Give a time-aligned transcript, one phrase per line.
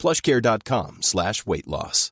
[0.00, 2.10] plushcare.com slash weight loss.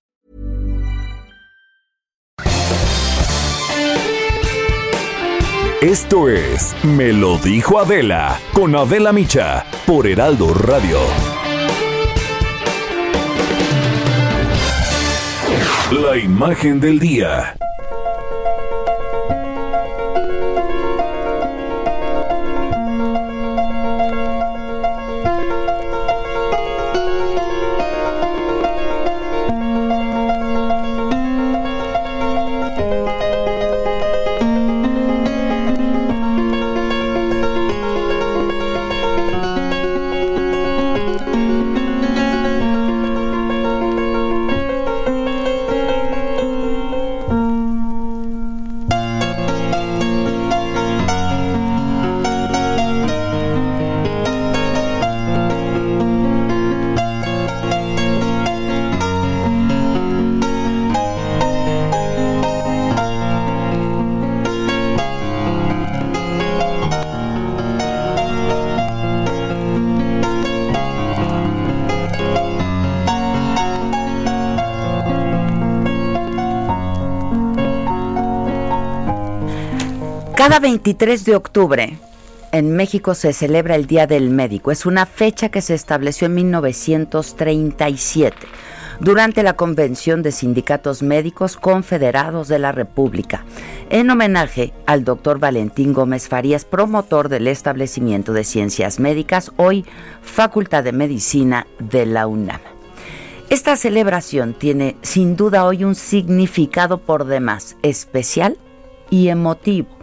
[5.80, 10.98] Esto es Me lo dijo Adela con Adela Micha por Heraldo Radio.
[15.93, 17.57] La imagen del día.
[80.49, 81.99] Cada 23 de octubre
[82.53, 84.71] en México se celebra el Día del Médico.
[84.71, 88.34] Es una fecha que se estableció en 1937
[88.99, 93.44] durante la Convención de Sindicatos Médicos Confederados de la República,
[93.91, 99.84] en homenaje al doctor Valentín Gómez Farías, promotor del establecimiento de ciencias médicas, hoy
[100.22, 102.60] Facultad de Medicina de la UNAM.
[103.50, 108.56] Esta celebración tiene sin duda hoy un significado por demás especial
[109.10, 109.97] y emotivo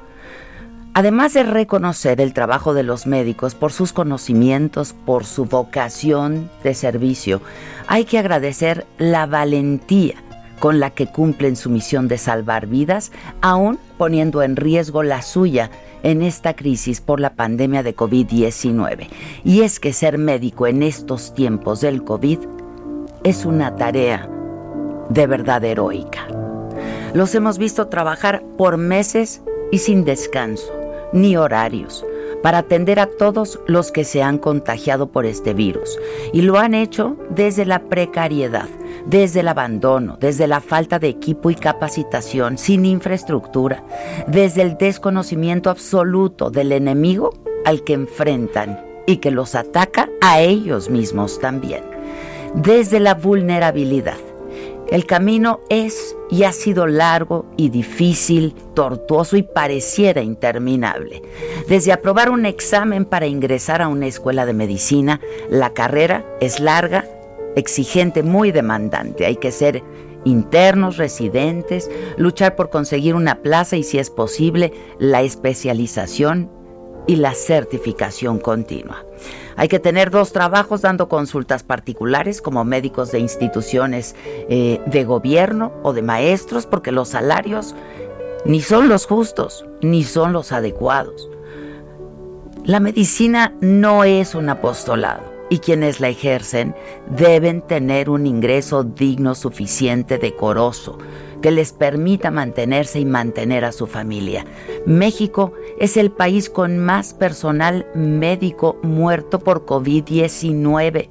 [0.97, 6.73] Además de reconocer el trabajo de los médicos por sus conocimientos, por su vocación de
[6.73, 7.41] servicio,
[7.88, 10.13] hay que agradecer la valentía
[10.61, 13.11] con la que cumplen su misión de salvar vidas,
[13.41, 15.69] aún poniendo en riesgo la suya
[16.03, 19.09] en esta crisis por la pandemia de COVID-19.
[19.44, 22.39] Y es que ser médico en estos tiempos del COVID
[23.25, 24.29] es una tarea
[25.09, 26.25] de verdad heroica.
[27.13, 29.41] Los hemos visto trabajar por meses
[29.73, 32.05] y sin descanso ni horarios
[32.45, 35.97] para atender a todos los que se han contagiado por este virus.
[36.31, 38.69] Y lo han hecho desde la precariedad,
[39.07, 43.83] desde el abandono, desde la falta de equipo y capacitación, sin infraestructura,
[44.27, 47.31] desde el desconocimiento absoluto del enemigo
[47.65, 51.83] al que enfrentan y que los ataca a ellos mismos también,
[52.53, 54.17] desde la vulnerabilidad
[54.90, 61.22] el camino es y ha sido largo y difícil, tortuoso y pareciera interminable.
[61.68, 67.06] Desde aprobar un examen para ingresar a una escuela de medicina, la carrera es larga,
[67.56, 69.25] exigente, muy demandante.
[69.25, 69.84] Hay que ser
[70.25, 76.50] internos, residentes, luchar por conseguir una plaza y si es posible, la especialización
[77.07, 79.05] y la certificación continua.
[79.55, 84.16] Hay que tener dos trabajos dando consultas particulares como médicos de instituciones
[84.49, 87.75] eh, de gobierno o de maestros porque los salarios
[88.45, 91.29] ni son los justos ni son los adecuados.
[92.65, 96.75] La medicina no es un apostolado y quienes la ejercen
[97.09, 100.97] deben tener un ingreso digno, suficiente, decoroso,
[101.41, 104.46] que les permita mantenerse y mantener a su familia.
[104.85, 111.09] México es el país con más personal médico muerto por COVID-19.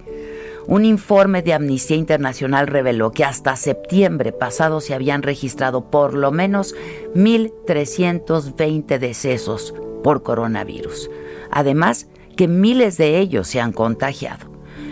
[0.67, 6.33] Un informe de Amnistía Internacional reveló que hasta septiembre pasado se habían registrado por lo
[6.33, 6.75] menos
[7.15, 11.10] 1.320 decesos por coronavirus.
[11.51, 14.51] Además, que miles de ellos se han contagiado.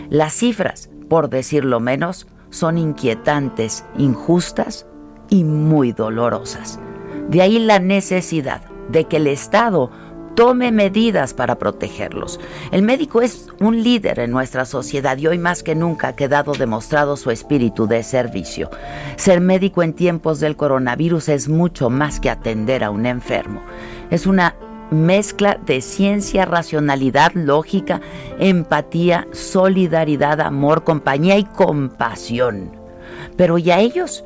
[0.09, 4.85] Las cifras, por decirlo menos, son inquietantes, injustas
[5.33, 6.79] y muy dolorosas.
[7.27, 9.89] De ahí la necesidad de que el Estado
[10.35, 12.39] tome medidas para protegerlos.
[12.71, 16.53] El médico es un líder en nuestra sociedad y hoy más que nunca ha quedado
[16.53, 18.69] demostrado su espíritu de servicio.
[19.15, 23.63] Ser médico en tiempos del coronavirus es mucho más que atender a un enfermo.
[24.11, 24.55] Es una
[24.91, 28.01] mezcla de ciencia, racionalidad, lógica,
[28.37, 32.71] empatía, solidaridad, amor, compañía y compasión.
[33.35, 34.23] Pero ¿y a ellos?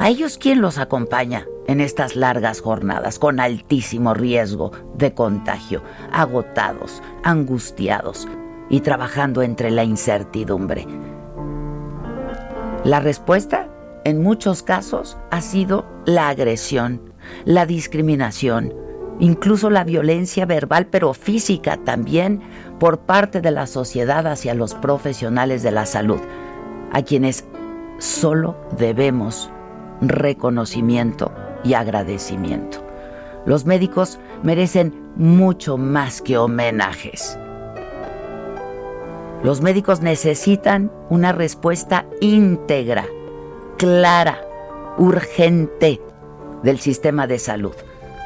[0.00, 7.02] ¿A ellos quién los acompaña en estas largas jornadas con altísimo riesgo de contagio, agotados,
[7.22, 8.26] angustiados
[8.70, 10.86] y trabajando entre la incertidumbre?
[12.82, 13.68] La respuesta,
[14.06, 17.12] en muchos casos, ha sido la agresión,
[17.44, 18.72] la discriminación,
[19.18, 22.40] incluso la violencia verbal, pero física también,
[22.78, 26.20] por parte de la sociedad hacia los profesionales de la salud,
[26.90, 27.44] a quienes
[27.98, 29.50] solo debemos
[30.00, 31.32] reconocimiento
[31.64, 32.84] y agradecimiento.
[33.46, 37.38] Los médicos merecen mucho más que homenajes.
[39.42, 43.06] Los médicos necesitan una respuesta íntegra,
[43.78, 44.38] clara,
[44.98, 46.00] urgente
[46.62, 47.74] del sistema de salud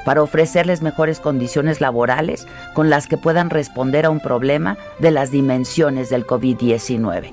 [0.05, 5.31] para ofrecerles mejores condiciones laborales con las que puedan responder a un problema de las
[5.31, 7.33] dimensiones del COVID-19.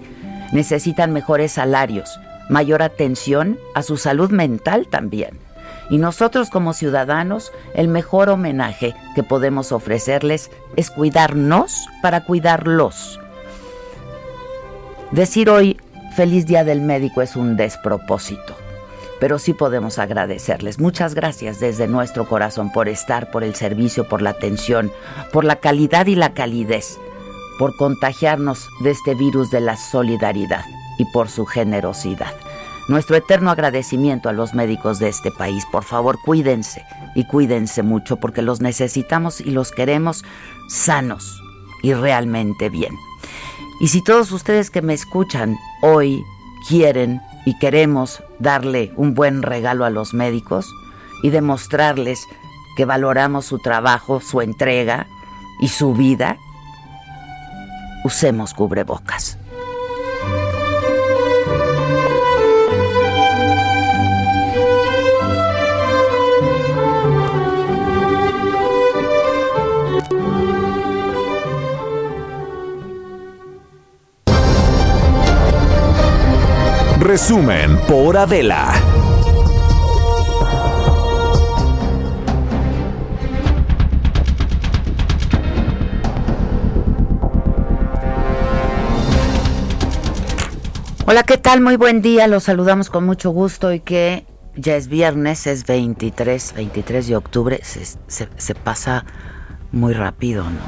[0.54, 2.20] Necesitan mejores salarios,
[2.52, 5.40] mayor atención a su salud mental también.
[5.90, 13.20] Y nosotros como ciudadanos, el mejor homenaje que podemos ofrecerles es cuidarnos para cuidarlos.
[15.12, 15.80] Decir hoy
[16.16, 18.56] feliz día del médico es un despropósito,
[19.20, 20.78] pero sí podemos agradecerles.
[20.78, 24.92] Muchas gracias desde nuestro corazón por estar, por el servicio, por la atención,
[25.32, 26.98] por la calidad y la calidez,
[27.58, 30.64] por contagiarnos de este virus de la solidaridad
[30.98, 32.34] y por su generosidad.
[32.88, 35.66] Nuestro eterno agradecimiento a los médicos de este país.
[35.72, 36.84] Por favor, cuídense
[37.16, 40.24] y cuídense mucho porque los necesitamos y los queremos
[40.68, 41.42] sanos
[41.84, 42.96] y realmente bien.
[43.80, 46.24] Y si todos ustedes que me escuchan hoy
[46.68, 50.68] quieren y queremos darle un buen regalo a los médicos
[51.24, 52.28] y demostrarles
[52.78, 55.08] que valoramos su trabajo, su entrega
[55.60, 56.38] y su vida,
[58.04, 59.38] usemos cubrebocas.
[77.12, 78.74] Resumen por Adela.
[91.06, 91.60] Hola, ¿qué tal?
[91.60, 92.28] Muy buen día.
[92.28, 94.26] Los saludamos con mucho gusto y que
[94.56, 97.60] ya es viernes, es 23, 23 de octubre.
[97.62, 99.04] Se, se pasa
[99.74, 100.62] muy rápido, ¿no?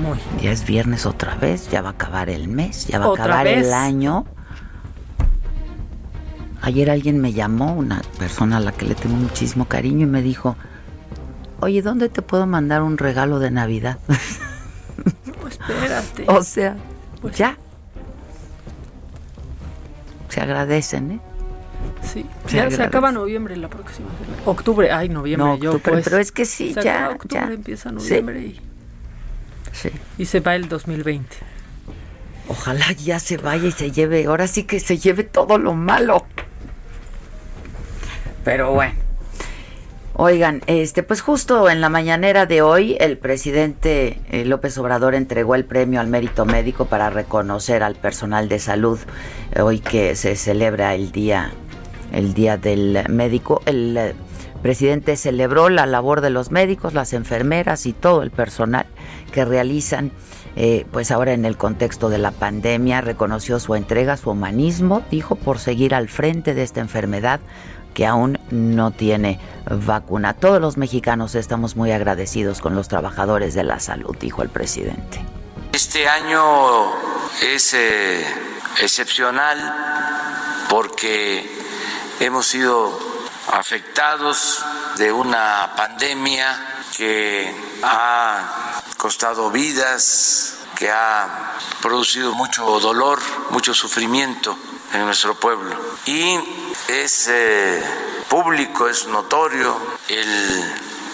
[0.00, 0.18] Muy.
[0.40, 3.46] Ya es viernes otra vez, ya va a acabar el mes, ya va a acabar
[3.46, 4.24] el año.
[6.66, 10.20] Ayer alguien me llamó, una persona a la que le tengo muchísimo cariño, y me
[10.20, 10.56] dijo,
[11.60, 13.98] oye, ¿dónde te puedo mandar un regalo de Navidad?
[15.40, 16.24] Pues espérate.
[16.26, 16.76] o sea,
[17.20, 17.56] pues ya.
[20.28, 21.20] Se agradecen, ¿eh?
[22.02, 24.42] Sí, ya se acaba noviembre la próxima semana.
[24.44, 26.02] Octubre, ay, noviembre, no, yo pues.
[26.02, 27.10] Pero es que sí, ya.
[27.10, 28.60] octubre empieza noviembre y
[30.18, 31.36] y se va el 2020.
[32.48, 36.26] Ojalá ya se vaya y se lleve, ahora sí que se lleve todo lo malo.
[38.46, 38.94] Pero bueno.
[40.14, 45.56] Oigan, este, pues justo en la mañanera de hoy, el presidente eh, López Obrador entregó
[45.56, 49.00] el premio al mérito médico para reconocer al personal de salud.
[49.60, 51.50] hoy que se celebra el día,
[52.12, 54.14] el día del médico, el eh,
[54.62, 58.86] presidente celebró la labor de los médicos, las enfermeras y todo el personal
[59.32, 60.12] que realizan,
[60.54, 65.34] eh, pues ahora en el contexto de la pandemia, reconoció su entrega, su humanismo, dijo,
[65.34, 67.40] por seguir al frente de esta enfermedad
[67.96, 70.34] que aún no tiene vacuna.
[70.34, 75.24] Todos los mexicanos estamos muy agradecidos con los trabajadores de la salud, dijo el presidente.
[75.72, 76.92] Este año
[77.40, 78.22] es eh,
[78.82, 81.50] excepcional porque
[82.20, 82.98] hemos sido
[83.50, 84.62] afectados
[84.98, 87.50] de una pandemia que
[87.82, 94.54] ha costado vidas, que ha producido mucho dolor, mucho sufrimiento
[94.92, 95.76] en nuestro pueblo.
[96.06, 96.38] Y
[96.88, 97.82] es eh,
[98.28, 99.76] público, es notorio
[100.08, 100.64] el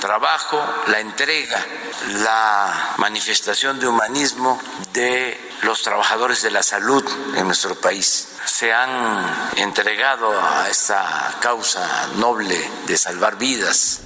[0.00, 1.64] trabajo, la entrega,
[2.24, 4.60] la manifestación de humanismo
[4.92, 7.04] de los trabajadores de la salud
[7.36, 8.28] en nuestro país.
[8.44, 14.00] Se han entregado a esta causa noble de salvar vidas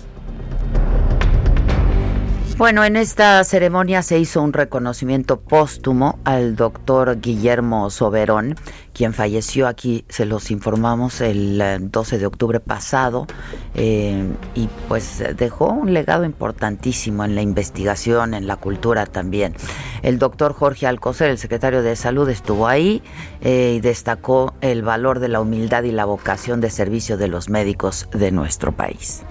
[2.58, 8.54] Bueno, en esta ceremonia se hizo un reconocimiento póstumo al doctor Guillermo Soberón,
[8.94, 13.26] quien falleció aquí, se los informamos el 12 eh, de octubre pasado,
[13.74, 19.54] eh, y pues dejó un legado importantísimo en la investigación, en la cultura también.
[20.02, 23.02] El doctor Jorge Alcocer, el secretario de Salud, estuvo ahí
[23.42, 27.50] eh, y destacó el valor de la humildad y la vocación de servicio de los
[27.50, 29.24] médicos de nuestro país.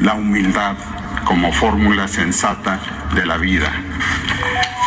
[0.00, 0.76] La humildad
[1.24, 2.80] como fórmula sensata
[3.14, 3.72] de la vida.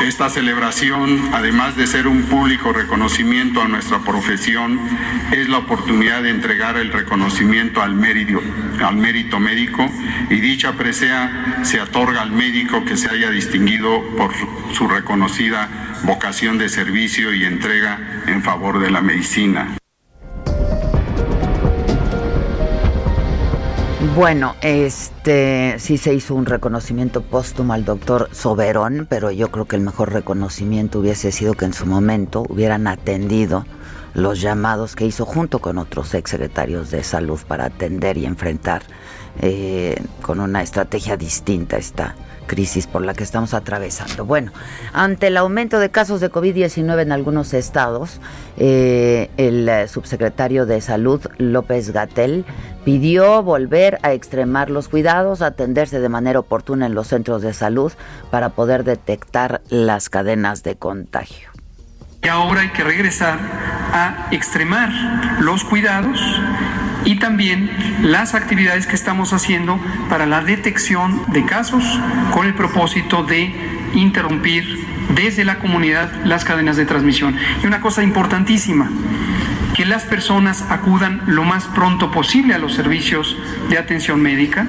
[0.02, 4.80] Esta celebración, además de ser un público reconocimiento a nuestra profesión,
[5.32, 8.42] es la oportunidad de entregar el reconocimiento al mérito,
[8.84, 9.90] al mérito médico
[10.30, 14.32] y dicha presea se otorga al médico que se haya distinguido por
[14.74, 15.70] su reconocida
[16.04, 19.78] vocación de servicio y entrega en favor de la medicina.
[24.16, 29.76] Bueno, este sí se hizo un reconocimiento póstumo al doctor Soberón, pero yo creo que
[29.76, 33.66] el mejor reconocimiento hubiese sido que en su momento hubieran atendido
[34.14, 38.84] los llamados que hizo junto con otros exsecretarios de salud para atender y enfrentar
[39.42, 44.26] eh, con una estrategia distinta esta crisis por la que estamos atravesando.
[44.26, 44.52] Bueno,
[44.94, 48.20] ante el aumento de casos de COVID-19 en algunos estados,
[48.58, 52.46] eh, el eh, subsecretario de Salud, López Gatel,
[52.86, 57.92] pidió volver a extremar los cuidados, atenderse de manera oportuna en los centros de salud
[58.30, 61.50] para poder detectar las cadenas de contagio.
[62.22, 63.38] Y ahora hay que regresar
[63.92, 64.90] a extremar
[65.42, 66.20] los cuidados
[67.06, 67.70] y también
[68.02, 69.80] las actividades que estamos haciendo
[70.10, 71.84] para la detección de casos
[72.32, 73.54] con el propósito de
[73.94, 77.36] interrumpir desde la comunidad las cadenas de transmisión.
[77.64, 78.90] Y una cosa importantísima,
[79.74, 83.38] que las personas acudan lo más pronto posible a los servicios
[83.70, 84.68] de atención médica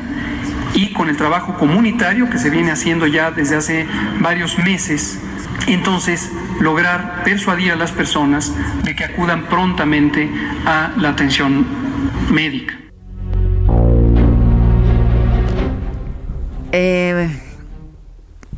[0.74, 3.86] y con el trabajo comunitario que se viene haciendo ya desde hace
[4.20, 5.20] varios meses,
[5.66, 6.30] entonces
[6.60, 8.52] lograr persuadir a las personas
[8.84, 10.30] de que acudan prontamente
[10.66, 11.66] a la atención
[12.30, 12.74] médica.
[16.72, 17.30] Eh,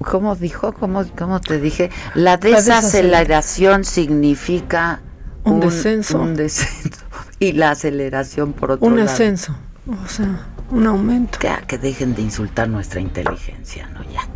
[0.02, 0.72] ¿Cómo dijo?
[0.72, 1.90] ¿Cómo, ¿Cómo te dije?
[2.14, 5.00] La desaceleración significa
[5.44, 6.20] un, descenso.
[6.20, 7.04] Un descenso.
[7.38, 9.08] Y la aceleración por otro un lado.
[9.08, 9.54] Un ascenso.
[10.02, 11.38] O sea, un aumento.
[11.42, 14.02] Ya, que dejen de insultar nuestra inteligencia, ¿no?
[14.10, 14.26] Ya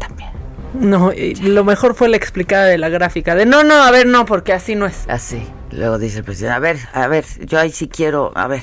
[0.75, 1.13] No,
[1.43, 3.35] lo mejor fue la explicada de la gráfica.
[3.35, 5.05] De no, no, a ver, no, porque así no es.
[5.09, 5.43] Así.
[5.73, 8.63] Luego dice el presidente, a ver, a ver, yo ahí sí quiero, a ver,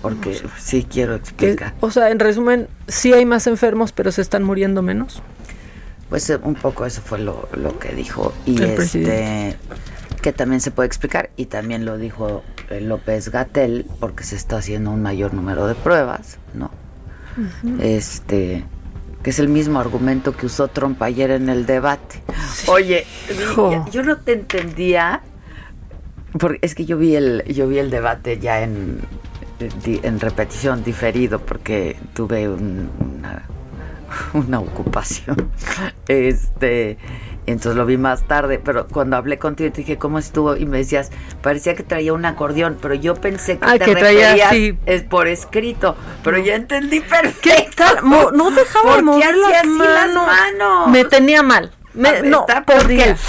[0.00, 1.74] porque sí quiero explicar.
[1.80, 5.22] o sea, en resumen, sí hay más enfermos, pero se están muriendo menos.
[6.08, 8.32] Pues eh, un poco eso fue lo, lo que dijo.
[8.44, 9.56] Y el este
[10.22, 14.56] que también se puede explicar, y también lo dijo eh, López Gatel, porque se está
[14.56, 16.70] haciendo un mayor número de pruebas, ¿no?
[17.80, 18.64] Este
[19.26, 22.22] que es el mismo argumento que usó Trump ayer en el debate.
[22.68, 23.04] Oye,
[23.90, 25.20] yo no te entendía,
[26.38, 29.00] porque es que yo vi el, yo vi el debate ya en,
[29.84, 33.42] en repetición, diferido, porque tuve una,
[34.34, 35.50] una ocupación.
[36.08, 36.98] Este
[37.46, 40.56] entonces lo vi más tarde, pero cuando hablé contigo te dije, ¿cómo estuvo?
[40.56, 41.10] Y me decías,
[41.42, 44.76] parecía que traía un acordeón, pero yo pensé que te que traía, sí.
[44.84, 47.84] es por escrito, pero ya entendí perfecto.
[48.02, 49.86] No, dejaba mover las, manos.
[49.86, 50.88] las manos.
[50.88, 51.70] Me tenía mal.
[51.94, 53.16] Me, no, podía.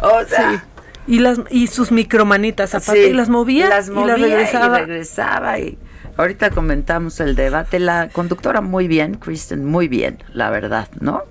[0.00, 0.64] O sea,
[1.06, 4.80] Y las y sus micromanitas aparte y las movía, las movía y, regresaba.
[4.80, 5.78] y regresaba y
[6.18, 11.22] ahorita comentamos el debate la conductora muy bien Kristen muy bien la verdad no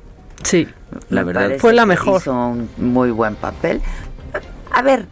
[0.43, 0.67] Sí,
[1.09, 2.21] la verdad fue la mejor.
[2.21, 3.81] Hizo un muy buen papel.
[4.71, 5.05] A ver,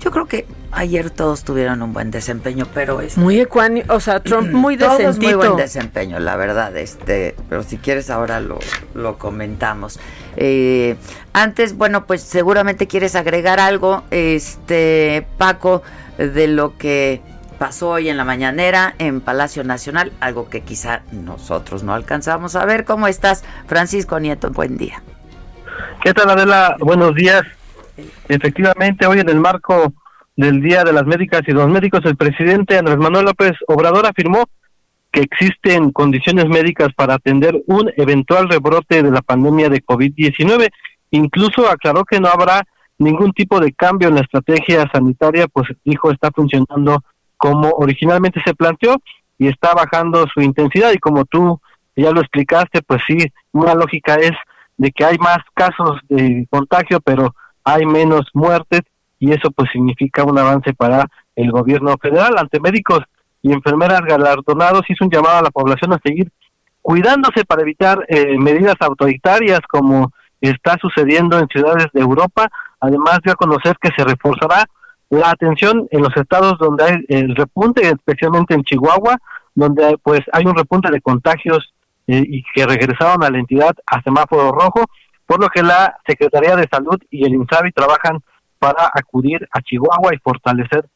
[0.00, 4.20] yo creo que ayer todos tuvieron un buen desempeño, pero es muy ecuánime, o sea,
[4.20, 5.20] Trump muy decentito.
[5.20, 8.58] muy buen desempeño, la verdad, este, pero si quieres ahora lo,
[8.94, 10.00] lo comentamos.
[10.36, 10.96] Eh,
[11.32, 15.82] antes, bueno, pues seguramente quieres agregar algo, este, Paco,
[16.18, 17.20] de lo que
[17.60, 22.64] pasó hoy en la mañanera en Palacio Nacional, algo que quizá nosotros no alcanzamos a
[22.64, 22.86] ver.
[22.86, 24.50] ¿Cómo estás, Francisco Nieto?
[24.50, 25.02] Buen día.
[26.02, 26.76] ¿Qué tal, Adela?
[26.80, 27.42] Buenos días.
[28.28, 29.92] Efectivamente, hoy en el marco
[30.36, 34.46] del Día de las Médicas y los Médicos, el presidente Andrés Manuel López Obrador afirmó
[35.12, 40.70] que existen condiciones médicas para atender un eventual rebrote de la pandemia de COVID-19.
[41.10, 46.10] Incluso aclaró que no habrá ningún tipo de cambio en la estrategia sanitaria, pues dijo
[46.10, 47.04] está funcionando
[47.40, 48.96] como originalmente se planteó
[49.38, 51.58] y está bajando su intensidad y como tú
[51.96, 53.16] ya lo explicaste, pues sí,
[53.52, 54.32] una lógica es
[54.76, 58.82] de que hay más casos de contagio, pero hay menos muertes
[59.18, 62.34] y eso pues significa un avance para el gobierno federal.
[62.36, 63.00] Ante médicos
[63.40, 66.30] y enfermeras galardonados hizo un llamado a la población a seguir
[66.82, 72.50] cuidándose para evitar eh, medidas autoritarias como está sucediendo en ciudades de Europa.
[72.80, 74.66] Además dio a conocer que se reforzará
[75.10, 79.18] la atención en los estados donde hay el repunte, especialmente en Chihuahua,
[79.54, 81.74] donde pues hay un repunte de contagios
[82.06, 84.84] eh, y que regresaron a la entidad a semáforo rojo,
[85.26, 88.20] por lo que la Secretaría de Salud y el INSABI trabajan
[88.58, 90.86] para acudir a Chihuahua y fortalecer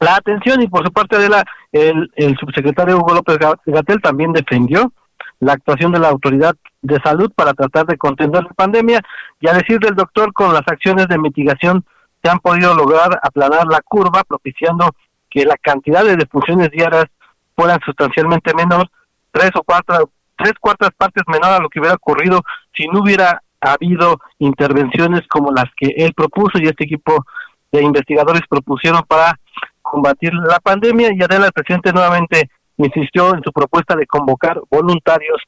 [0.00, 0.62] la atención.
[0.62, 4.92] Y por su parte de la el, subsecretario Hugo López Gatel también defendió
[5.38, 9.00] la actuación de la autoridad de salud para tratar de contener la pandemia
[9.40, 11.84] y a decir del doctor con las acciones de mitigación
[12.22, 14.90] se han podido lograr aplanar la curva propiciando
[15.28, 17.06] que la cantidad de defunciones diarias
[17.54, 18.88] fueran sustancialmente menor
[19.30, 22.42] tres o cuatro tres cuartas partes menor a lo que hubiera ocurrido
[22.74, 27.24] si no hubiera habido intervenciones como las que él propuso y este equipo
[27.70, 29.38] de investigadores propusieron para
[29.82, 31.10] combatir la pandemia.
[31.12, 35.42] Y Adela el presidente nuevamente insistió en su propuesta de convocar voluntarios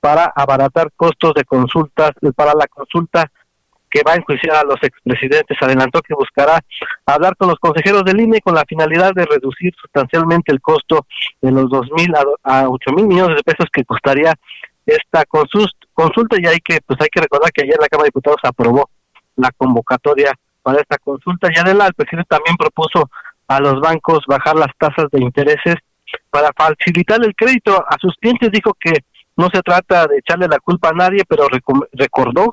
[0.00, 3.30] para abaratar costos de consultas para la consulta
[3.90, 5.56] que va a enjuiciar a los expresidentes.
[5.60, 6.60] Adelantó que buscará
[7.06, 11.06] hablar con los consejeros del INE con la finalidad de reducir sustancialmente el costo
[11.40, 14.34] de los dos mil a ocho mil millones de pesos que costaría
[14.86, 16.36] esta consulta.
[16.38, 18.90] Y hay que pues hay que recordar que ayer la Cámara de Diputados aprobó
[19.36, 21.48] la convocatoria para esta consulta.
[21.54, 23.10] Y adelante el presidente también propuso
[23.46, 25.76] a los bancos bajar las tasas de intereses
[26.30, 27.84] para facilitar el crédito.
[27.88, 28.92] A sus clientes dijo que
[29.36, 31.46] no se trata de echarle la culpa a nadie pero
[31.92, 32.52] recordó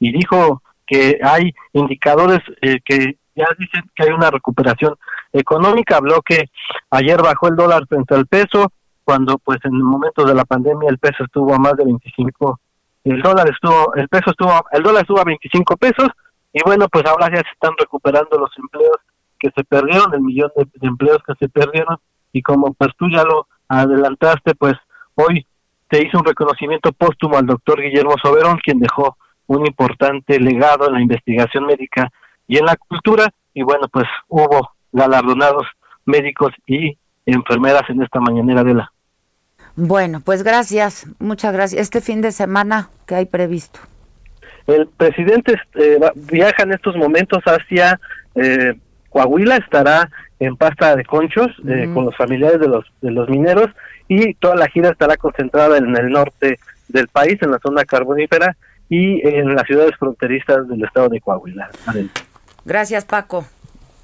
[0.00, 4.94] y dijo que hay indicadores eh, que ya dicen que hay una recuperación
[5.32, 5.96] económica.
[5.96, 6.50] Habló que
[6.90, 8.72] ayer bajó el dólar frente al peso
[9.06, 12.60] cuando pues en el momento de la pandemia el peso estuvo a más de 25
[13.04, 16.08] el dólar estuvo el peso estuvo el dólar estuvo a 25 pesos
[16.52, 18.96] y bueno pues ahora ya se están recuperando los empleos
[19.38, 21.98] que se perdieron el millón de, empleos que se perdieron
[22.32, 24.74] y como pues tú ya lo adelantaste pues
[25.14, 25.46] hoy
[25.88, 29.16] se hizo un reconocimiento póstumo al doctor Guillermo Soberón quien dejó
[29.46, 32.10] un importante legado en la investigación médica
[32.46, 35.66] y en la cultura y bueno pues hubo galardonados
[36.04, 38.92] médicos y enfermeras en esta mañanera de la
[39.78, 41.82] bueno, pues gracias, muchas gracias.
[41.82, 43.78] Este fin de semana, ¿qué hay previsto?
[44.66, 48.00] El presidente eh, viaja en estos momentos hacia
[48.34, 48.72] eh,
[49.10, 50.10] Coahuila, estará
[50.40, 53.68] en Pasta de Conchos eh, con los familiares de los, de los mineros
[54.08, 58.56] y toda la gira estará concentrada en el norte del país, en la zona carbonífera
[58.88, 61.70] y en las ciudades fronterizas del estado de Coahuila.
[62.64, 63.44] Gracias, Paco.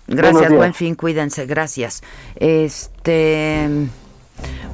[0.07, 2.03] Gracias, buen fin, cuídense, gracias.
[2.37, 3.68] Este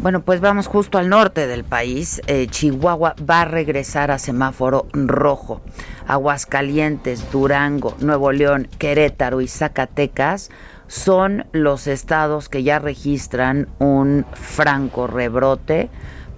[0.00, 2.22] bueno, pues vamos justo al norte del país.
[2.26, 5.60] Eh, Chihuahua va a regresar a semáforo rojo.
[6.06, 10.50] Aguascalientes, Durango, Nuevo León, Querétaro y Zacatecas
[10.86, 15.90] son los estados que ya registran un franco rebrote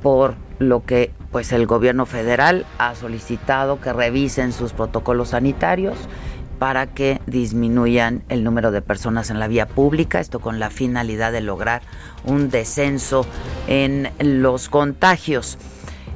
[0.03, 5.97] por lo que pues el gobierno federal ha solicitado que revisen sus protocolos sanitarios
[6.61, 11.33] para que disminuyan el número de personas en la vía pública, esto con la finalidad
[11.33, 11.81] de lograr
[12.27, 13.25] un descenso
[13.67, 15.59] en los contagios.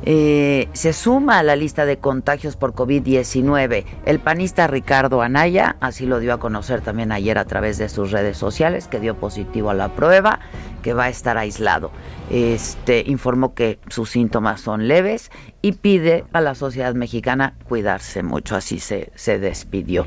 [0.06, 6.04] Eh, se suma a la lista de contagios por COVID-19 el panista Ricardo Anaya, así
[6.04, 9.70] lo dio a conocer también ayer a través de sus redes sociales, que dio positivo
[9.70, 10.40] a la prueba,
[10.84, 11.90] que va a estar aislado.
[12.30, 15.30] Este informó que sus síntomas son leves
[15.62, 20.06] y pide a la sociedad mexicana cuidarse mucho, así se, se despidió.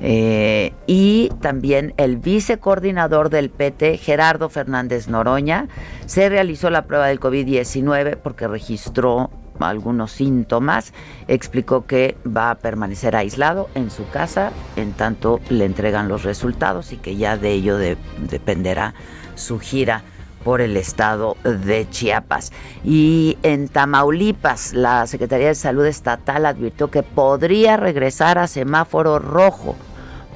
[0.00, 5.68] Eh, y también el vicecoordinador del PT, Gerardo Fernández Noroña,
[6.06, 10.92] se realizó la prueba del COVID-19 porque registró algunos síntomas,
[11.28, 16.92] explicó que va a permanecer aislado en su casa en tanto le entregan los resultados
[16.92, 18.94] y que ya de ello dependerá
[19.36, 20.02] su gira
[20.46, 22.52] por el estado de Chiapas.
[22.84, 29.74] Y en Tamaulipas, la Secretaría de Salud Estatal advirtió que podría regresar a semáforo rojo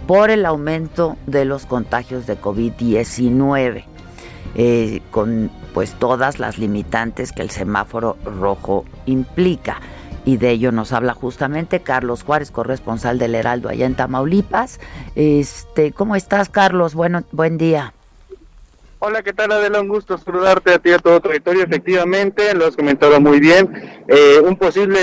[0.09, 3.85] por el aumento de los contagios de COVID-19,
[4.57, 9.81] eh, con pues todas las limitantes que el semáforo rojo implica.
[10.25, 14.81] Y de ello nos habla justamente Carlos Juárez, corresponsal del Heraldo allá en Tamaulipas.
[15.15, 16.95] Este, ¿cómo estás, Carlos?
[16.97, 17.95] Bueno, buen día.
[19.03, 19.81] Hola, ¿qué tal Adela?
[19.81, 21.65] Un gusto saludarte a ti y a todo tu territorio.
[21.65, 23.73] Efectivamente, lo has comentado muy bien.
[24.07, 25.01] Eh, un posible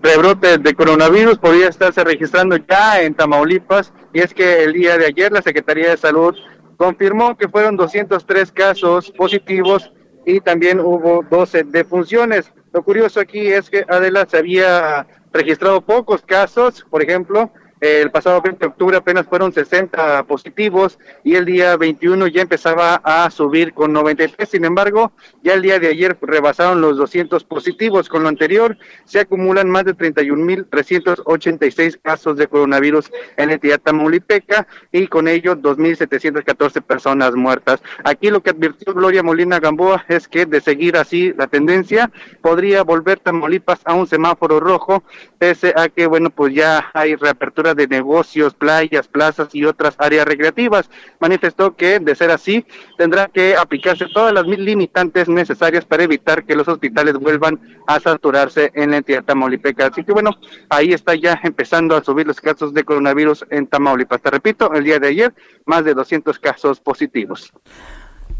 [0.00, 5.06] rebrote de coronavirus podría estarse registrando ya en Tamaulipas y es que el día de
[5.06, 6.32] ayer la Secretaría de Salud
[6.76, 9.92] confirmó que fueron 203 casos positivos
[10.24, 12.52] y también hubo 12 defunciones.
[12.72, 17.50] Lo curioso aquí es que Adela se había registrado pocos casos, por ejemplo,
[17.84, 22.94] El pasado 20 de octubre apenas fueron 60 positivos y el día 21 ya empezaba
[23.04, 24.48] a subir con 93.
[24.48, 28.08] Sin embargo, ya el día de ayer rebasaron los 200 positivos.
[28.08, 34.66] Con lo anterior, se acumulan más de 31.386 casos de coronavirus en la entidad tamaulipeca
[34.90, 37.82] y con ello 2.714 personas muertas.
[38.02, 42.82] Aquí lo que advirtió Gloria Molina Gamboa es que de seguir así la tendencia, podría
[42.82, 45.02] volver Tamaulipas a un semáforo rojo,
[45.36, 50.26] pese a que, bueno, pues ya hay reapertura de negocios, playas, plazas y otras áreas
[50.26, 50.90] recreativas.
[51.20, 52.64] Manifestó que, de ser así,
[52.96, 58.70] tendrá que aplicarse todas las limitantes necesarias para evitar que los hospitales vuelvan a saturarse
[58.74, 59.86] en la entidad tamaulipeca.
[59.86, 60.30] Así que, bueno,
[60.68, 64.20] ahí está ya empezando a subir los casos de coronavirus en Tamaulipas.
[64.20, 65.34] Te repito, el día de ayer,
[65.66, 67.52] más de 200 casos positivos.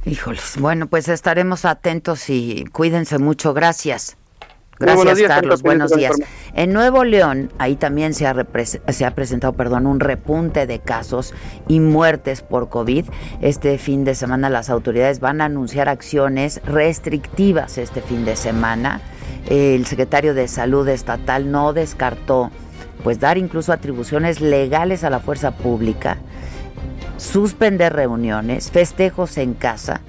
[0.04, 3.54] Híjoles, bueno, pues estaremos atentos y cuídense mucho.
[3.54, 4.18] Gracias.
[4.78, 5.62] Gracias, Carlos.
[5.62, 6.16] Buenos días.
[6.54, 8.34] En Nuevo León, ahí también se ha,
[8.88, 11.34] se ha presentado perdón, un repunte de casos
[11.68, 13.06] y muertes por COVID.
[13.40, 19.00] Este fin de semana las autoridades van a anunciar acciones restrictivas este fin de semana.
[19.48, 22.50] El secretario de Salud Estatal no descartó
[23.02, 26.16] pues dar incluso atribuciones legales a la fuerza pública
[27.16, 30.00] suspender reuniones, festejos en casa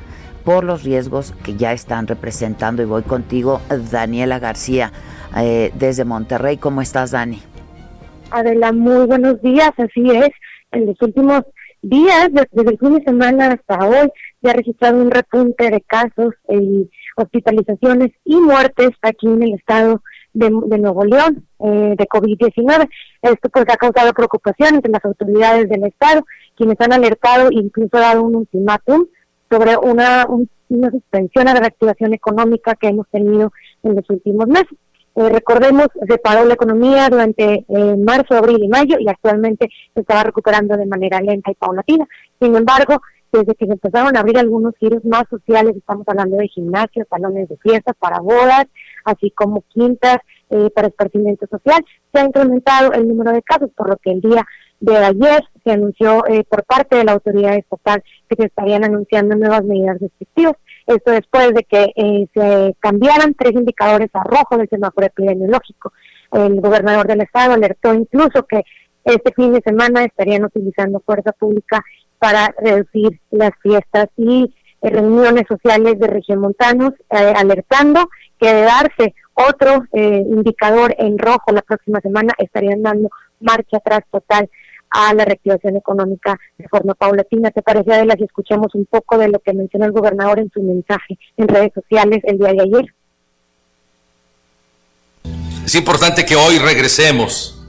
[0.46, 2.84] por los riesgos que ya están representando.
[2.84, 3.60] Y voy contigo,
[3.92, 4.92] Daniela García,
[5.36, 6.58] eh, desde Monterrey.
[6.58, 7.42] ¿Cómo estás, Dani?
[8.32, 9.72] Adela, muy buenos días.
[9.78, 10.30] Así es,
[10.72, 11.42] en los últimos
[11.82, 14.10] días, desde el fin de semana hasta hoy,
[14.42, 20.02] se ha registrado un repunte de casos y hospitalizaciones y muertes aquí en el estado
[20.34, 22.90] de, Nuevo León eh, de COVID-19.
[23.22, 27.98] Esto pues ha causado preocupación entre las autoridades del estado quienes han alertado e incluso
[27.98, 29.06] dado un ultimátum
[29.50, 30.26] sobre una,
[30.70, 33.52] una suspensión a la reactivación económica que hemos tenido
[33.84, 34.78] en los últimos meses.
[35.16, 40.02] Eh, recordemos, se paró la economía durante eh, marzo, abril y mayo y actualmente se
[40.02, 42.06] estaba recuperando de manera lenta y paulatina.
[42.42, 46.48] Sin embargo, desde que se empezaron a abrir algunos giros más sociales, estamos hablando de
[46.48, 48.66] gimnasios, salones de fiestas para bodas,
[49.06, 50.18] así como quintas
[50.50, 54.22] eh, para esparcimiento social, se ha incrementado el número de casos, por lo que el
[54.22, 54.46] día
[54.80, 59.36] de ayer se anunció eh, por parte de la autoridad estatal que se estarían anunciando
[59.36, 60.56] nuevas medidas restrictivas.
[60.86, 65.94] Esto después de que eh, se cambiaran tres indicadores a rojo del semáforo epidemiológico.
[66.32, 68.64] El gobernador del estado alertó incluso que
[69.04, 71.84] este fin de semana estarían utilizando fuerza pública
[72.20, 78.10] para reducir las fiestas y eh, reuniones sociales de regiomontanos, alertando
[78.40, 83.10] que de darse otro indicador en rojo la próxima semana estarían dando
[83.40, 84.50] marcha atrás total
[84.96, 87.52] a la reactivación económica de forma paulatina.
[87.52, 90.62] ¿Te parece, Adela, si escuchamos un poco de lo que mencionó el gobernador en su
[90.62, 92.96] mensaje en redes sociales el día de ayer?
[95.66, 97.62] Es importante que hoy regresemos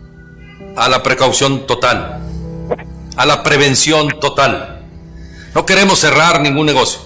[0.76, 2.20] a la precaución total,
[3.16, 4.84] a la prevención total.
[5.52, 7.00] No queremos cerrar ningún negocio.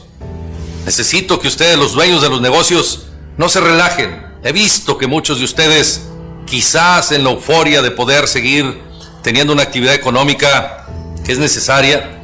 [0.85, 4.22] Necesito que ustedes, los dueños de los negocios, no se relajen.
[4.42, 6.11] He visto que muchos de ustedes,
[6.44, 8.89] quizás en la euforia de poder seguir
[9.22, 10.87] teniendo una actividad económica
[11.24, 12.22] que es necesaria,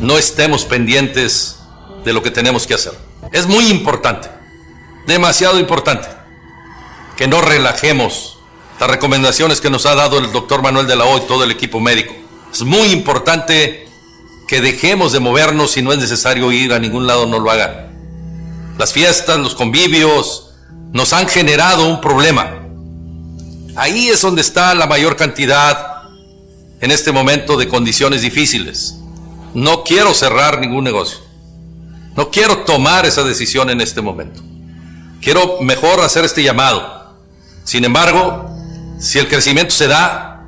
[0.00, 1.58] no estemos pendientes
[2.04, 2.92] de lo que tenemos que hacer.
[3.32, 4.28] Es muy importante,
[5.06, 6.08] demasiado importante,
[7.16, 8.38] que no relajemos
[8.80, 11.50] las recomendaciones que nos ha dado el doctor Manuel de la O y todo el
[11.50, 12.14] equipo médico.
[12.52, 13.88] Es muy importante
[14.48, 17.92] que dejemos de movernos si no es necesario ir a ningún lado, no lo hagan.
[18.78, 20.50] Las fiestas, los convivios,
[20.92, 22.58] nos han generado un problema.
[23.76, 25.91] Ahí es donde está la mayor cantidad
[26.82, 28.98] en este momento de condiciones difíciles.
[29.54, 31.20] No quiero cerrar ningún negocio.
[32.16, 34.42] No quiero tomar esa decisión en este momento.
[35.22, 37.14] Quiero mejor hacer este llamado.
[37.62, 38.50] Sin embargo,
[38.98, 40.44] si el crecimiento se da,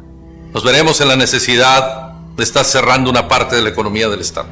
[0.53, 4.49] nos veremos en la necesidad de estar cerrando una parte de la economía del Estado.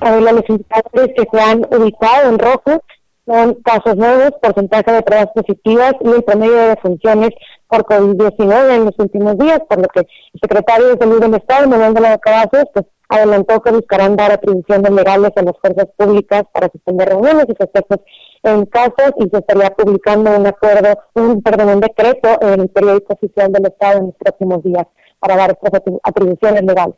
[0.00, 2.84] los indicadores que se han ubicado en rojo
[3.24, 7.30] son casos nuevos, porcentaje de pruebas positivas y el promedio de funciones
[7.72, 11.66] por COVID-19 en los últimos días, por lo que el secretario de Salud del Estado,
[11.66, 16.42] Manuel de la Cabazos, pues adelantó que buscarán dar atribuciones legales a las fuerzas públicas
[16.52, 18.00] para suspender reuniones y festejos
[18.42, 23.14] en casos y se estaría publicando un acuerdo, un perdón, un decreto en el periódico
[23.14, 24.86] oficial del Estado en los próximos días
[25.18, 26.96] para dar estas atribuciones legales.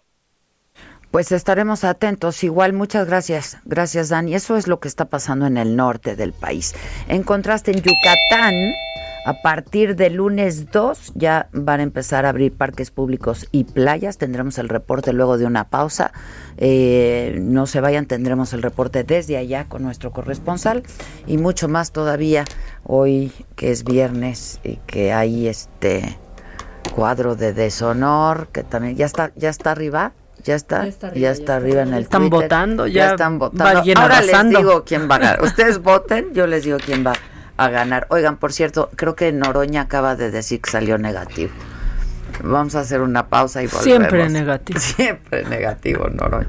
[1.13, 2.43] Pues estaremos atentos.
[2.43, 3.59] Igual, muchas gracias.
[3.65, 4.35] Gracias, Dani.
[4.35, 6.75] Eso es lo que está pasando en el norte del país.
[7.07, 8.75] En contraste, en Yucatán,
[9.25, 14.19] a partir del lunes 2 ya van a empezar a abrir parques públicos y playas.
[14.19, 16.13] Tendremos el reporte luego de una pausa.
[16.59, 20.83] Eh, no se vayan, tendremos el reporte desde allá con nuestro corresponsal
[21.27, 22.45] y mucho más todavía
[22.85, 26.19] hoy que es viernes y que hay este
[26.95, 30.13] cuadro de deshonor que también ya está ya está arriba
[30.45, 33.83] ya está, ya está arriba, en el están votando ya, están votando.
[33.97, 35.43] ahora les digo quién va a ganar.
[35.43, 37.15] Ustedes voten yo les digo quién va
[37.57, 38.07] a ganar.
[38.11, 41.53] Oigan por cierto creo que Noroña acaba de decir que salió negativo.
[42.43, 43.85] Vamos a hacer una pausa y volvemos.
[43.85, 44.81] Siempre negativo.
[44.97, 46.49] Siempre negativo Noroña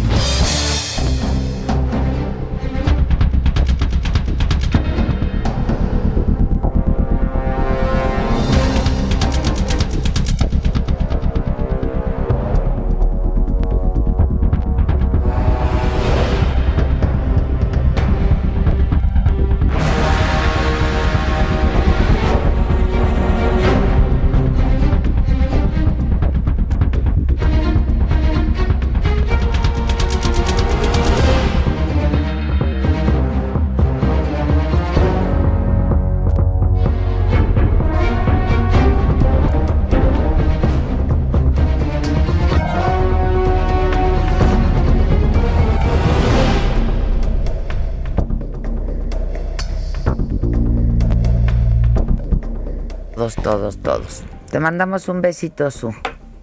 [54.61, 55.93] Mandamos un besito, Su.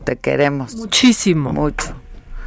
[0.05, 0.75] Te queremos.
[0.77, 1.53] Muchísimo.
[1.53, 1.95] Mucho.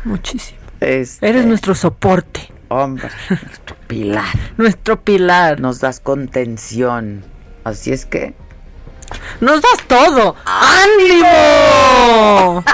[0.04, 0.60] Muchísimo.
[0.80, 2.52] Este, Eres nuestro soporte.
[2.70, 4.26] Hombre, nuestro pilar.
[4.58, 5.60] nuestro pilar.
[5.60, 7.24] Nos das contención.
[7.64, 8.34] Así es que.
[9.42, 10.36] ¡Nos das todo!
[10.46, 12.64] ¡Ánimo!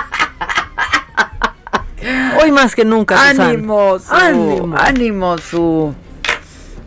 [2.41, 3.29] Hoy más que nunca.
[3.29, 4.13] Ánimo, su.
[4.13, 4.77] Ánimo.
[4.77, 5.93] Ánimo, su.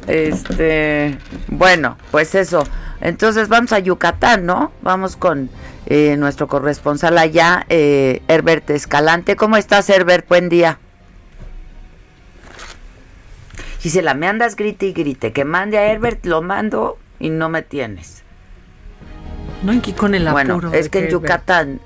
[0.07, 1.19] Este.
[1.49, 2.65] Bueno, pues eso.
[3.01, 4.73] Entonces vamos a Yucatán, ¿no?
[4.83, 5.51] Vamos con
[5.87, 9.37] eh, nuestro corresponsal allá, eh, Herbert Escalante.
[9.37, 10.29] ¿Cómo estás, Herbert?
[10.29, 10.79] Buen día.
[14.03, 15.33] la me andas grite y grite.
[15.33, 18.23] Que mande a Herbert, lo mando y no me tienes.
[19.63, 20.61] No, aquí con el apuro.
[20.61, 21.81] Bueno, es que en Yucatán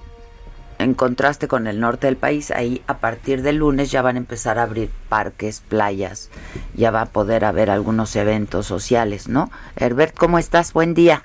[0.78, 4.18] en contraste con el norte del país, ahí a partir del lunes ya van a
[4.18, 6.30] empezar a abrir parques, playas,
[6.74, 9.50] ya va a poder haber algunos eventos sociales, ¿no?
[9.76, 10.72] Herbert, ¿cómo estás?
[10.72, 11.22] Buen día.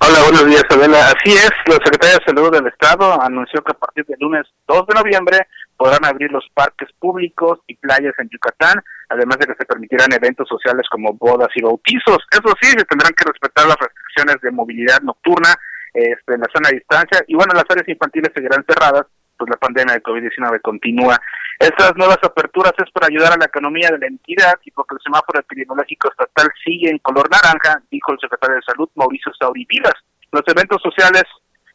[0.00, 1.10] Hola, buenos días, Adela.
[1.10, 4.86] Así es, la Secretaría de Salud del Estado anunció que a partir del lunes 2
[4.86, 5.38] de noviembre
[5.76, 10.48] podrán abrir los parques públicos y playas en Yucatán, además de que se permitirán eventos
[10.48, 12.18] sociales como bodas y bautizos.
[12.30, 15.54] Eso sí, se tendrán que respetar las restricciones de movilidad nocturna
[15.92, 17.24] este, en la zona de distancia.
[17.26, 19.06] Y bueno, las áreas infantiles seguirán cerradas,
[19.36, 21.18] pues la pandemia de COVID-19 continúa.
[21.58, 25.02] Estas nuevas aperturas es para ayudar a la economía de la entidad y porque el
[25.02, 29.94] semáforo epidemiológico estatal sigue en color naranja, dijo el secretario de Salud, Mauricio Sauri Vilas.
[30.30, 31.24] Los eventos sociales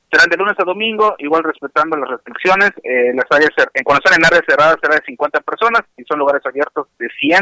[0.09, 2.71] serán de lunes a domingo, igual respetando las restricciones.
[2.83, 6.19] Eh, las áreas, en, cuando están en áreas cerradas será de 50 personas y son
[6.19, 7.41] lugares abiertos de 100.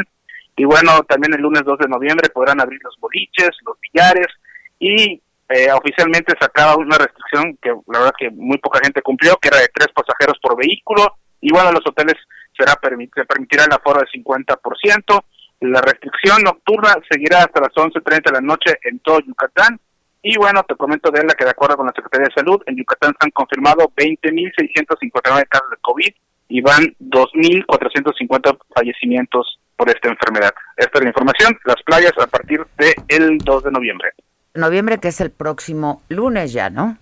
[0.58, 4.28] Y bueno, también el lunes 2 de noviembre podrán abrir los boliches, los billares
[4.80, 9.50] y eh, oficialmente sacaba una restricción que la verdad que muy poca gente cumplió, que
[9.50, 11.18] era de tres pasajeros por vehículo.
[11.42, 12.16] Igual a los hoteles
[12.56, 15.24] será se permitirá el aforo del 50%.
[15.62, 19.80] La restricción nocturna seguirá hasta las 11.30 de la noche en todo Yucatán.
[20.24, 22.78] Y bueno, te comento de la que de acuerdo con la Secretaría de Salud, en
[22.78, 26.14] Yucatán se han confirmado 20.659 casos de COVID
[26.50, 30.54] y van 2.450 fallecimientos por esta enfermedad.
[30.78, 34.12] Esta es la información, las playas a partir del el 2 de noviembre
[34.54, 36.98] noviembre, que es el próximo lunes ya, ¿no?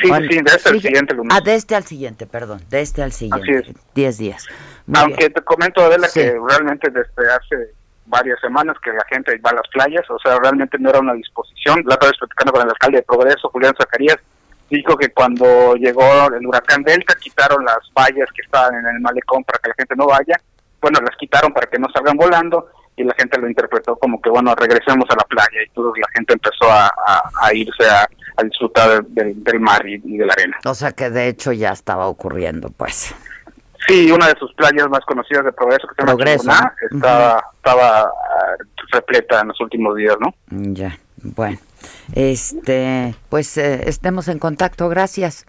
[0.00, 1.36] Sí, sí, de este al siguiente lunes.
[1.36, 3.58] Ah, de este al siguiente, perdón, de este al siguiente.
[3.58, 3.76] Así es.
[3.94, 4.46] Diez días.
[4.94, 7.72] Aunque te comento, Adela, que realmente desde hace
[8.06, 11.14] varias semanas que la gente va a las playas, o sea, realmente no era una
[11.14, 11.82] disposición.
[11.86, 14.18] La otra vez platicando con el alcalde de Progreso, Julián Zacarías,
[14.70, 19.44] dijo que cuando llegó el huracán Delta quitaron las vallas que estaban en el malecón
[19.44, 20.40] para que la gente no vaya.
[20.80, 24.30] Bueno, las quitaron para que no salgan volando y la gente lo interpretó como que,
[24.30, 28.06] bueno, regresemos a la playa y toda la gente empezó a, irse a,
[28.42, 30.58] disfrutar del, mar y, de la arena.
[30.64, 33.14] O sea que de hecho ya estaba ocurriendo, pues.
[33.86, 36.50] Sí, una de sus playas más conocidas de Progreso, que se llama Progreso.
[36.90, 38.56] estaba, estaba ah,
[38.92, 40.34] repleta en los últimos días, ¿no?
[40.50, 41.58] Ya, bueno.
[42.14, 45.46] Este, pues eh, estemos en contacto, gracias.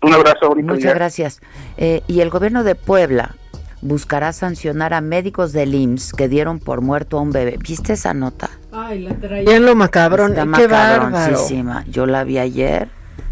[0.00, 1.40] Un abrazo, Muchas gracias.
[1.76, 3.34] Eh, y el gobierno de Puebla
[3.80, 7.58] buscará sancionar a médicos del IMSS que dieron por muerto a un bebé.
[7.58, 8.50] ¿Viste esa nota?
[8.72, 10.34] Ay, la traía en lo macabrón.
[10.54, 11.38] Qué bárbaro.
[11.88, 12.88] Yo la vi ayer.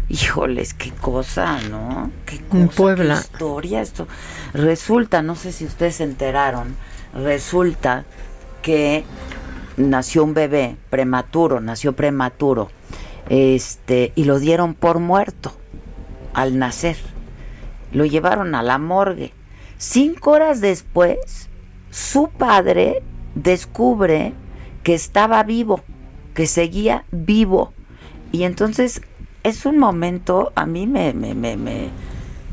[0.09, 2.11] Híjoles, qué cosa, ¿no?
[2.25, 3.15] Qué cosa, Puebla.
[3.15, 4.07] Qué historia esto.
[4.53, 6.75] Resulta, no sé si ustedes se enteraron,
[7.13, 8.05] resulta
[8.61, 9.03] que
[9.75, 12.69] nació un bebé prematuro, nació prematuro.
[13.27, 15.51] Este, y lo dieron por muerto
[16.33, 16.95] al nacer.
[17.91, 19.33] Lo llevaron a la morgue
[19.77, 21.49] Cinco horas después,
[21.91, 23.03] su padre
[23.35, 24.33] descubre
[24.83, 25.81] que estaba vivo,
[26.33, 27.73] que seguía vivo.
[28.31, 29.01] Y entonces
[29.43, 31.89] es un momento, a mí me, me, me,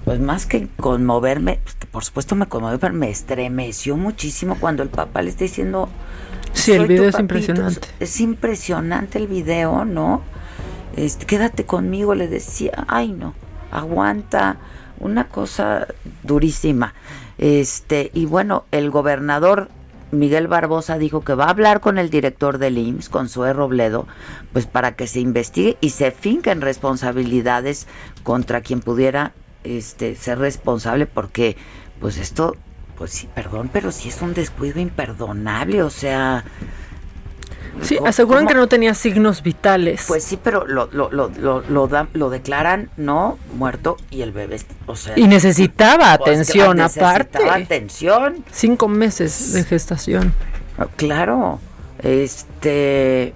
[0.05, 4.91] pues más que conmoverme, pues por supuesto me conmovió, pero me estremeció muchísimo cuando el
[4.91, 5.89] papá le está diciendo...
[6.53, 7.89] Sí, el video es impresionante.
[7.99, 10.23] Es impresionante el video, ¿no?
[10.97, 13.35] Este, quédate conmigo, le decía, ay no,
[13.73, 14.59] aguanta,
[15.05, 15.87] una cosa
[16.23, 16.95] durísima.
[17.39, 19.69] Este, y bueno, el gobernador
[20.11, 24.07] Miguel Barbosa dijo que va a hablar con el director del IMSS, con Zoe Robledo,
[24.53, 27.87] pues para que se investigue y se finquen responsabilidades
[28.23, 29.33] contra quien pudiera
[29.65, 31.57] este, ser responsable, porque
[32.01, 32.57] pues esto,
[32.97, 36.45] pues sí, perdón, pero sí es un descuido imperdonable, o sea,
[37.83, 40.05] Sí, aseguran que no tenía signos vitales.
[40.09, 44.97] Pues sí, pero lo, lo, lo, lo, lo declaran no muerto y el bebé, o
[44.97, 45.19] sea...
[45.19, 47.39] Y necesitaba pues, atención aparte.
[47.39, 48.45] Necesitaba atención.
[48.51, 50.33] Cinco meses de gestación.
[50.97, 51.61] Claro,
[52.03, 53.35] este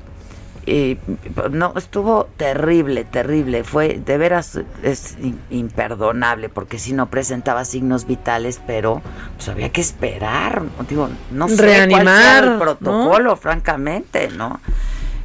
[1.51, 3.65] no, estuvo terrible, terrible.
[3.65, 5.17] Fue, de veras, es
[5.51, 9.03] imperdonable, porque si no presentaba signos vitales, pero
[9.37, 10.63] pues había que esperar.
[10.89, 14.61] Digo, no sé Reanimar, el protocolo, francamente, ¿no?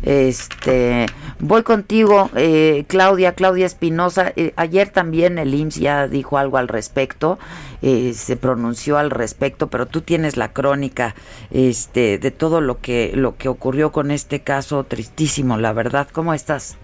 [0.04, 1.06] Este,
[1.40, 4.34] voy contigo, eh, Claudia, Claudia Espinosa.
[4.36, 7.40] Eh, ayer también el IMSS ya dijo algo al respecto,
[7.82, 11.16] eh, se pronunció al respecto, pero tú tienes la crónica,
[11.52, 16.08] este, de todo lo que lo que ocurrió con este caso tristísimo, la verdad.
[16.12, 16.78] ¿Cómo estás?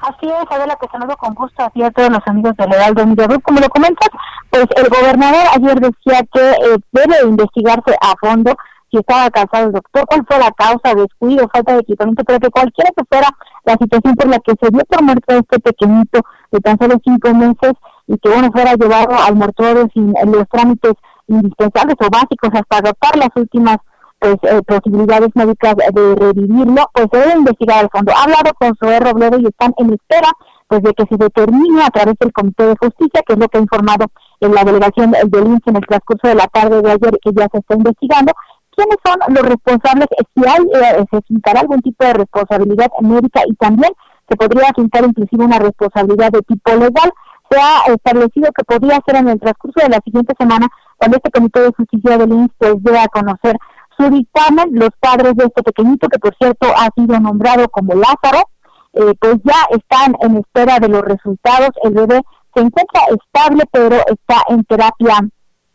[0.00, 3.26] Así es, Adela, que saludo con gusto a todos los amigos de Legal de Media
[3.42, 4.08] Como lo comentas,
[4.50, 8.54] pues el gobernador ayer decía que debe investigarse a fondo
[8.90, 12.50] si estaba cansado el doctor, cuál fue la causa, descuido, falta de equipamiento, pero que
[12.50, 13.28] cualquiera que fuera
[13.64, 16.20] la situación por la que se dio por muerto este pequeñito
[16.50, 17.72] de tan solo cinco meses
[18.06, 20.94] y que bueno fuera llevado al mortuorio sin los trámites
[21.26, 23.76] indispensables o básicos hasta agotar las últimas
[24.18, 28.12] pues eh, posibilidades médicas de revivirlo, pues se debe investigar al fondo.
[28.12, 30.32] Ha hablado con Zoé Robledo y están en espera
[30.66, 33.58] pues de que se determine a través del Comité de Justicia, que es lo que
[33.58, 34.06] ha informado
[34.40, 37.48] en la delegación del INSS en el transcurso de la tarde de ayer, que ya
[37.50, 38.32] se está investigando,
[38.78, 43.54] quiénes son los responsables, si hay, eh, se fincará algún tipo de responsabilidad médica y
[43.56, 43.90] también
[44.28, 47.12] se podría fincar inclusive una responsabilidad de tipo legal.
[47.50, 51.30] Se ha establecido que podría ser en el transcurso de la siguiente semana, cuando este
[51.30, 53.56] Comité de Justicia del INSS pues, dé a conocer
[53.96, 58.44] su dictamen, los padres de este pequeñito, que por cierto ha sido nombrado como Lázaro,
[58.92, 61.70] eh, pues ya están en espera de los resultados.
[61.82, 62.20] El bebé
[62.54, 65.18] se encuentra estable, pero está en terapia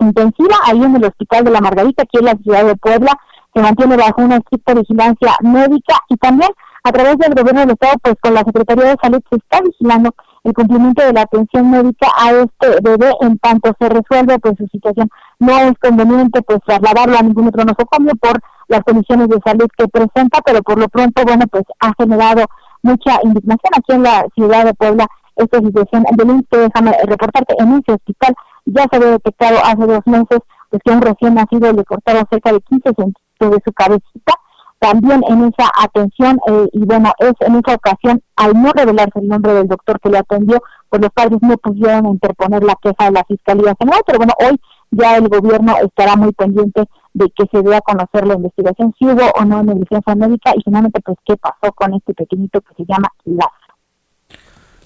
[0.03, 3.11] intensiva ahí en el Hospital de la Margarita, aquí en la ciudad de Puebla,
[3.53, 6.49] se mantiene bajo una estricta vigilancia médica y también
[6.83, 10.13] a través del gobierno del Estado, pues con la Secretaría de Salud se está vigilando
[10.43, 14.67] el cumplimiento de la atención médica a este bebé en tanto se resuelve pues su
[14.67, 15.09] situación.
[15.39, 19.87] No es conveniente pues trasladarlo a ningún otro nosocomio por las condiciones de salud que
[19.87, 22.43] presenta, pero por lo pronto, bueno, pues ha generado
[22.81, 26.03] mucha indignación aquí en la ciudad de Puebla esta situación.
[26.17, 30.91] Belén, déjame reportarte en ese hospital ya se había detectado hace dos meses pues, que
[30.91, 34.33] un recién nacido le cortaron cerca de 15 centímetros de su cabecita.
[34.79, 39.29] También en esa atención, eh, y bueno, es en esa ocasión, al no revelarse el
[39.29, 43.11] nombre del doctor que le atendió, pues los padres no pudieron interponer la queja de
[43.11, 44.59] la Fiscalía General, pero bueno, hoy
[44.91, 49.05] ya el gobierno estará muy pendiente de que se dé a conocer la investigación, si
[49.05, 52.85] hubo o no negligencia médica y finalmente pues qué pasó con este pequeñito que se
[52.85, 53.75] llama Lázaro.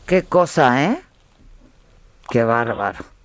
[0.06, 1.02] Qué cosa, ¿eh?
[2.30, 3.17] Qué bárbaro.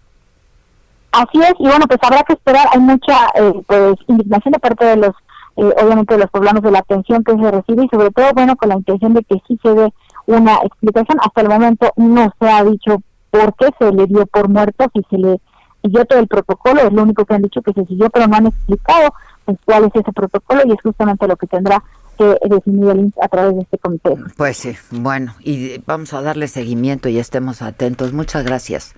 [1.12, 4.85] Así es, y bueno, pues habrá que esperar, hay mucha eh, pues indignación de parte
[4.87, 5.14] de los,
[5.57, 8.57] eh, obviamente de los poblanos de la atención que se recibe y sobre todo, bueno,
[8.57, 9.92] con la intención de que sí se dé
[10.27, 11.18] una explicación.
[11.20, 15.03] Hasta el momento no se ha dicho por qué se le dio por muerto, si
[15.11, 15.40] se le
[15.83, 18.37] siguió todo el protocolo, es lo único que han dicho que se siguió, pero no
[18.37, 19.12] han explicado
[19.44, 21.83] pues, cuál es ese protocolo y es justamente lo que tendrá
[22.16, 24.16] que definir el a través de este comité.
[24.37, 28.13] Pues sí, bueno, y vamos a darle seguimiento y estemos atentos.
[28.13, 28.94] Muchas gracias.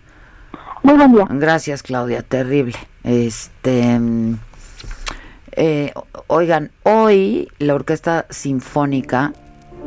[1.30, 2.22] Gracias, Claudia.
[2.22, 2.76] Terrible.
[3.02, 3.98] Este.
[5.56, 5.92] Eh,
[6.26, 9.32] oigan, hoy la Orquesta Sinfónica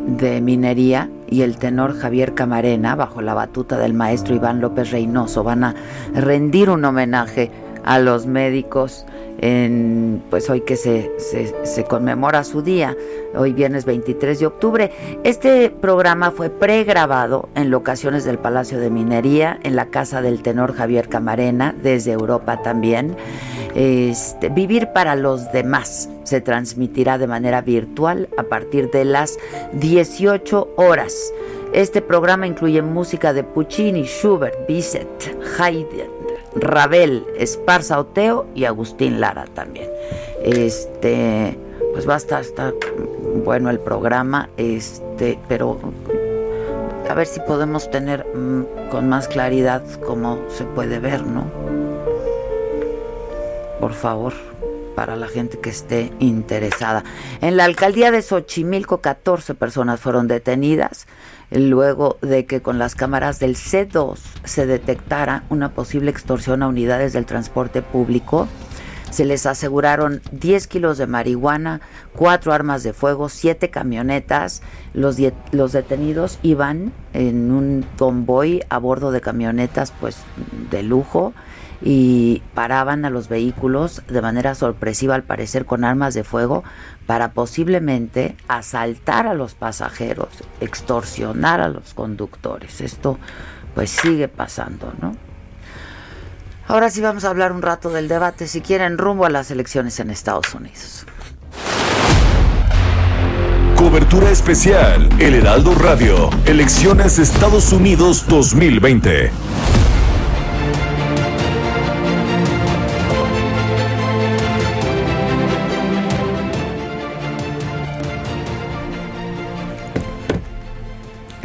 [0.07, 5.43] de Minería y el tenor Javier Camarena, bajo la batuta del maestro Iván López Reynoso,
[5.43, 5.75] van a
[6.13, 7.51] rendir un homenaje
[7.87, 9.05] a los médicos
[9.39, 12.97] en pues hoy que se, se, conmemora su día,
[13.33, 14.91] hoy viernes 23 de octubre.
[15.23, 20.73] Este programa fue pregrabado en locaciones del Palacio de Minería, en la casa del tenor
[20.73, 23.15] Javier Camarena, desde Europa también.
[23.73, 29.37] Este, Vivir para los demás se transmitirá de manera virtual a partir de las
[29.73, 31.31] 18 horas.
[31.73, 35.07] Este programa incluye música de Puccini, Schubert, Bizet,
[35.59, 36.16] Haydn,
[36.55, 39.89] Rabel, Esparza Oteo y Agustín Lara también.
[40.43, 41.57] Este,
[41.93, 42.73] pues va a estar,
[43.43, 45.79] bueno el programa, este, pero
[47.09, 51.45] a ver si podemos tener mm, con más claridad cómo se puede ver, ¿no?
[53.79, 54.33] Por favor,
[54.97, 57.03] para la gente que esté interesada.
[57.41, 61.05] En la alcaldía de Xochimilco, 14 personas fueron detenidas
[61.51, 67.13] luego de que con las cámaras del C2 se detectara una posible extorsión a unidades
[67.13, 68.47] del transporte público.
[69.11, 71.79] Se les aseguraron 10 kilos de marihuana,
[72.15, 74.63] 4 armas de fuego, 7 camionetas.
[74.95, 75.17] Los,
[75.51, 80.17] los detenidos iban en un convoy a bordo de camionetas pues
[80.71, 81.35] de lujo
[81.81, 86.63] y paraban a los vehículos de manera sorpresiva al parecer con armas de fuego
[87.05, 92.81] para posiblemente asaltar a los pasajeros, extorsionar a los conductores.
[92.81, 93.19] Esto
[93.75, 95.15] pues sigue pasando, ¿no?
[96.67, 99.99] Ahora sí vamos a hablar un rato del debate, si quieren, rumbo a las elecciones
[99.99, 101.05] en Estados Unidos.
[103.77, 109.31] Cobertura especial, El Heraldo Radio, Elecciones Estados Unidos 2020.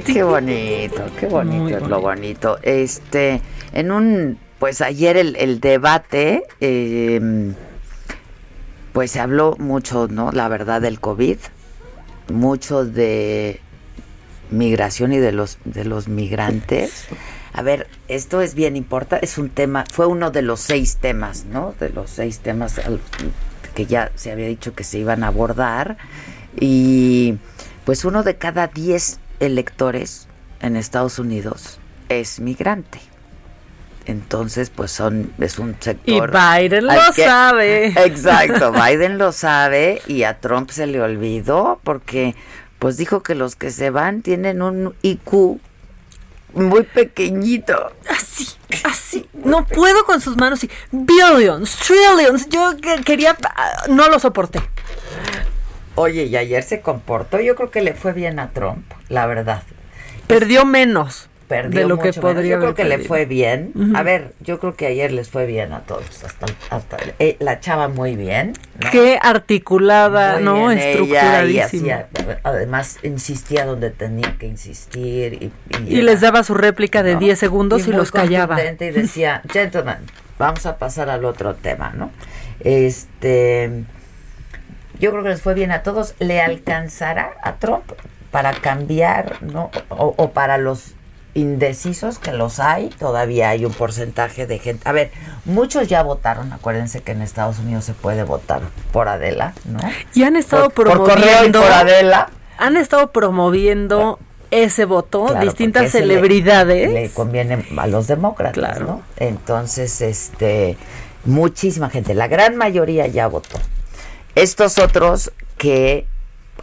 [0.05, 2.59] Qué bonito, qué bonito es lo bonito.
[2.63, 3.41] Este,
[3.73, 7.55] en un, pues ayer el, debate, em,
[8.93, 10.33] pues se habló mucho, ¿no?
[10.33, 11.39] La verdad del COVID,
[12.33, 13.61] mucho de
[14.51, 17.07] migración y de los de los migrantes.
[17.55, 21.45] A ver, esto es bien importante, es un tema, fue uno de los seis temas,
[21.45, 21.75] ¿no?
[21.79, 22.81] De los seis temas
[23.75, 25.97] que ya se había dicho que se iban a abordar
[26.59, 27.37] y
[27.85, 30.29] pues uno de cada diez electores
[30.61, 31.79] en Estados Unidos
[32.09, 33.01] es migrante.
[34.07, 36.31] Entonces, pues son es un sector.
[36.33, 37.87] Y Biden lo sabe.
[38.05, 42.35] Exacto, Biden lo sabe y a Trump se le olvidó porque
[42.79, 45.61] pues dijo que los que se van tienen un IQ
[46.55, 47.93] muy pequeñito.
[48.11, 48.49] Así,
[48.85, 49.29] así.
[49.33, 52.49] No puedo con sus manos y billions, trillions.
[52.49, 52.73] Yo
[53.05, 53.37] quería
[53.89, 54.61] no lo soporté.
[55.95, 59.63] Oye, y ayer se comportó, yo creo que le fue bien a Trump, la verdad.
[60.27, 61.29] Perdió menos
[61.61, 63.73] de lo que podría Yo creo que le fue bien.
[63.95, 66.25] A ver, yo creo que ayer les fue bien a todos.
[66.25, 68.55] Hasta, hasta eh, la chava muy bien.
[68.91, 70.71] Qué articulada, ¿no?
[70.71, 72.07] Estructuradísima.
[72.43, 75.53] además, insistía donde tenía que insistir.
[75.87, 78.59] Y, les daba su réplica de 10 segundos y, los callaba.
[78.63, 79.99] Y decía, gentlemen,
[80.39, 82.11] vamos a pasar al otro tema, ¿no?
[82.61, 83.85] Este
[85.03, 86.15] yo creo que les fue bien a todos.
[86.21, 87.83] ¿Le alcanzará a Trump
[88.31, 89.71] para cambiar, no?
[89.89, 90.93] O, para los
[91.35, 94.89] indecisos que los hay, todavía hay un porcentaje de gente.
[94.89, 95.11] A ver,
[95.45, 99.81] muchos ya votaron, acuérdense que en Estados Unidos se puede votar por Adela, ¿no?
[100.15, 102.31] Y han estado promoviendo por, Adela.
[102.59, 104.21] Han estado promoviendo
[104.53, 106.93] ese voto distintas celebridades.
[106.93, 109.03] Le, conviene a los demócratas, ¿no?
[109.17, 110.77] Entonces, este
[111.25, 113.59] muchísima gente, la gran mayoría ya votó.
[114.35, 116.07] Estos otros que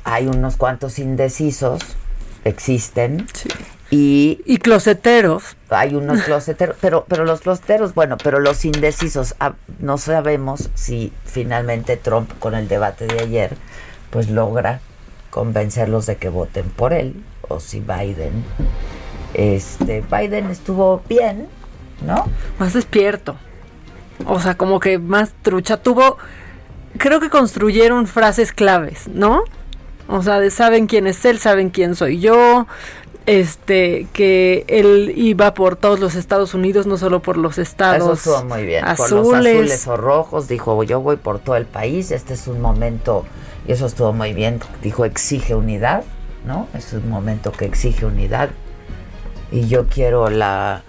[0.04, 1.82] hay unos cuantos indecisos,
[2.44, 3.28] existen.
[3.92, 5.58] Y, y closeteros.
[5.70, 11.14] Hay unos closeteros, pero, pero los closeteros, bueno, pero los indecisos, ah, no sabemos si
[11.26, 13.56] finalmente Trump con el debate de ayer,
[14.10, 14.82] pues logra
[15.30, 18.44] convencerlos de que voten por él, o si Biden,
[19.34, 21.48] este, Biden estuvo bien,
[22.06, 22.26] ¿no?
[22.58, 23.36] Más despierto.
[24.26, 25.78] O sea, como que más trucha.
[25.78, 26.18] Tuvo
[26.98, 29.44] creo que construyeron frases claves, ¿no?
[30.08, 32.66] O sea, de saben quién es él, saben quién soy yo,
[33.26, 38.32] este que él iba por todos los Estados Unidos, no solo por los estados Eso
[38.32, 38.84] estuvo muy bien.
[38.98, 42.60] Por los azules o rojos, dijo yo voy por todo el país, este es un
[42.60, 43.26] momento,
[43.68, 46.04] y eso estuvo muy bien, dijo exige unidad,
[46.46, 46.68] ¿no?
[46.74, 48.50] Es un momento que exige unidad
[49.52, 50.84] y yo quiero la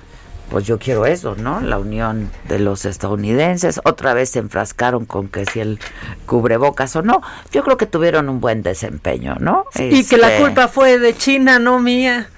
[0.50, 1.60] pues yo quiero eso, ¿no?
[1.60, 3.80] La unión de los estadounidenses.
[3.84, 5.78] Otra vez se enfrascaron con que si el
[6.26, 7.22] cubrebocas o no.
[7.52, 9.64] Yo creo que tuvieron un buen desempeño, ¿no?
[9.78, 12.28] Y que la Este, culpa fue de China, no mía.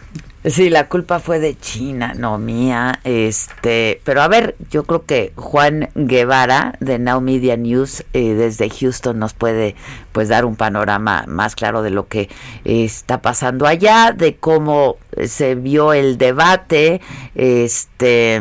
[0.45, 2.99] Sí, la culpa fue de China, no mía.
[3.05, 8.69] Este, pero a ver, yo creo que Juan Guevara de Now Media News eh, desde
[8.69, 9.77] Houston nos puede
[10.11, 12.23] pues dar un panorama más claro de lo que
[12.65, 17.01] eh, está pasando allá, de cómo se vio el debate,
[17.37, 18.41] este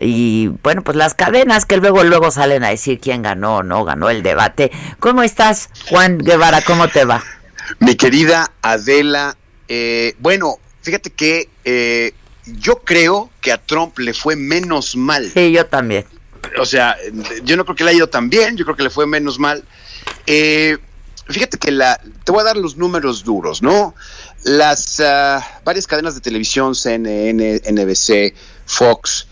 [0.00, 3.82] y bueno, pues las cadenas que luego luego salen a decir quién ganó o no
[3.84, 4.70] ganó el debate.
[5.00, 6.60] ¿Cómo estás, Juan Guevara?
[6.60, 7.24] ¿Cómo te va?
[7.80, 9.36] Mi querida Adela,
[9.68, 10.58] eh, bueno,
[10.88, 12.12] fíjate que eh,
[12.46, 15.30] yo creo que a Trump le fue menos mal.
[15.32, 16.06] Sí, yo también.
[16.58, 16.96] O sea,
[17.44, 19.38] yo no creo que le haya ido tan bien, yo creo que le fue menos
[19.38, 19.64] mal.
[20.26, 20.78] Eh,
[21.26, 23.94] fíjate que la, te voy a dar los números duros, ¿no?
[24.44, 28.34] Las ah, varias cadenas de televisión, CNN, NBC,
[28.64, 29.26] Fox,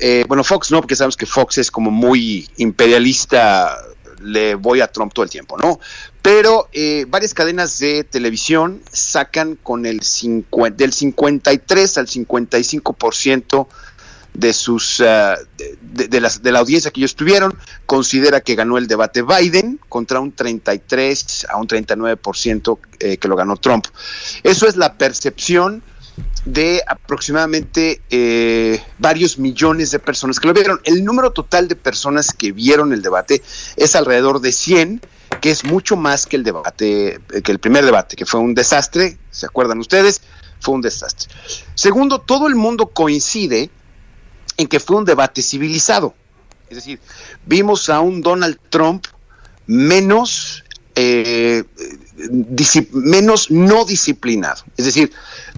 [0.00, 3.76] eh, bueno, Fox no, porque sabemos que Fox es como muy imperialista,
[4.20, 5.78] le voy a Trump todo el tiempo, ¿no?
[6.22, 13.66] Pero eh, varias cadenas de televisión sacan con el 50, del 53 al 55%
[14.34, 15.36] de sus ah,
[15.80, 17.56] de, de- de la audiencia que ellos tuvieron
[17.86, 23.34] considera que ganó el debate Biden contra un 33 a un 39% eh, que lo
[23.36, 23.86] ganó Trump.
[24.42, 25.82] Eso es la percepción
[26.44, 30.80] de aproximadamente eh, varios millones de personas que lo vieron.
[30.84, 33.42] El número total de personas que vieron el debate
[33.76, 35.00] es alrededor de 100,
[35.40, 38.54] que es mucho más que el debate, eh, que el primer debate, que fue un
[38.54, 40.22] desastre, ¿se acuerdan ustedes?
[40.60, 41.28] Fue un desastre.
[41.74, 43.70] Segundo, todo el mundo coincide
[44.56, 46.14] en que fue un debate civilizado.
[46.68, 47.00] Es decir,
[47.46, 49.06] vimos a un Donald Trump
[49.66, 50.64] menos,
[50.94, 51.64] eh,
[52.92, 54.62] menos no disciplinado.
[54.76, 55.12] Es decir,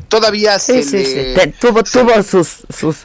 [0.09, 1.35] todavía Sí, se sí, le- sí.
[1.35, 2.97] Te- tuvo, tuvo sus, sus,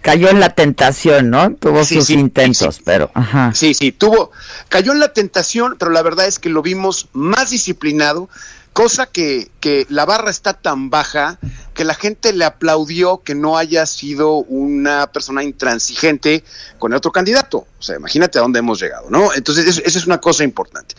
[0.00, 1.54] cayó en la tentación, ¿no?
[1.54, 3.52] Tuvo sus intentos, pero, ajá.
[3.54, 4.30] Sí, sí, tuvo,
[4.68, 8.28] cayó en la tentación, pero la verdad es que lo vimos más disciplinado,
[8.72, 11.38] cosa que, que la barra está tan baja
[11.74, 16.42] que la gente le aplaudió que no haya sido una persona intransigente
[16.78, 17.66] con el otro candidato.
[17.78, 19.32] O sea, imagínate a dónde hemos llegado, ¿no?
[19.34, 20.94] Entonces, eso- esa es una cosa importante.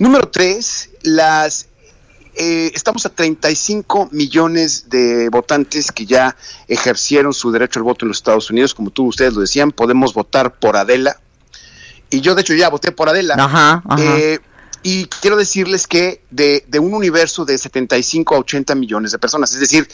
[0.00, 1.68] Número tres, las
[2.34, 6.34] eh, estamos a 35 millones de votantes que ya
[6.68, 8.72] ejercieron su derecho al voto en los Estados Unidos.
[8.72, 11.20] Como tú, ustedes lo decían, podemos votar por Adela.
[12.08, 13.34] Y yo, de hecho, ya voté por Adela.
[13.38, 14.18] Ajá, ajá.
[14.18, 14.38] Eh,
[14.82, 19.52] y quiero decirles que de, de un universo de 75 a 80 millones de personas,
[19.52, 19.86] es decir,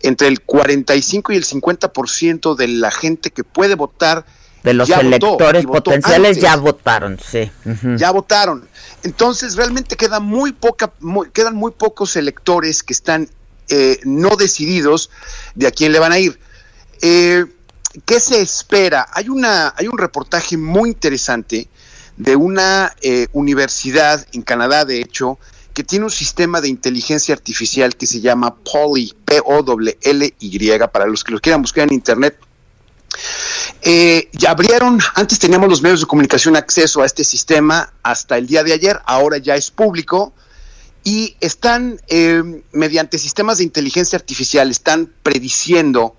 [0.00, 4.24] entre el 45 y el 50% de la gente que puede votar
[4.66, 7.50] De los ya electores votó potenciales antes ya votaron, sí.
[7.96, 8.68] ya votaron.
[9.02, 13.28] Entonces realmente queda muy poca, muy- quedan muy pocos electores que están
[13.68, 15.10] eh, no decididos
[15.54, 16.38] de a quién le van a ir.
[17.02, 17.44] Eh,
[18.04, 19.06] ¿Qué se espera?
[19.14, 21.68] Hay una, hay un reportaje muy interesante
[22.16, 25.38] de una eh, universidad en Canadá, de hecho,
[25.72, 31.32] que tiene un sistema de inteligencia artificial que se llama Poly, P-O-L-L-Y, para los que
[31.32, 32.38] lo quieran buscar en internet.
[33.82, 38.46] Eh, ya abrieron, antes teníamos los medios de comunicación acceso a este sistema hasta el
[38.46, 40.32] día de ayer, ahora ya es público
[41.04, 42.42] y están, eh,
[42.72, 46.16] mediante sistemas de inteligencia artificial, están prediciendo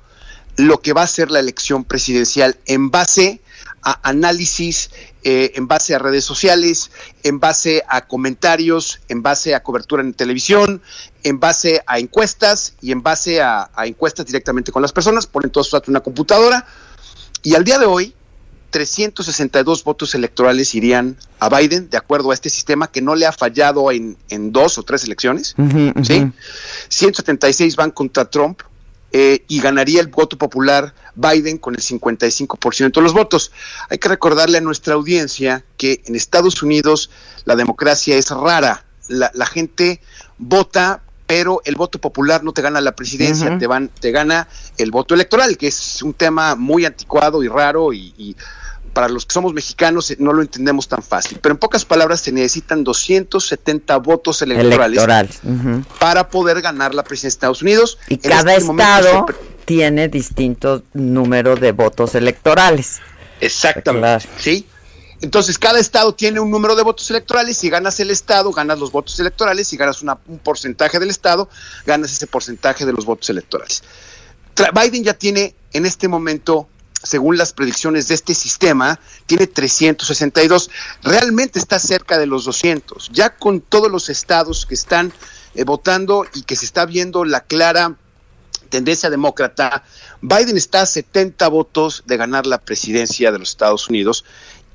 [0.55, 3.41] lo que va a ser la elección presidencial en base
[3.82, 4.91] a análisis,
[5.23, 6.91] eh, en base a redes sociales,
[7.23, 10.82] en base a comentarios, en base a cobertura en televisión,
[11.23, 15.51] en base a encuestas y en base a, a encuestas directamente con las personas, ponen
[15.51, 16.65] todo eso en una computadora
[17.43, 18.13] y al día de hoy
[18.69, 23.32] 362 votos electorales irían a Biden de acuerdo a este sistema que no le ha
[23.32, 25.55] fallado en, en dos o tres elecciones.
[26.03, 26.32] ¿sí?
[26.89, 28.61] 176 van contra Trump
[29.20, 33.51] eh, y ganaría el voto popular Biden con el 55% de los votos.
[33.89, 37.09] Hay que recordarle a nuestra audiencia que en Estados Unidos
[37.43, 38.86] la democracia es rara.
[39.07, 40.01] La, la gente
[40.38, 44.47] vota, pero el voto popular no te gana la presidencia, te, van, te gana
[44.78, 48.36] el voto electoral, que es un tema muy anticuado y raro y, y
[48.97, 51.37] para los que somos mexicanos no lo entendemos tan fácil.
[51.39, 55.39] Pero en pocas palabras se necesitan 270 votos electorales
[55.99, 57.99] para poder ganar la presidencia de Estados Unidos.
[58.09, 59.25] Y En cada este estado
[59.65, 62.97] tiene distintos números de votos electorales.
[63.39, 64.27] Exactamente.
[64.39, 64.65] ¿Sí?
[65.21, 67.55] Entonces, cada estado tiene un número de votos electorales.
[67.55, 69.67] Si ganas el estado, ganas los votos electorales.
[69.67, 71.49] Si ganas una- un porcentaje del estado,
[71.85, 73.83] ganas ese porcentaje de los votos electorales.
[74.55, 76.67] Tra- Biden ya tiene en este momento,
[77.08, 80.70] según las predicciones de este sistema, tiene 362.
[81.03, 83.10] Realmente está cerca de los 200.
[83.12, 85.14] Ya con todos los estados que están
[85.55, 87.95] eh, votando y que se está viendo la clara
[88.70, 89.84] tendencia demócrata,
[90.22, 94.26] Biden está a 70 votos de ganar la presidencia de los Estados Unidos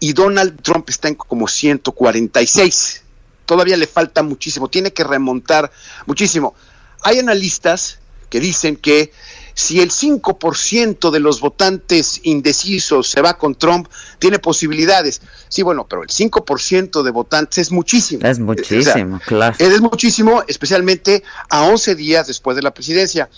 [0.01, 3.03] y Donald Trump está en como 146.
[3.45, 5.70] Todavía le falta muchísimo, tiene que remontar
[6.07, 6.55] muchísimo.
[7.03, 7.99] Hay analistas
[8.30, 9.12] que dicen que
[9.55, 13.88] si el 5% de los votantes indecisos se va con Trump,
[14.18, 15.20] tiene posibilidades.
[15.48, 18.26] Sí, bueno, pero el 5% de votantes es muchísimo.
[18.26, 19.55] Es muchísimo, claro.
[19.59, 23.28] Es muchísimo, especialmente a 11 días después de la presidencia.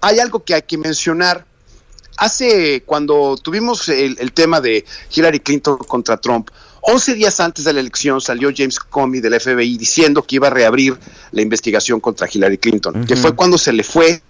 [0.00, 1.46] Hay algo que hay que mencionar.
[2.16, 6.50] Hace, cuando tuvimos el, el tema de Hillary Clinton contra Trump,
[6.86, 10.50] 11 días antes de la elección salió James Comey del FBI diciendo que iba a
[10.50, 10.96] reabrir
[11.32, 14.22] la investigación contra Hillary Clinton, que fue cuando se le fue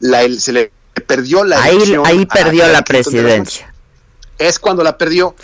[0.00, 0.72] la, se le
[1.06, 3.72] perdió la ahí, ahí perdió la presidencia.
[4.38, 5.34] Es cuando la perdió.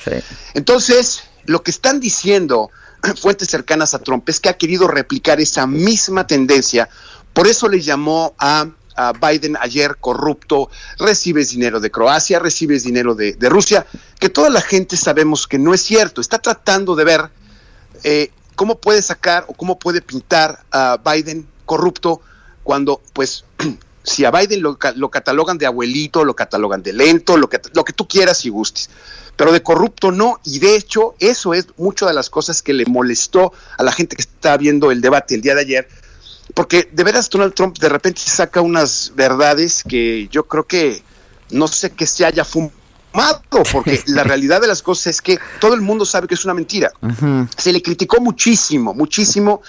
[0.54, 2.70] Entonces, lo que están diciendo
[3.20, 6.88] fuentes cercanas a Trump es que ha querido replicar esa misma tendencia.
[7.32, 8.68] Por eso le llamó a,
[9.22, 13.86] Biden ayer corrupto, recibes dinero de Croacia, recibes dinero de, Rusia,
[14.20, 16.20] que toda la gente sabemos que no es cierto.
[16.20, 17.30] Está tratando de ver
[18.04, 22.20] eh, cómo puede sacar o cómo puede pintar a Biden corrupto
[22.62, 23.46] cuando pues
[24.02, 24.78] si a Biden lo,
[25.10, 28.90] catalogan de abuelito, lo catalogan de lento, lo que, lo que tú quieras y gustes,
[29.36, 32.84] pero de corrupto no, y de hecho eso es mucho de las cosas que le
[32.86, 35.88] molestó a la gente que está viendo el debate el día de ayer,
[36.54, 41.02] porque de veras Donald Trump de repente saca unas verdades que yo creo que
[41.50, 42.72] no sé que se haya fumado,
[43.70, 46.54] porque la realidad de las cosas es que todo el mundo sabe que es una
[46.54, 46.92] mentira.
[47.56, 49.62] Se le criticó muchísimo, muchísimo,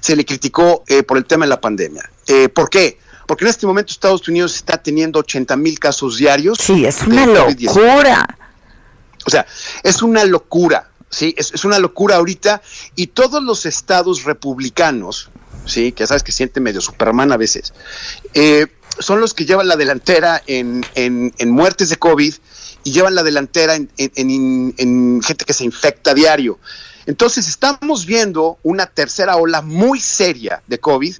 [0.00, 2.08] se le criticó eh, por el tema de la pandemia.
[2.26, 2.98] Eh, ¿Por qué?
[3.30, 6.58] Porque en este momento Estados Unidos está teniendo 80 mil casos diarios.
[6.58, 8.26] Sí, es una locura.
[9.24, 9.46] O sea,
[9.84, 11.32] es una locura, ¿sí?
[11.38, 12.60] Es, una locura ahorita
[12.96, 15.30] y todos los estados republicanos,
[15.64, 15.92] ¿sí?
[15.92, 17.72] Que sabes que siente medio Superman a veces,
[18.34, 18.66] eh,
[18.98, 20.84] son los que llevan la delantera en,
[21.46, 22.34] muertes de COVID
[22.82, 26.58] y llevan la delantera en, en, gente que se infecta a diario.
[27.06, 31.14] Entonces estamos viendo una tercera ola muy seria de COVID.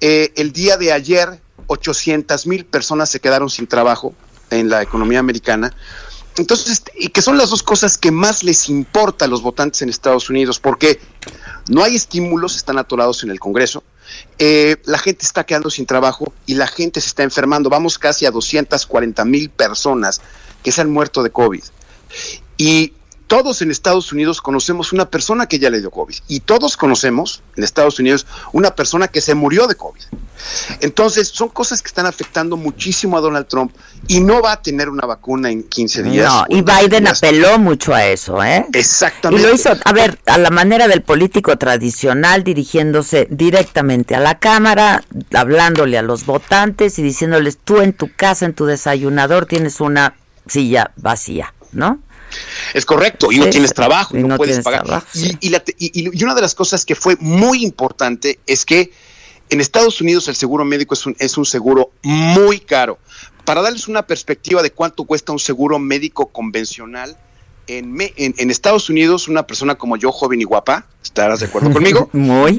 [0.00, 4.14] Eh, el día de ayer 800 mil personas se quedaron sin trabajo
[4.50, 5.74] en la economía americana.
[6.36, 9.88] Entonces, y que son las dos cosas que más les importa a los votantes en
[9.88, 11.00] Estados Unidos, porque
[11.68, 13.84] no hay estímulos, están atorados en el Congreso,
[14.38, 17.70] eh, la gente está quedando sin trabajo y la gente se está enfermando.
[17.70, 20.20] Vamos casi a 240 mil personas
[20.62, 21.62] que se han muerto de COVID.
[22.56, 22.94] Y
[23.26, 27.42] todos en Estados Unidos conocemos una persona que ya le dio COVID y todos conocemos
[27.56, 30.02] en Estados Unidos una persona que se murió de COVID.
[30.80, 33.72] Entonces, son cosas que están afectando muchísimo a Donald Trump
[34.08, 36.32] y no va a tener una vacuna en 15 días.
[36.32, 38.66] No, y Biden apeló mucho a eso, ¿eh?
[38.72, 39.42] Exactamente.
[39.42, 44.38] Y lo hizo, a ver, a la manera del político tradicional, dirigiéndose directamente a la
[44.38, 45.02] Cámara,
[45.32, 50.14] hablándole a los votantes y diciéndoles, tú en tu casa, en tu desayunador, tienes una
[50.46, 52.00] silla vacía, ¿no?
[52.72, 55.04] Es correcto, y no tienes trabajo, y no, puedes pagar.
[55.14, 58.90] y, una de las cosas que fue muy importante es que
[59.50, 62.98] en Estados Unidos el seguro médico es un, es un seguro muy caro.
[63.44, 67.16] Para darles una perspectiva de cuánto cuesta un seguro médico convencional,
[67.66, 72.10] en, en, Estados Unidos una persona como yo, joven y guapa, estarás de acuerdo conmigo,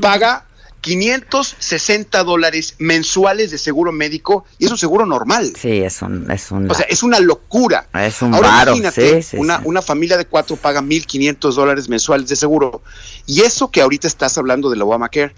[0.02, 0.46] paga
[0.86, 5.52] 560 dólares mensuales de seguro médico y es un seguro normal.
[5.60, 6.30] Sí, es un...
[6.30, 7.88] Es un o sea, es una locura.
[7.92, 12.84] Es un Ahora imagínate, una, una familia de cuatro paga 1.500 dólares mensuales de seguro.
[13.26, 15.34] Y eso que ahorita estás hablando del Obamacare,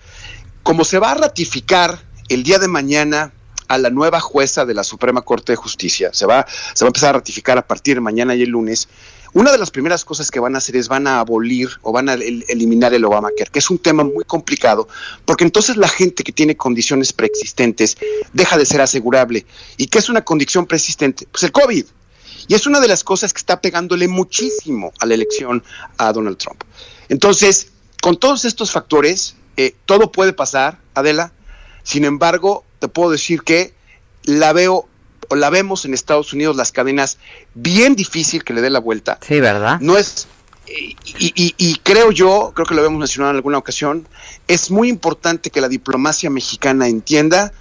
[0.63, 3.31] como se va a ratificar el día de mañana
[3.69, 6.89] a la nueva jueza de la Suprema Corte de Justicia, se va, se va a
[6.89, 8.89] empezar a ratificar a partir de mañana y el lunes,
[9.33, 12.09] una de las primeras cosas que van a hacer es van a abolir o van
[12.09, 14.87] a eliminar el Obamacare, que es un tema muy complicado,
[15.25, 17.97] porque entonces la gente que tiene condiciones preexistentes
[18.33, 19.45] deja de ser asegurable.
[19.77, 21.27] ¿Y qué es una condición preexistente?
[21.31, 21.85] Pues el COVID.
[22.47, 25.63] Y es una de las cosas que está pegándole muchísimo a la elección
[25.97, 26.63] a Donald Trump.
[27.09, 27.71] Entonces,
[28.01, 31.33] con todos estos factores, eh, todo puede pasar, Adela.
[31.83, 33.73] Sin embargo, te puedo decir que
[34.23, 34.87] la veo
[35.31, 37.17] la vemos en Estados Unidos las cadenas
[37.53, 39.19] bien difícil que le dé la vuelta.
[39.21, 39.79] Sí, ¿verdad?
[39.79, 40.27] No es
[40.69, 44.07] y, creo yo, creo que lo habíamos mencionado en alguna ocasión,
[44.47, 47.53] es muy importante que la diplomacia mexicana entienda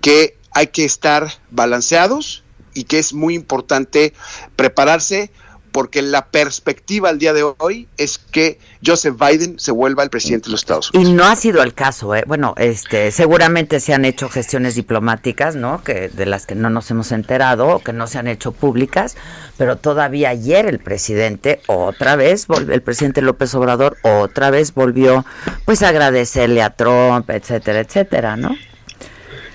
[0.00, 2.42] que hay que estar balanceados
[2.74, 4.12] y que es muy importante
[4.56, 5.30] prepararse
[5.72, 10.46] porque la perspectiva al día de hoy es que Joseph Biden se vuelva el presidente
[10.46, 11.10] de los Estados Unidos.
[11.10, 12.24] Y no ha sido el caso, ¿eh?
[12.26, 15.82] bueno, este, seguramente se han hecho gestiones diplomáticas, ¿no?
[15.82, 19.16] Que de las que no nos hemos enterado, que no se han hecho públicas,
[19.56, 25.24] pero todavía ayer el presidente otra vez, el presidente López Obrador otra vez volvió,
[25.64, 28.56] pues, a agradecerle a Trump, etcétera, etcétera, ¿no?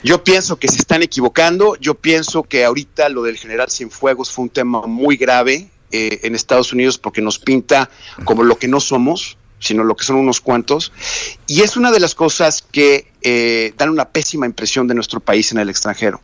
[0.05, 1.75] Yo pienso que se están equivocando.
[1.77, 6.35] Yo pienso que ahorita lo del general Cienfuegos fue un tema muy grave eh, en
[6.35, 7.89] Estados Unidos porque nos pinta
[8.25, 10.91] como lo que no somos, sino lo que son unos cuantos.
[11.47, 15.53] Y es una de las cosas que eh, dan una pésima impresión de nuestro país
[15.53, 16.19] en el extranjero.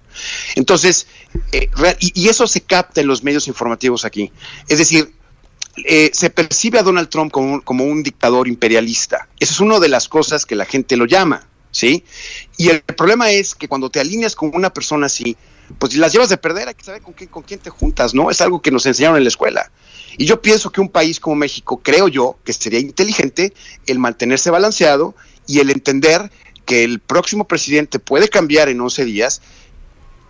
[0.55, 1.07] Entonces,
[1.53, 1.69] eh,
[1.99, 4.29] y, eso se capta en los medios informativos aquí.
[4.67, 5.13] Es decir,
[6.11, 9.29] se percibe a Donald Trump como un, como un dictador imperialista.
[9.39, 12.03] Esa es una de las cosas que la gente lo llama, ¿sí?
[12.57, 15.37] Y el problema es que cuando te alineas con una persona así,
[15.77, 18.31] pues las llevas de perder, hay que saber con quién, con quién te juntas, ¿no?
[18.31, 19.71] Es algo que nos enseñaron en la escuela.
[20.17, 23.53] Y yo pienso que un país como México, creo yo, que sería inteligente
[23.87, 25.15] el mantenerse balanceado
[25.47, 26.31] y el entender
[26.65, 29.41] que el próximo presidente puede cambiar en 11 días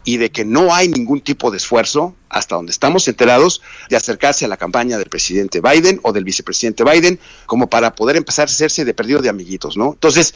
[0.04, 4.46] y de que no hay ningún tipo de esfuerzo, hasta donde estamos enterados, de acercarse
[4.46, 8.52] a la campaña del presidente Biden o del vicepresidente Biden, como para poder empezar a
[8.52, 9.94] hacerse de perdido de amiguitos, ¿no?
[9.94, 10.34] Entonces,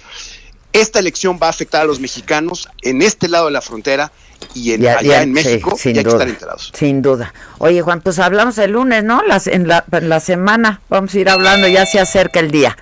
[0.72, 4.12] esta elección va a afectar a los mexicanos en este lado de la frontera
[4.54, 6.72] y en, allá en México, sí, y hay duda, que estar enterados.
[6.74, 7.34] Sin duda.
[7.58, 9.22] Oye, Juan, pues hablamos el lunes, ¿no?
[9.24, 12.78] Las, en, la, en la semana vamos a ir hablando, ya se acerca el día.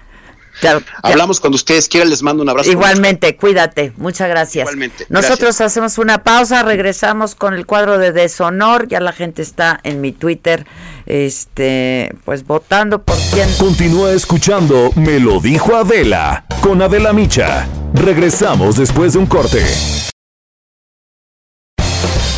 [0.61, 2.69] Ya, Hablamos cuando ustedes quieran, les mando un abrazo.
[2.69, 4.65] Igualmente, cuídate, muchas gracias.
[4.65, 5.05] Igualmente.
[5.09, 5.71] Nosotros gracias.
[5.71, 10.11] hacemos una pausa, regresamos con el cuadro de deshonor, ya la gente está en mi
[10.11, 10.67] Twitter,
[11.05, 13.49] este, pues votando por quién.
[13.57, 17.67] Continúa escuchando Me lo dijo Adela con Adela Micha.
[17.95, 19.63] Regresamos después de un corte.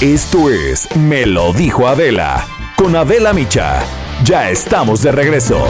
[0.01, 3.81] Esto es Me lo dijo Adela con Adela Micha.
[4.25, 5.65] Ya estamos de regreso.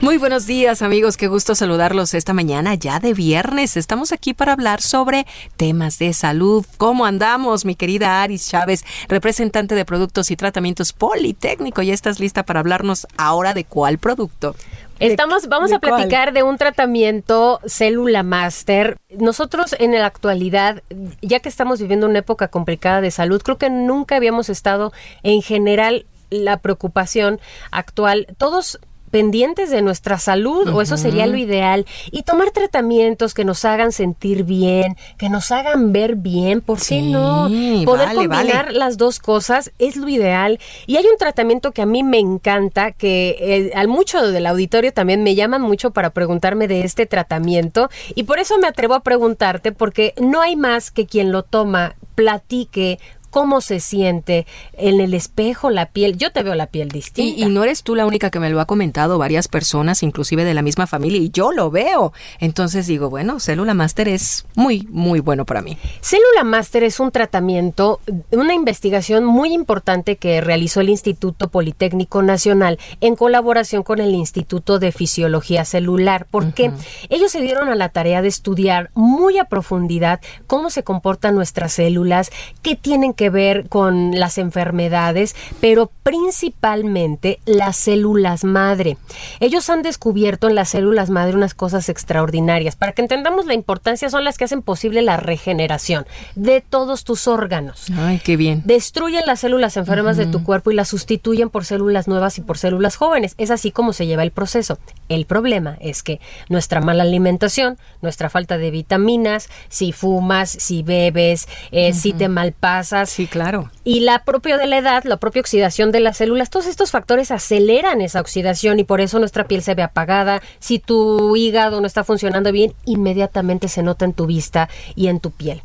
[0.00, 3.76] Muy buenos días amigos, qué gusto saludarlos esta mañana ya de viernes.
[3.76, 5.26] Estamos aquí para hablar sobre
[5.58, 6.64] temas de salud.
[6.78, 11.82] ¿Cómo andamos, mi querida Aris Chávez, representante de productos y tratamientos Politécnico?
[11.82, 14.56] ¿Ya estás lista para hablarnos ahora de cuál producto?
[14.98, 16.34] Estamos, vamos ¿De a platicar cuál?
[16.34, 18.96] de un tratamiento célula master.
[19.10, 20.82] Nosotros en la actualidad,
[21.22, 24.92] ya que estamos viviendo una época complicada de salud, creo que nunca habíamos estado
[25.22, 27.40] en general la preocupación
[27.70, 28.26] actual.
[28.36, 28.78] Todos
[29.10, 33.92] pendientes de nuestra salud o eso sería lo ideal y tomar tratamientos que nos hagan
[33.92, 37.48] sentir bien, que nos hagan ver bien, ¿por qué Sí, no?
[37.84, 38.78] Poder vale, combinar vale.
[38.78, 42.92] las dos cosas es lo ideal y hay un tratamiento que a mí me encanta
[42.92, 47.88] que eh, al mucho del auditorio también me llaman mucho para preguntarme de este tratamiento
[48.14, 51.96] y por eso me atrevo a preguntarte porque no hay más que quien lo toma
[52.14, 52.98] platique
[53.30, 56.16] cómo se siente en el espejo la piel.
[56.16, 57.40] Yo te veo la piel distinta.
[57.40, 60.44] Y, y no eres tú la única que me lo ha comentado, varias personas, inclusive
[60.44, 62.12] de la misma familia, y yo lo veo.
[62.40, 65.76] Entonces digo, bueno, Célula Master es muy, muy bueno para mí.
[66.00, 68.00] Célula Master es un tratamiento,
[68.30, 74.78] una investigación muy importante que realizó el Instituto Politécnico Nacional en colaboración con el Instituto
[74.78, 76.72] de Fisiología Celular, porque
[77.08, 81.72] ellos se dieron a la tarea de estudiar muy a profundidad cómo se comportan nuestras
[81.72, 82.30] células,
[82.62, 88.96] qué tienen que ver con las enfermedades, pero principalmente las células madre.
[89.40, 92.76] Ellos han descubierto en las células madre unas cosas extraordinarias.
[92.76, 96.06] Para que entendamos la importancia, son las que hacen posible la regeneración
[96.36, 97.86] de todos tus órganos.
[97.98, 98.62] Ay, qué bien.
[98.64, 102.56] Destruyen las células enfermas de tu cuerpo y las sustituyen por células nuevas y por
[102.56, 103.34] células jóvenes.
[103.36, 104.78] Es así como se lleva el proceso.
[105.08, 111.48] El problema es que nuestra mala alimentación, nuestra falta de vitaminas, si fumas, si bebes,
[111.72, 113.07] eh, si te malpasas.
[113.08, 113.70] Sí, claro.
[113.84, 117.30] Y la propia de la edad, la propia oxidación de las células, todos estos factores
[117.30, 120.42] aceleran esa oxidación y por eso nuestra piel se ve apagada.
[120.58, 125.20] Si tu hígado no está funcionando bien, inmediatamente se nota en tu vista y en
[125.20, 125.62] tu piel.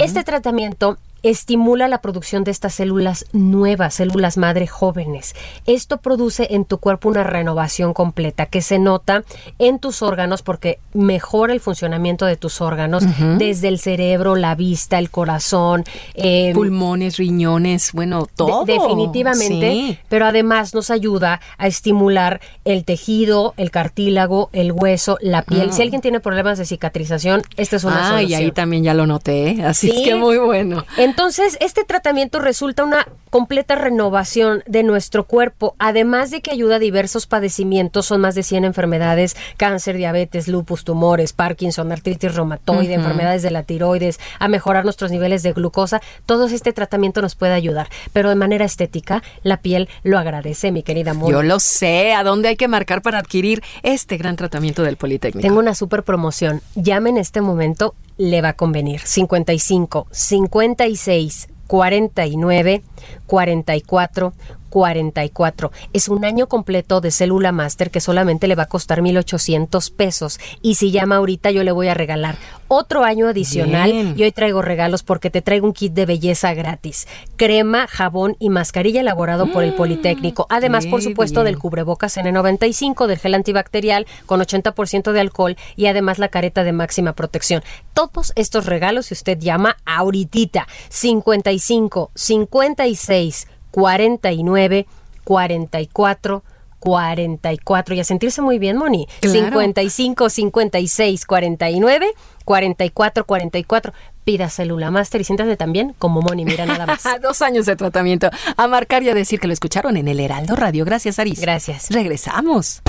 [0.00, 5.34] Este tratamiento estimula la producción de estas células nuevas, células madre jóvenes.
[5.66, 9.24] Esto produce en tu cuerpo una renovación completa que se nota
[9.58, 13.04] en tus órganos porque mejora el funcionamiento de tus órganos
[13.38, 18.64] desde el cerebro, la vista, el corazón, eh, Pulmones, riñones, bueno, de- todo.
[18.64, 19.98] definitivamente, Sí.
[20.08, 25.68] pero además nos ayuda a estimular el tejido, el cartílago, el hueso, la piel.
[25.70, 25.72] Ah.
[25.72, 28.40] Si alguien tiene problemas de cicatrización, esta es una Ah, y solución.
[28.42, 29.96] ahí también ya lo noté, así Sí.
[30.02, 30.84] es que muy bueno.
[31.06, 36.78] Entonces, este tratamiento resulta una completa renovación de nuestro cuerpo, además de que ayuda a
[36.80, 43.42] diversos padecimientos, son más de 100 enfermedades, cáncer, diabetes, lupus, tumores, Parkinson, artritis reumatoide, enfermedades
[43.42, 46.00] de la tiroides, a mejorar nuestros niveles de glucosa.
[46.26, 50.82] Todo este tratamiento nos puede ayudar, pero de manera estética, la piel lo agradece, mi
[50.82, 51.30] querida Moni.
[51.30, 55.46] Yo lo sé, ¿a dónde hay que marcar para adquirir este gran tratamiento del Politécnico?
[55.46, 56.62] Tengo una super promoción.
[56.74, 59.00] Llame en este momento, le va a convenir.
[59.00, 62.82] 55 56 49
[63.26, 64.32] 44
[64.76, 65.72] 44.
[65.94, 70.38] Es un año completo de célula master que solamente le va a costar 1,800 pesos.
[70.60, 72.36] Y si llama ahorita, yo le voy a regalar
[72.68, 74.12] otro año adicional.
[74.18, 77.08] Y hoy traigo regalos porque te traigo un kit de belleza gratis.
[77.36, 80.46] Crema, jabón y mascarilla elaborado por el Mm, Politécnico.
[80.50, 81.54] Además, por supuesto, bien.
[81.54, 86.72] del cubrebocas N95, del gel antibacterial con 80% de alcohol y además la careta de
[86.72, 87.62] máxima protección.
[87.94, 93.46] Todos estos regalos, si usted llama ahorita, 55 56
[93.76, 94.86] 49
[95.22, 96.42] 44
[96.78, 99.06] 44 y a sentirse muy bien, Moni.
[99.20, 99.38] Claro.
[99.38, 102.06] 55 56 49
[102.44, 103.92] 44 44.
[104.24, 107.04] Pida Célula Master y siéntate también como Moni, mira nada más.
[107.22, 108.30] Dos años de tratamiento.
[108.56, 110.84] A marcar y a decir que lo escucharon en el Heraldo Radio.
[110.84, 111.40] Gracias, Aris.
[111.40, 111.90] Gracias.
[111.90, 112.82] Regresamos.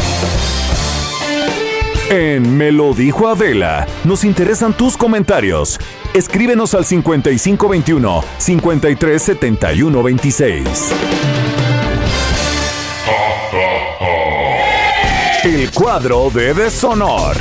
[2.10, 5.78] En Me lo dijo Adela, nos interesan tus comentarios.
[6.14, 10.94] Escríbenos al 5521 537126.
[15.44, 17.36] El cuadro de deshonor.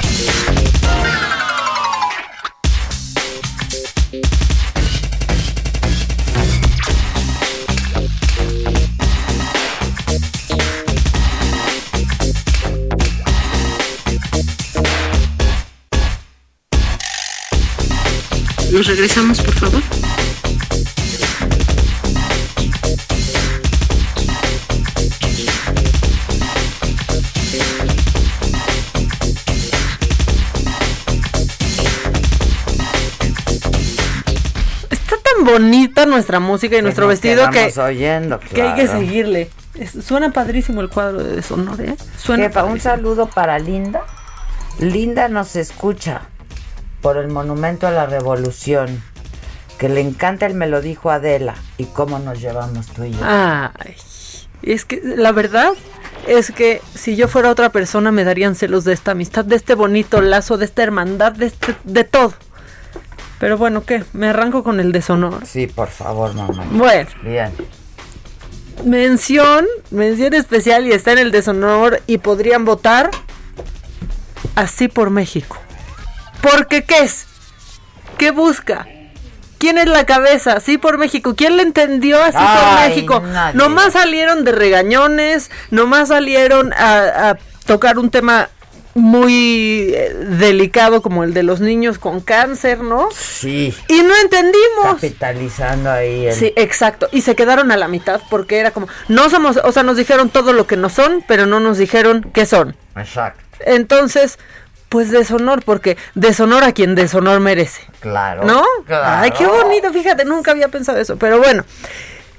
[18.77, 19.83] Nos regresamos, por favor.
[34.91, 37.72] Está tan bonita nuestra música y nuestro nos vestido que,
[38.53, 39.51] que hay que seguirle.
[39.74, 41.97] Es- suena padrísimo el cuadro de deshonor, ¿eh?
[42.16, 44.03] Suena Jefa, un saludo para Linda.
[44.79, 46.22] Linda nos escucha
[47.01, 49.03] por el Monumento a la Revolución.
[49.78, 51.55] Que le encanta el me lo dijo Adela.
[51.76, 53.18] ¿Y cómo nos llevamos tú y yo?
[53.22, 53.94] Ay,
[54.62, 55.72] es que la verdad
[56.26, 59.74] es que si yo fuera otra persona me darían celos de esta amistad, de este
[59.74, 62.32] bonito lazo, de esta hermandad, de, este- de todo.
[63.38, 64.03] Pero bueno, ¿qué?
[64.14, 65.44] ¿Me arranco con el deshonor?
[65.47, 66.66] Sí, por favor, mamá.
[66.70, 67.11] Bueno.
[67.22, 67.53] Bien.
[68.84, 73.11] Mención, mención especial y está en el deshonor y podrían votar
[74.55, 75.59] así por México.
[76.51, 77.26] Porque ¿qué es?
[78.18, 78.86] ¿Qué busca?
[79.59, 80.61] ¿Quién es la cabeza?
[80.61, 81.34] Sí por México.
[81.34, 83.20] ¿Quién le entendió así por México?
[83.20, 83.57] nadie.
[83.57, 88.51] Nomás salieron de regañones, nomás salieron a, a tocar un tema
[88.94, 93.09] muy eh, delicado como el de los niños con cáncer, ¿no?
[93.12, 93.74] Sí.
[93.88, 94.94] Y no entendimos.
[94.94, 96.34] Capitalizando ahí el...
[96.34, 97.09] Sí, exacto.
[97.12, 100.30] Y se quedaron a la mitad porque era como, no somos, o sea, nos dijeron
[100.30, 102.74] todo lo que no son, pero no nos dijeron qué son.
[102.97, 103.42] Exacto.
[103.61, 104.38] Entonces,
[104.89, 107.82] pues deshonor, porque deshonor a quien deshonor merece.
[108.01, 108.45] Claro.
[108.45, 108.62] ¿No?
[108.87, 109.22] Claro.
[109.22, 111.16] Ay, qué bonito, fíjate, nunca había pensado eso.
[111.16, 111.64] Pero bueno,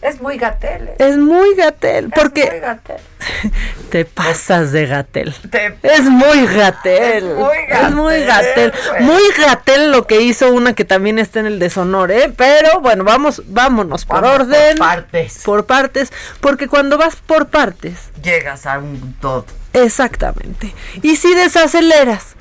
[0.02, 0.92] Es muy gatel.
[1.00, 2.98] es muy gatel, porque muy gatel.
[3.92, 5.34] te pasas de gatel.
[5.50, 7.26] Te- Es muy gatel.
[7.28, 9.04] Es muy Es muy gatel, güey.
[9.04, 12.32] Muy gatel lo que hizo una que también está en el deshonor, ¿eh?
[12.36, 14.78] Pero bueno, vamos, vámonos por Vamos orden.
[14.78, 15.42] por partes.
[15.44, 16.14] Por partes.
[16.40, 19.46] Porque cuando vas por partes, Llegas a un todo.
[19.74, 20.74] exactamente.
[21.02, 22.36] Y si desaceleras,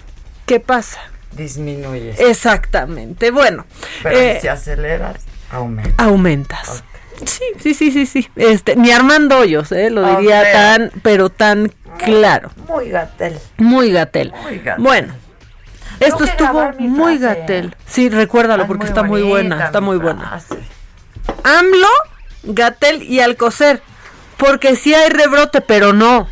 [0.46, 1.00] ¿qué pasa?
[1.32, 2.18] Disminuyes.
[2.18, 3.30] Exactamente.
[3.30, 3.66] Bueno,
[4.02, 5.16] Pero eh, si aceleras,
[5.50, 6.02] aumenta.
[6.02, 6.84] aumentas.
[7.24, 8.28] Sí, sí, sí, sí, sí.
[8.36, 9.90] Este, ni Armando Hoyos, ¿eh?
[9.90, 12.50] Lo diría tan, pero tan claro.
[12.68, 13.38] Muy gatel.
[13.56, 14.32] Muy gatel.
[14.42, 14.82] Muy gatel.
[14.82, 15.14] Bueno,
[16.00, 17.74] esto Tengo estuvo muy gatel.
[17.86, 20.40] Sí, recuérdalo porque muy está muy buena, está muy buena.
[21.42, 21.88] AMLO,
[22.42, 23.82] Gatel y Alcocer.
[24.36, 26.28] Porque sí hay rebrote, pero no.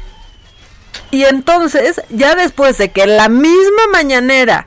[1.14, 4.66] Y entonces, ya después de que la misma mañanera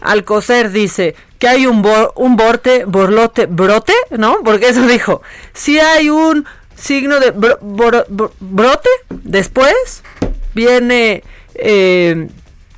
[0.00, 4.38] Alcocer dice que hay un, bo- un borte, borlote, brote, ¿no?
[4.42, 5.20] Porque eso dijo.
[5.52, 10.02] Si hay un signo de brote, después
[10.54, 11.22] viene
[11.54, 12.28] eh,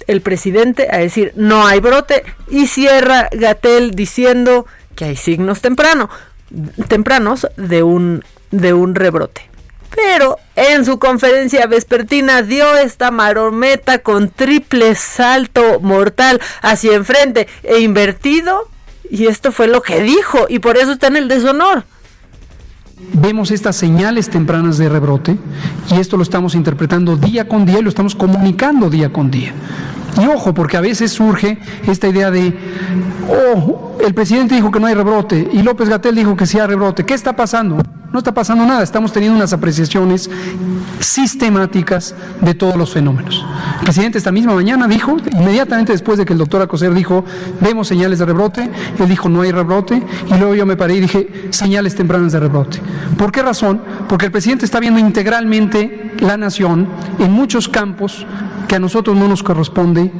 [0.08, 6.10] el presidente a decir no hay brote y cierra Gatel diciendo que hay signos temprano,
[6.88, 9.48] tempranos de un, de un rebrote.
[9.96, 17.80] Pero en su conferencia vespertina dio esta marometa con triple salto mortal hacia enfrente e
[17.80, 18.68] invertido.
[19.10, 20.46] Y esto fue lo que dijo.
[20.48, 21.84] Y por eso está en el deshonor.
[23.12, 25.36] Vemos estas señales tempranas de rebrote
[25.90, 29.52] y esto lo estamos interpretando día con día y lo estamos comunicando día con día.
[30.18, 32.56] Y ojo, porque a veces surge esta idea de,
[33.28, 36.68] oh, el presidente dijo que no hay rebrote y López Gatel dijo que sí hay
[36.68, 37.04] rebrote.
[37.04, 37.82] ¿Qué está pasando?
[38.16, 40.30] No está pasando nada, estamos teniendo unas apreciaciones
[41.00, 43.44] sistemáticas de todos los fenómenos.
[43.80, 47.26] El presidente esta misma mañana dijo, inmediatamente después de que el doctor Acoser dijo,
[47.60, 51.00] vemos señales de rebrote, él dijo, no hay rebrote, y luego yo me paré y
[51.00, 52.80] dije, señales tempranas de rebrote.
[53.18, 53.82] ¿Por qué razón?
[54.08, 56.88] porque el presidente está viendo integralmente la nación
[57.18, 58.24] en muchos campos
[58.66, 60.10] que a nosotros no nos corresponde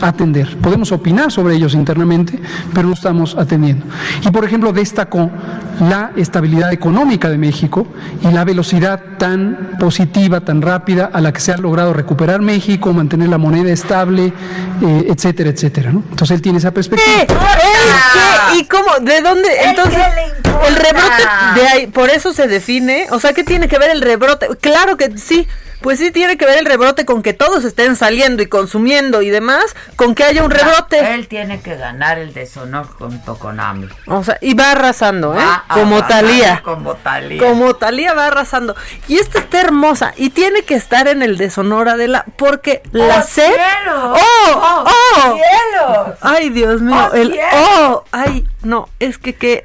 [0.00, 0.56] atender.
[0.58, 2.38] Podemos opinar sobre ellos internamente,
[2.74, 3.86] pero no estamos atendiendo.
[4.24, 5.30] Y, por ejemplo, destacó
[5.80, 7.86] la estabilidad económica de México
[8.22, 12.92] y la velocidad tan positiva, tan rápida a la que se ha logrado recuperar México,
[12.92, 14.32] mantener la moneda estable,
[14.82, 15.92] eh, etcétera, etcétera.
[15.92, 16.02] ¿no?
[16.10, 17.26] Entonces él tiene esa perspectiva.
[17.26, 17.26] ¿Qué?
[17.26, 18.58] ¿Qué?
[18.58, 18.98] ¿Y cómo?
[19.00, 19.48] ¿De dónde?
[19.64, 19.98] Entonces,
[20.66, 21.22] el rebrote
[21.54, 23.06] de ahí, por eso se define.
[23.10, 24.48] O sea, ¿qué tiene que ver el rebrote?
[24.60, 25.46] Claro que sí.
[25.80, 29.30] Pues sí tiene que ver el rebrote con que todos estén saliendo y consumiendo y
[29.30, 31.14] demás, con que haya un rebrote.
[31.14, 33.94] Él tiene que ganar el deshonor junto con AMLO.
[34.06, 35.38] O sea, y va arrasando, ¿eh?
[35.38, 36.62] Va como Talía.
[36.64, 37.40] Como Talía.
[37.40, 38.74] Como Talía va arrasando.
[39.06, 43.22] Y esta está hermosa y tiene que estar en el deshonor Adela porque la ¡Oh,
[43.22, 43.46] sé.
[43.46, 44.14] cielo!
[44.16, 44.84] ¡Oh!
[44.86, 45.36] ¡Oh!
[45.36, 46.16] cielo!
[46.20, 47.08] Ay, Dios mío.
[47.12, 47.38] ¡Oh, el!
[47.52, 48.04] ¡Oh!
[48.10, 49.64] Ay, no, es que qué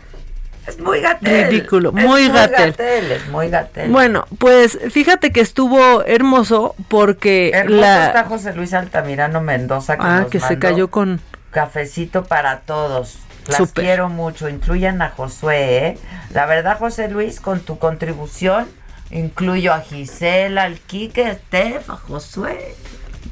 [0.67, 1.49] Es muy gatel.
[1.49, 1.93] ridículo.
[1.95, 3.11] Es Muy gatel.
[3.11, 3.91] Es muy gatel.
[3.91, 10.03] Bueno, pues fíjate que estuvo hermoso porque Hermoso la está José Luis Altamirano Mendoza que,
[10.05, 11.19] Ah, nos que se mandó cayó con
[11.51, 13.17] cafecito para todos.
[13.47, 13.83] Las Súper.
[13.83, 14.47] quiero mucho.
[14.47, 15.97] Incluyan a Josué, ¿eh?
[16.33, 18.65] La verdad, José Luis, con tu contribución,
[19.11, 22.73] incluyo a Gisela, al Quique, a Estef, a Josué.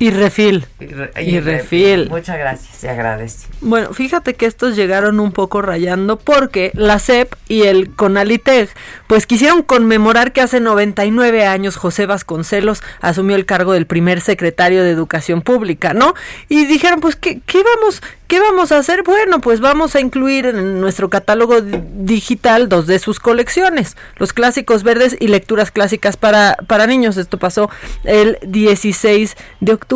[0.01, 0.65] Y refil.
[0.79, 2.09] Y, re- Y refil.
[2.09, 3.47] Muchas gracias, se agradece.
[3.61, 8.69] Bueno, fíjate que estos llegaron un poco rayando porque la CEP y el CONALITEG
[9.07, 14.83] pues quisieron conmemorar que hace 99 años José Vasconcelos asumió el cargo del primer secretario
[14.83, 16.15] de Educación Pública, ¿no?
[16.49, 19.03] Y dijeron, pues, ¿qué, qué vamos, qué vamos a hacer?
[19.03, 24.33] Bueno, pues vamos a incluir en nuestro catálogo di- digital dos de sus colecciones, los
[24.33, 27.17] clásicos verdes y lecturas clásicas para, para niños.
[27.17, 27.69] Esto pasó
[28.03, 29.90] el 16 de octubre.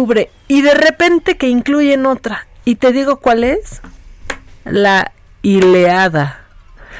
[0.47, 2.47] Y de repente que incluyen otra.
[2.65, 3.81] ¿Y te digo cuál es?
[4.65, 6.41] La Ileada.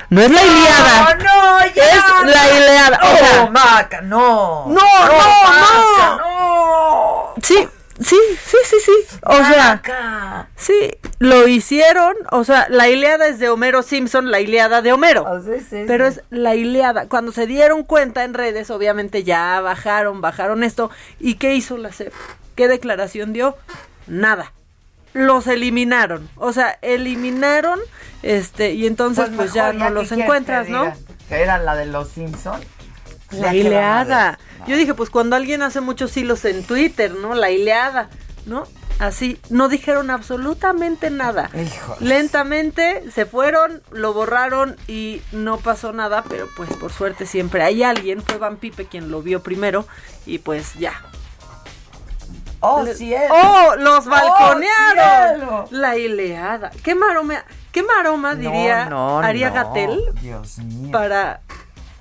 [0.10, 1.16] No es la Iliada.
[1.16, 2.58] no, ya, es la no.
[2.58, 3.00] Ileada.
[3.02, 4.66] O No, sea, Maca, no.
[4.68, 7.34] no, no, Maca, no.
[7.41, 7.68] Sí,
[8.00, 8.91] sí, sí, sí, sí.
[9.24, 10.48] O sea, Maca.
[10.56, 12.14] sí, lo hicieron.
[12.32, 15.26] O sea, la Ileada es de Homero Simpson, la Ileada de Homero.
[15.28, 16.20] Ah, sí, sí, Pero sí.
[16.20, 17.08] es la Ileada.
[17.08, 20.91] Cuando se dieron cuenta en redes, obviamente ya bajaron, bajaron esto.
[21.20, 22.14] ¿Y qué hizo la CEP?
[22.56, 23.58] ¿Qué declaración dio?
[24.08, 24.51] Nada.
[25.14, 26.30] Los eliminaron.
[26.36, 27.80] O sea, eliminaron,
[28.22, 30.93] este, y entonces pues, ya mejor, no ¿qué los encuentras, ¿no?
[31.30, 32.60] Que era la de los Simpson.
[33.32, 34.39] La Ya que van a Ileada.
[34.60, 34.68] ver.
[34.68, 37.34] Yo dije, pues cuando alguien hace muchos hilos en Twitter, ¿no?
[37.34, 38.10] La Ileada,
[38.45, 38.68] ¿no?
[38.99, 41.49] Así, no dijeron absolutamente nada.
[41.53, 42.01] Híjoles.
[42.01, 47.84] Lentamente se fueron, lo borraron y no pasó nada, pero pues por suerte siempre hay
[47.84, 49.86] alguien, fue Van Pipe quien lo vio primero
[50.26, 50.93] y pues ya.
[52.68, 53.34] Oh, Le- cielo.
[53.34, 53.76] ¡Oh!
[53.78, 55.38] ¡Los balconearon!
[55.39, 55.68] cielo!
[55.72, 56.72] la Ileada.
[56.84, 60.91] ¿Qué maroma, qué maroma diría No, Aria no, Gatel Dios mío.
[60.91, 61.41] para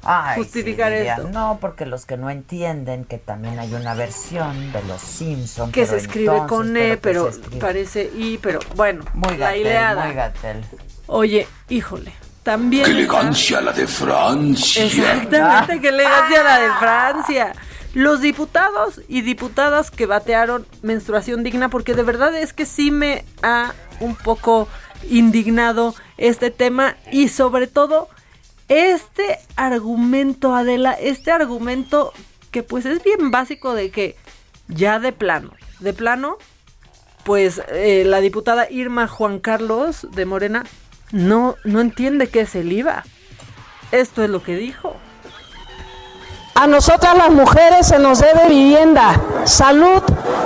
[0.06, 1.28] Ay, justificar sí, esto?
[1.30, 5.86] No, porque los que no entienden que también hay una versión de los Simpson que
[5.86, 10.04] se escribe entonces, con E, pero parece I, pero bueno, muy la gatel, Ileada.
[10.04, 10.64] muy gatel.
[11.06, 12.12] Oye, híjole,
[12.42, 12.84] también.
[12.84, 14.84] ¡Qué elegancia la de Francia!
[14.84, 17.52] Exactamente, qué elegancia la de Francia.
[17.94, 23.24] Los diputados y diputadas que batearon menstruación digna, porque de verdad es que sí me
[23.42, 24.68] ha un poco
[25.08, 28.08] indignado este tema y sobre todo
[28.68, 32.12] este argumento, Adela, este argumento
[32.50, 34.16] que pues es bien básico de que
[34.68, 36.38] ya de plano, de plano,
[37.24, 40.64] pues eh, la diputada Irma Juan Carlos de Morena
[41.12, 43.04] no, no entiende qué es el IVA.
[43.92, 44.96] Esto es lo que dijo.
[46.54, 50.02] A nosotras las mujeres se nos debe vivienda, salud,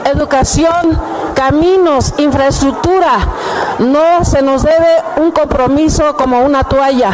[0.06, 0.98] educación,
[1.34, 3.18] caminos, infraestructura.
[3.78, 7.10] No se nos debe un compromiso como una toalla.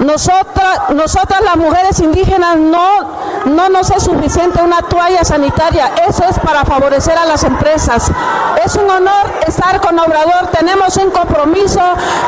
[0.00, 2.88] Nosotras, nosotras las mujeres indígenas no,
[3.46, 5.92] no nos es suficiente una toalla sanitaria.
[6.08, 8.10] Eso es para favorecer a las empresas.
[8.64, 10.48] Es un honor estar con Obrador.
[10.48, 11.80] Tenemos un compromiso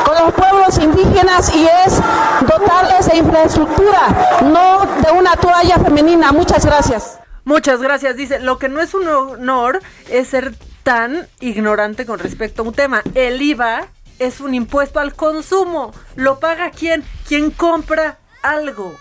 [0.05, 2.01] con los pueblos indígenas y es
[2.47, 6.31] dotarles de infraestructura, no de una toalla femenina.
[6.31, 7.19] Muchas gracias.
[7.43, 8.15] Muchas gracias.
[8.15, 10.53] Dice, lo que no es un honor es ser
[10.83, 13.01] tan ignorante con respecto a un tema.
[13.13, 13.87] El IVA
[14.19, 15.91] es un impuesto al consumo.
[16.15, 17.03] ¿Lo paga quién?
[17.27, 18.93] Quien compra algo.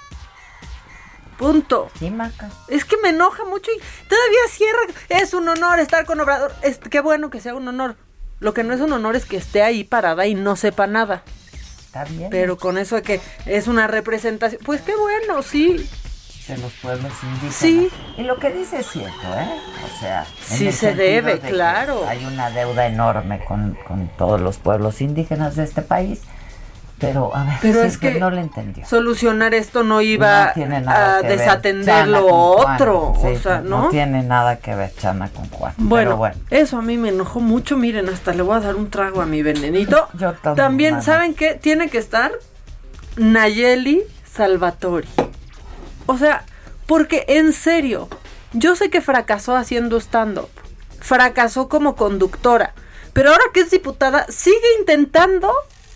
[1.41, 1.89] Punto.
[1.99, 2.51] Sí, Maca.
[2.69, 4.81] Es que me enoja mucho y todavía cierra.
[5.09, 6.53] Es un honor estar con Obrador.
[6.61, 7.97] Es, qué bueno que sea un honor.
[8.41, 11.23] Lo que no es un honor es que esté ahí parada y no sepa nada.
[11.87, 12.29] Está bien.
[12.29, 14.61] Pero con eso de que es una representación.
[14.67, 15.89] Pues qué bueno, sí.
[16.47, 17.55] de los pueblos indígenas.
[17.55, 17.91] Sí.
[18.19, 19.49] Y lo que dice es cierto, ¿eh?
[19.83, 22.05] O sea, Sí se debe, de claro.
[22.07, 26.21] Hay una deuda enorme con, con todos los pueblos indígenas de este país.
[27.01, 28.87] Pero, a ver, Pero es que no le entendió.
[28.87, 33.15] Solucionar esto no iba No a que desatender lo otro.
[33.21, 33.85] Sí, o sea, ¿no?
[33.85, 35.73] No tiene nada que ver Chana con Juan.
[35.79, 36.37] Bueno, Pero bueno.
[36.51, 37.79] eso a mí me enojó mucho.
[37.79, 40.09] Miren, hasta le voy a dar un trago a mi venenito.
[40.15, 41.03] Yo también, También.
[41.03, 41.55] ¿saben qué?
[41.55, 42.33] Tiene que estar
[43.17, 45.09] Nayeli Salvatori.
[46.07, 46.45] O sea,
[46.87, 48.09] porque en serio,
[48.53, 50.51] yo sé que fracasó haciendo stand-up.
[51.01, 52.75] Fracasó como conductora.
[53.13, 55.51] Pero ahora que es diputada, sigue intentando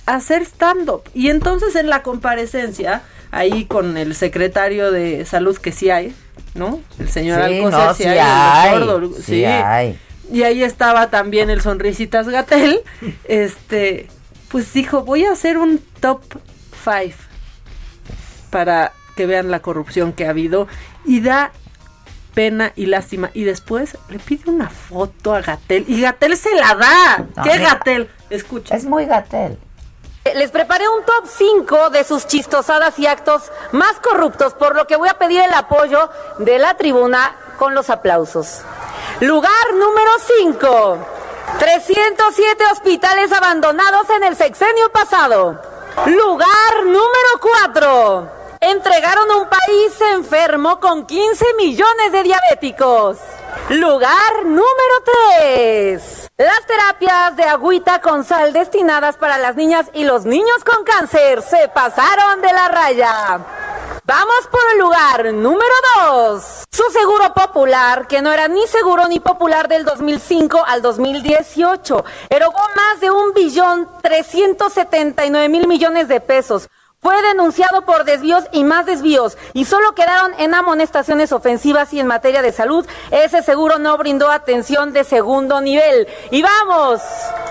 [0.07, 1.02] hacer stand-up.
[1.14, 6.14] Y entonces en la comparecencia, ahí con el secretario de salud que sí hay,
[6.55, 6.80] ¿no?
[6.98, 9.44] El señor Sí, Alcocer, no, sí sí hay, el doctor sí sí.
[9.44, 9.98] hay.
[10.32, 12.80] Y ahí estaba también el sonrisitas Gatel.
[13.24, 14.09] Este,
[14.48, 16.22] pues dijo, voy a hacer un top
[16.84, 17.14] 5
[18.50, 20.68] para que vean la corrupción que ha habido.
[21.05, 21.52] Y da
[22.34, 23.30] pena y lástima.
[23.34, 25.84] Y después le pide una foto a Gatel.
[25.88, 27.26] Y Gatel se la da.
[27.36, 27.59] No, ¿Qué.
[27.59, 28.09] Gatel?
[28.30, 28.74] Escucha.
[28.76, 29.59] Es muy Gatel.
[30.33, 34.97] Les preparé un top 5 de sus chistosadas y actos más corruptos, por lo que
[34.97, 36.09] voy a pedir el apoyo
[36.39, 38.62] de la tribuna con los aplausos.
[39.20, 40.11] Lugar número
[40.41, 40.99] 5.
[41.59, 45.61] 307 hospitales abandonados en el sexenio pasado.
[46.07, 48.43] Lugar número 4.
[48.66, 53.18] Entregaron un país enfermo con 15 millones de diabéticos.
[53.68, 54.64] Lugar número
[55.36, 56.30] 3.
[56.38, 61.42] Las terapias de agüita con sal destinadas para las niñas y los niños con cáncer
[61.42, 63.40] se pasaron de la raya.
[64.06, 65.74] Vamos por el lugar número
[66.06, 66.64] 2.
[66.70, 72.62] Su seguro popular, que no era ni seguro ni popular del 2005 al 2018, erogó
[72.74, 76.70] más de un billón 379 mil millones de pesos.
[77.05, 82.07] Fue denunciado por desvíos y más desvíos y solo quedaron en amonestaciones ofensivas y en
[82.07, 82.86] materia de salud.
[83.11, 86.09] Ese seguro no brindó atención de segundo nivel.
[86.30, 87.02] Y vamos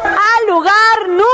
[0.03, 1.27] al lugar número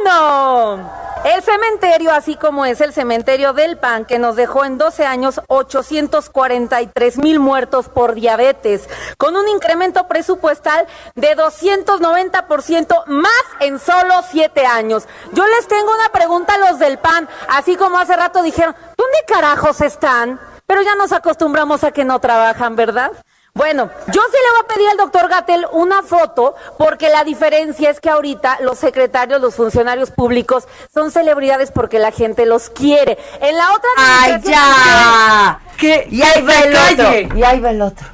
[0.00, 1.00] uno.
[1.22, 5.42] El cementerio, así como es el cementerio del PAN, que nos dejó en 12 años
[5.48, 8.88] 843 mil muertos por diabetes,
[9.18, 10.86] con un incremento presupuestal
[11.16, 15.06] de 290% más en solo 7 años.
[15.32, 19.18] Yo les tengo una pregunta a los del PAN, así como hace rato dijeron, ¿dónde
[19.26, 20.40] carajos están?
[20.66, 23.12] Pero ya nos acostumbramos a que no trabajan, ¿verdad?
[23.52, 27.90] Bueno, yo sí le voy a pedir al doctor Gatel una foto porque la diferencia
[27.90, 33.18] es que ahorita los secretarios, los funcionarios públicos son celebridades porque la gente los quiere.
[33.40, 35.60] En la otra ¡Ay, ya!
[36.08, 37.24] Y ahí va el calle.
[37.24, 37.38] otro.
[37.38, 38.06] Y ahí va el otro.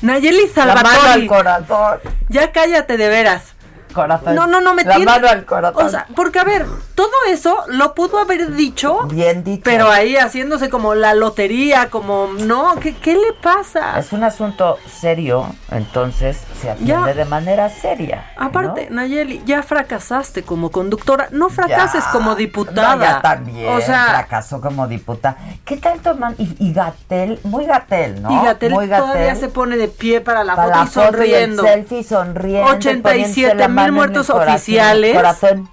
[0.00, 2.00] Nayeli La mano al corazón.
[2.28, 3.53] Ya cállate de veras.
[3.94, 4.34] Corazón.
[4.34, 5.86] No, no, no me La tiene- mano al corazón.
[5.86, 9.62] O sea, porque a ver, todo eso lo pudo haber dicho, Bien dicho.
[9.64, 13.98] pero ahí haciéndose como la lotería, como, no, ¿qué, qué le pasa?
[13.98, 17.14] Es un asunto serio, entonces se atiende Ya.
[17.14, 18.30] de manera seria.
[18.36, 22.10] Aparte, Nayeli, ya fracasaste como conductora, no fracases Ya.
[22.10, 22.96] como diputada.
[22.96, 23.68] No, ya también.
[23.72, 25.36] O sea, fracasó como diputada.
[25.64, 26.34] ¿Qué tal toman?
[26.38, 28.30] Y, y Gatel, muy Gatel, ¿no?
[28.32, 31.62] y Gatel todavía se pone de pie para la para foto la y foto sonriendo.
[31.62, 32.70] y el selfie sonriendo.
[32.72, 35.14] 87 mil muertos oficiales.
[35.14, 35.68] Corazón.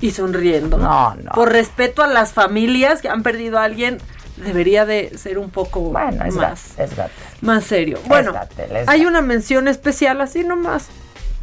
[0.00, 0.78] Y sonriendo.
[0.78, 1.32] No, no.
[1.32, 3.98] Por respeto a las familias que han perdido a alguien,
[4.36, 6.90] debería de ser un poco Bueno, es más, es
[7.40, 7.98] más serio.
[8.06, 10.88] Bueno, es hay una mención especial así nomás.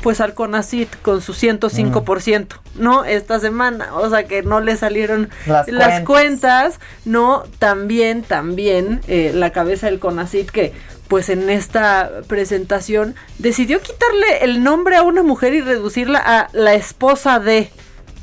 [0.01, 3.05] Pues al CONACIT con su 105%, ¿no?
[3.05, 6.03] Esta semana, o sea que no le salieron Las las, cuentas.
[6.05, 7.43] cuentas, ¿no?
[7.59, 10.73] También, también eh, la cabeza del CONACIT que
[11.07, 16.73] pues en esta presentación decidió quitarle el nombre a una mujer y reducirla a la
[16.73, 17.69] esposa de.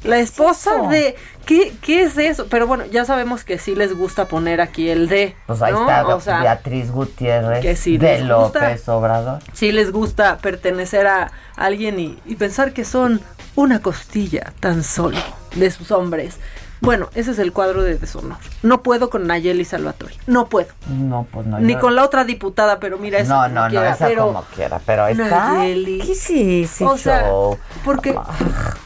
[0.05, 1.17] La esposa de.
[1.47, 2.47] ¿Qué, ¿Qué es eso?
[2.49, 5.35] Pero bueno, ya sabemos que sí les gusta poner aquí el de.
[5.47, 5.83] Pues ahí ¿no?
[5.83, 8.61] está O sea, Beatriz Gutiérrez que sí de gusta.
[8.71, 9.39] López Obrador.
[9.53, 13.21] sí les gusta pertenecer a alguien y, y pensar que son
[13.55, 15.19] una costilla tan solo
[15.55, 16.39] de sus hombres.
[16.83, 18.39] Bueno, ese es el cuadro de deshonor.
[18.63, 20.15] No puedo con Nayeli Salvatore.
[20.27, 20.69] No puedo.
[20.89, 21.61] No, pues no.
[21.61, 24.07] Ni yo- con la otra diputada, pero mira, eso No, como no, no, quiera, esa
[24.09, 25.53] pero como quiera, pero está.
[25.55, 26.01] Nayeli.
[26.01, 27.57] ¿Qué sí, sí, O sea, show?
[27.85, 28.19] porque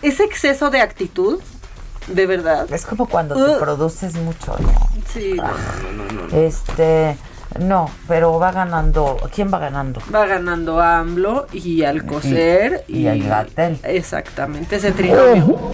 [0.02, 1.40] ese exceso de actitud,
[2.08, 2.70] de verdad.
[2.70, 3.58] Es como cuando te Ugh.
[3.58, 4.68] produces mucho, ¿no?
[5.12, 6.36] Sí, no, no, no, no, no.
[6.36, 7.16] Este,
[7.58, 9.16] no, pero va ganando.
[9.34, 10.02] ¿Quién va ganando?
[10.14, 13.78] Va ganando AMLO y Alcocer Y- y el Gatell.
[13.84, 15.72] Exactamente, ese trinomio.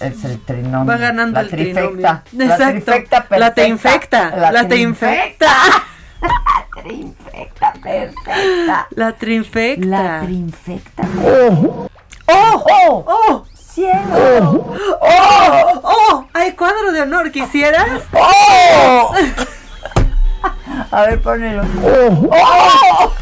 [0.00, 0.86] Es el trinomio.
[0.86, 1.80] Va ganando la el trifecta.
[1.82, 2.22] trinomio.
[2.32, 2.70] La Exacto.
[2.72, 3.38] trifecta perfecta.
[3.38, 4.50] La te infecta.
[4.52, 5.48] La, te infecta.
[6.20, 8.88] La trinfecta perfecta.
[8.90, 9.86] La trinfecta.
[9.86, 11.02] La trinfecta.
[11.24, 11.88] ¡Oh!
[12.28, 13.04] ¡Oh!
[13.06, 13.44] ¡Oh!
[13.54, 14.74] ¡Cielo!
[15.00, 15.80] ¡Oh!
[15.82, 16.26] ¡Oh!
[16.34, 17.30] ¡Hay cuadro de honor!
[17.30, 18.02] ¿Quisieras?
[18.12, 19.14] ¡Oh!
[20.90, 21.62] A ver, ponelo.
[21.82, 23.12] ¡Oh!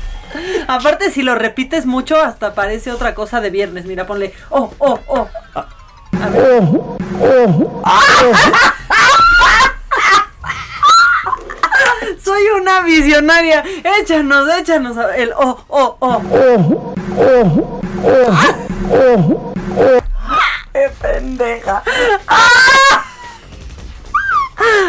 [0.66, 3.84] Aparte, si lo repites mucho, hasta parece otra cosa de viernes.
[3.86, 4.32] Mira, ponle.
[4.50, 4.72] ¡Oh!
[4.78, 4.98] ¡Oh!
[5.06, 5.28] ¡Oh!
[6.20, 6.62] A ver.
[12.22, 13.64] Soy una visionaria.
[14.00, 16.22] Échanos, échanos el oh, oh, oh.
[20.72, 21.82] ¡Qué pendeja!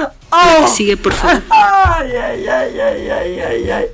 [0.31, 0.68] Oh.
[0.68, 1.41] Sigue, por favor.
[1.49, 3.85] Ay, ay, ay, ay, ay, ay, ay.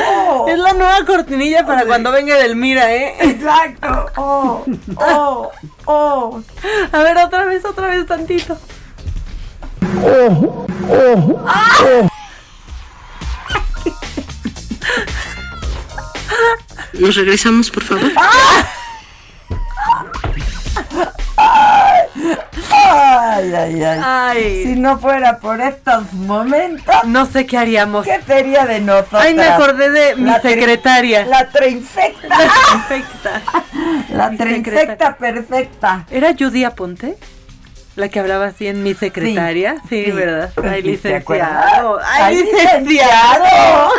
[0.00, 0.46] Oh.
[0.48, 3.14] Es la nueva cortinilla para cuando venga del Mira, ¿eh?
[3.20, 4.06] Exacto.
[4.16, 4.64] Oh,
[4.96, 5.50] oh,
[5.84, 6.42] oh.
[6.92, 8.58] A ver, otra vez, otra vez tantito.
[10.02, 12.08] Oh, oh, oh.
[16.94, 18.10] Nos regresamos, por favor.
[22.88, 26.94] Ay, ay, ay, Si no fuera por estos momentos.
[27.04, 28.04] No sé qué haríamos.
[28.04, 29.22] ¿Qué sería de nosotros?
[29.22, 31.26] Ay, me acordé de mi secretaria.
[31.26, 32.28] La treinfecta.
[32.28, 33.42] La treinfecta.
[34.10, 36.06] La treinfecta perfecta.
[36.10, 37.16] ¿Era Judy Aponte?
[37.96, 39.76] La que hablaba así en mi secretaria.
[39.88, 40.52] Sí, ¿verdad?
[40.62, 41.98] Ay, licenciado.
[42.04, 43.90] Ay, licenciado.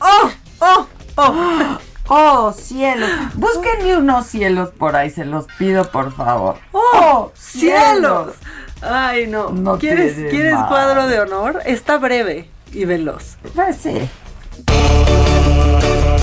[0.00, 0.30] oh,
[0.60, 0.86] oh,
[1.16, 1.78] oh.
[2.08, 3.08] Oh, cielos.
[3.34, 6.56] Búsquenme unos cielos por ahí, se los pido, por favor.
[6.72, 8.34] Oh, cielos.
[8.82, 9.78] Ay, no.
[9.78, 11.62] ¿Quieres, ¿quieres cuadro de honor?
[11.64, 13.36] Está breve y veloz.
[13.54, 14.08] Pues sí.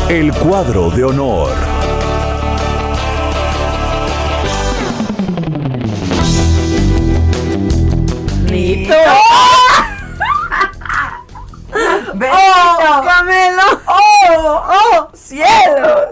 [0.07, 1.51] El cuadro de honor.
[8.51, 8.93] Nito.
[12.13, 13.63] ¡Oh, Camelo!
[13.87, 16.09] ¡Oh, oh, cielos!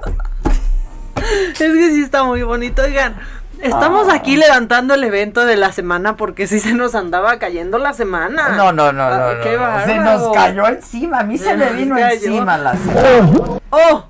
[1.15, 3.15] Es que sí está muy bonito, oigan.
[3.61, 4.13] Estamos Ah.
[4.15, 8.49] aquí levantando el evento de la semana porque sí se nos andaba cayendo la semana.
[8.55, 9.59] No, no, no, Ay, no, qué no.
[9.61, 9.85] bárbaro.
[9.85, 11.19] Se nos cayó encima.
[11.19, 12.13] A mí se, Se me vino cayó.
[12.27, 13.59] encima la semana.
[13.71, 14.05] ¡Oh!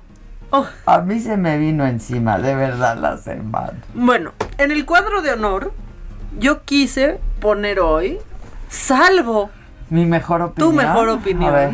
[0.50, 0.66] ¡Oh!
[0.86, 3.72] A mí se me vino encima, de verdad, la semana.
[3.94, 5.72] Bueno, en el cuadro de honor,
[6.38, 8.18] yo quise poner hoy,
[8.68, 9.50] salvo
[9.88, 10.70] Mi mejor opinión.
[10.70, 11.70] tu mejor A ver.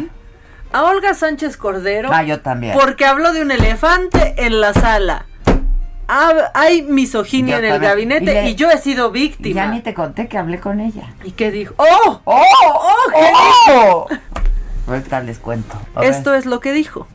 [0.79, 2.11] A, Olga Sánchez Cordero.
[2.13, 2.75] Ah, yo también.
[2.79, 5.27] Porque habló de un elefante en la sala.
[6.09, 7.91] Ha- hay misoginia Yo en el también.
[7.91, 9.55] gabinete Y le- y, yo he sido víctima.
[9.55, 11.15] ya ni te conté que hablé con ella.
[11.25, 11.75] ¿Y qué dijo?
[11.79, 12.21] ¡Oh!
[12.25, 12.43] ¡Oh!
[12.65, 13.11] ¡Oh!
[13.11, 14.07] ¿Qué ¡Oh!
[14.89, 15.77] Ahorita les cuento.
[15.97, 16.11] A ver.
[16.11, 17.09] Esto es lo que dijo.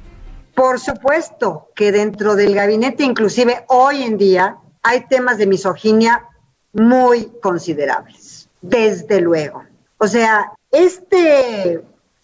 [0.55, 6.25] Por supuesto que dentro del gabinete, inclusive hoy en día, hay temas de misoginia
[6.73, 9.63] muy considerables, desde luego.
[9.97, 11.81] O sea, este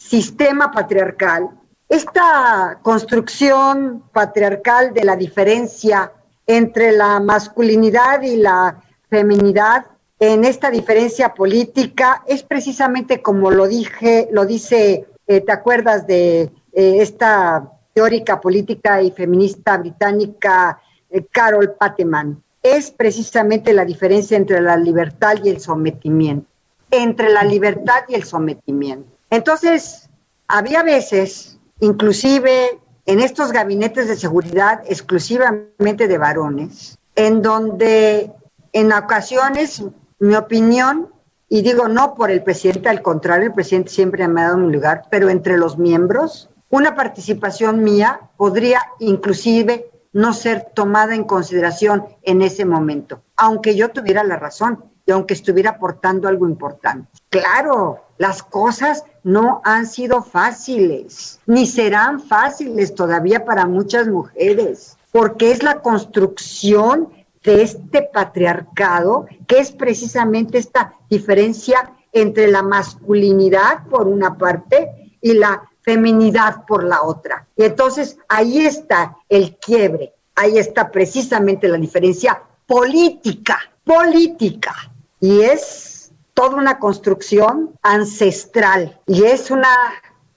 [0.07, 1.49] sistema patriarcal,
[1.89, 6.13] esta construcción patriarcal de la diferencia
[6.45, 9.85] entre la masculinidad y la feminidad,
[10.19, 16.41] en esta diferencia política, es precisamente como lo dije, lo dice, eh, ¿te acuerdas de
[16.41, 22.41] eh, esta teórica política y feminista británica eh, Carol Pateman?
[22.63, 26.47] Es precisamente la diferencia entre la libertad y el sometimiento,
[26.91, 29.16] entre la libertad y el sometimiento.
[29.29, 30.09] Entonces,
[30.47, 38.31] había veces, inclusive en estos gabinetes de seguridad exclusivamente de varones, en donde
[38.73, 39.83] en ocasiones,
[40.19, 41.09] mi opinión,
[41.49, 44.71] y digo no por el presidente, al contrario, el presidente siempre me ha dado un
[44.71, 52.05] lugar, pero entre los miembros, una participación mía podría inclusive no ser tomada en consideración
[52.23, 57.09] en ese momento, aunque yo tuviera la razón y aunque estuviera aportando algo importante.
[57.29, 65.51] Claro, las cosas no han sido fáciles, ni serán fáciles todavía para muchas mujeres, porque
[65.51, 67.09] es la construcción
[67.43, 75.33] de este patriarcado, que es precisamente esta diferencia entre la masculinidad por una parte y
[75.33, 77.47] la feminidad por la otra.
[77.55, 84.75] Y entonces ahí está el quiebre, ahí está precisamente la diferencia política, política.
[85.19, 89.75] Y es toda una construcción ancestral y es una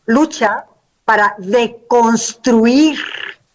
[0.07, 0.67] lucha
[1.05, 2.99] para deconstruir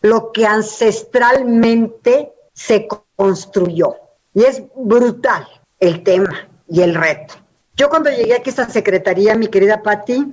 [0.02, 3.96] lo que ancestralmente se construyó.
[4.34, 5.48] Y es brutal
[5.80, 7.36] el tema y el reto.
[7.76, 10.26] Yo cuando llegué aquí a esta secretaría, mi querida Patti,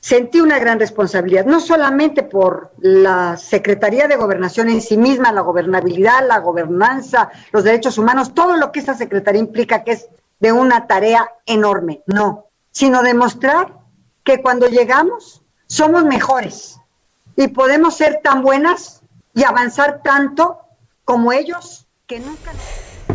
[0.00, 5.42] sentí una gran responsabilidad, no solamente por la Secretaría de Gobernación en sí misma, la
[5.42, 10.08] gobernabilidad, la gobernanza, los derechos humanos, todo lo que esta secretaría implica que es
[10.42, 13.78] de una tarea enorme, no, sino demostrar
[14.24, 16.80] que cuando llegamos somos mejores
[17.36, 19.02] y podemos ser tan buenas
[19.34, 20.58] y avanzar tanto
[21.04, 22.50] como ellos que nunca...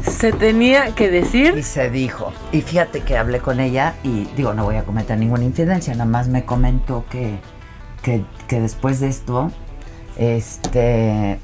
[0.03, 1.57] Se tenía que decir.
[1.57, 2.31] Y se dijo.
[2.53, 6.05] Y fíjate que hablé con ella y digo, no voy a cometer ninguna infidencia, nada
[6.05, 7.39] más me comentó que,
[8.03, 9.51] que, que después de esto,
[10.17, 11.41] este,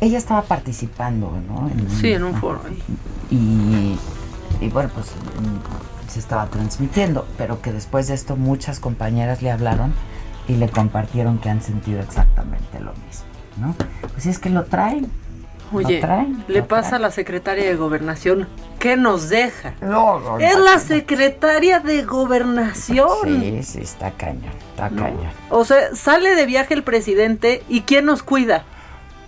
[0.00, 1.68] ella estaba participando, ¿no?
[1.68, 2.60] En Sí, en un foro.
[3.30, 3.98] Y,
[4.60, 9.50] y bueno, pues mm, se estaba transmitiendo, pero que después de esto muchas compañeras le
[9.50, 9.92] hablaron
[10.48, 13.26] y le compartieron que han sentido exactamente lo mismo,
[13.58, 13.74] ¿no?
[14.12, 15.10] Pues es que lo traen.
[15.72, 17.04] Oye, lo traen, le lo pasa traen.
[17.04, 18.46] a la secretaria de Gobernación.
[18.78, 19.72] ¿Qué nos deja?
[19.80, 23.08] No, no, es no, la secretaria de Gobernación.
[23.24, 25.30] Sí, sí, está cañón, está cañón.
[25.50, 28.64] O sea, sale de viaje el presidente y ¿quién nos cuida?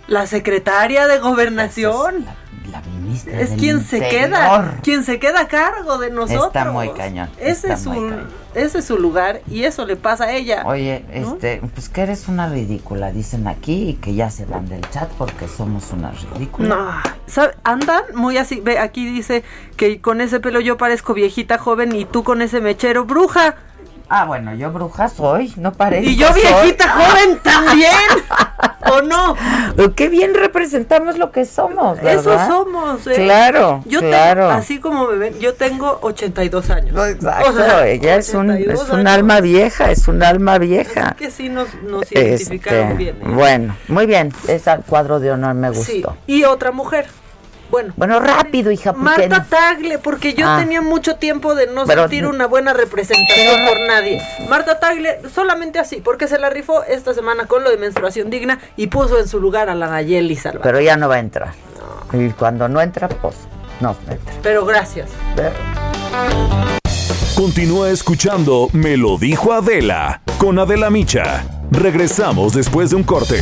[0.07, 2.25] La secretaria de Gobernación.
[2.71, 6.47] La ministra es del quien se queda, quien se queda a cargo de nosotros.
[6.47, 8.27] Está muy cañón, Ese es su, muy cañón.
[8.55, 10.63] ese es su lugar y eso le pasa a ella.
[10.65, 11.33] Oye, ¿no?
[11.33, 15.09] este, pues que eres una ridícula, dicen aquí, y que ya se van del chat
[15.17, 16.67] porque somos una ridícula.
[16.67, 16.91] No,
[17.25, 17.53] ¿sabe?
[17.63, 18.59] andan muy así.
[18.59, 19.43] Ve, aquí dice
[19.77, 23.55] que con ese pelo yo parezco viejita joven y tú con ese mechero bruja.
[24.09, 26.09] Ah, bueno, yo bruja soy, no parece.
[26.09, 27.91] Y yo viejita joven también.
[28.93, 29.35] ¿O no?
[29.95, 32.13] Qué bien representamos lo que somos, ¿verdad?
[32.13, 33.05] Eso somos.
[33.07, 33.13] ¿eh?
[33.15, 34.47] Claro, yo claro.
[34.47, 37.07] Tengo, así como me ven, yo tengo 82 años.
[37.09, 39.11] Exacto, O sea, ella es un, 82 es un años.
[39.11, 41.15] alma vieja, es un alma vieja.
[41.17, 43.15] Que sí nos, nos identificaron Este, bien.
[43.17, 43.25] ¿eh?
[43.25, 45.83] Bueno, muy bien, ese cuadro de honor me gustó.
[45.85, 46.03] Sí.
[46.27, 47.07] Y otra mujer.
[47.69, 47.93] Bueno.
[47.97, 50.57] Bueno, rápido, hija, Marta Tagle, porque yo Ah.
[50.59, 54.21] tenía mucho tiempo de no Pero- sentir una buena representación por nadie.
[54.49, 58.59] Marta Tagle, solamente así, porque se la rifó esta semana con lo de menstruación digna
[58.77, 60.61] y puso en su lugar a la Nayeli Salva.
[60.63, 61.53] pero ya no va a entrar.
[62.13, 63.35] Y cuando no entra, pues
[63.81, 64.33] no entra.
[64.41, 65.09] Pero gracias.
[67.35, 71.43] Continúa escuchando Me lo dijo Adela con Adela Micha.
[71.69, 73.41] Regresamos después de un corte.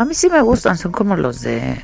[0.00, 1.78] No, a mí sí me gustan, son como los de...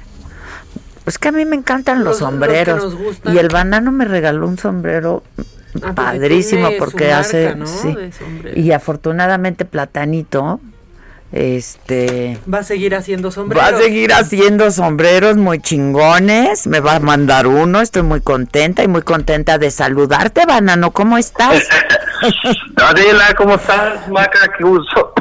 [1.04, 2.96] Pues que a mí me encantan los, Los- los que sombreros.
[3.26, 7.56] y el banano me regaló un sombrero pues, padrísimo porque marca, hace...
[8.54, 10.60] Y afortunadamente Platanito,
[11.30, 12.38] este...
[12.52, 13.70] Va a seguir haciendo Va sombreros.
[13.70, 18.88] a seguir haciendo sombreros muy chingones, me va a mandar uno, estoy muy contenta y
[18.88, 21.62] muy contenta de saludarte, Banano, ¿cómo estás?
[22.76, 24.08] Adela, ¿cómo estás?
[24.08, 25.12] Maca, qué gusto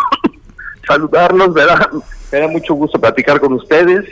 [0.86, 1.90] saludarlos, ¿verdad?
[2.32, 4.06] Me da mucho gusto platicar con ustedes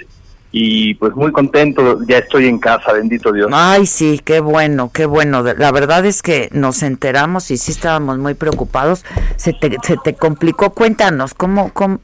[0.56, 3.50] y pues muy contento, ya estoy en casa, bendito Dios.
[3.52, 5.42] Ay, sí, qué bueno, qué bueno.
[5.42, 9.04] La verdad es que nos enteramos y sí estábamos muy preocupados.
[9.36, 12.00] Se te, se te complicó, cuéntanos, ¿cómo, cómo,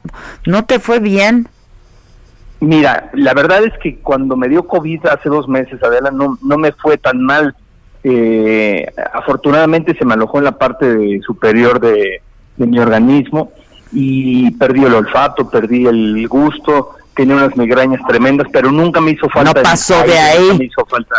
[0.46, 1.48] no te fue bien?
[2.58, 6.58] Mira, la verdad es que cuando me dio COVID hace dos meses, Adela, no, no
[6.58, 7.54] me fue tan mal.
[8.02, 12.20] Eh, afortunadamente se me alojó en la parte de- superior de,
[12.56, 13.52] de mi organismo
[13.92, 19.28] y perdí el olfato, perdí el gusto, tenía unas migrañas tremendas, pero nunca me hizo
[19.28, 19.60] falta.
[19.60, 20.40] No pasó aire, de ahí.
[20.42, 21.16] nunca me hizo falta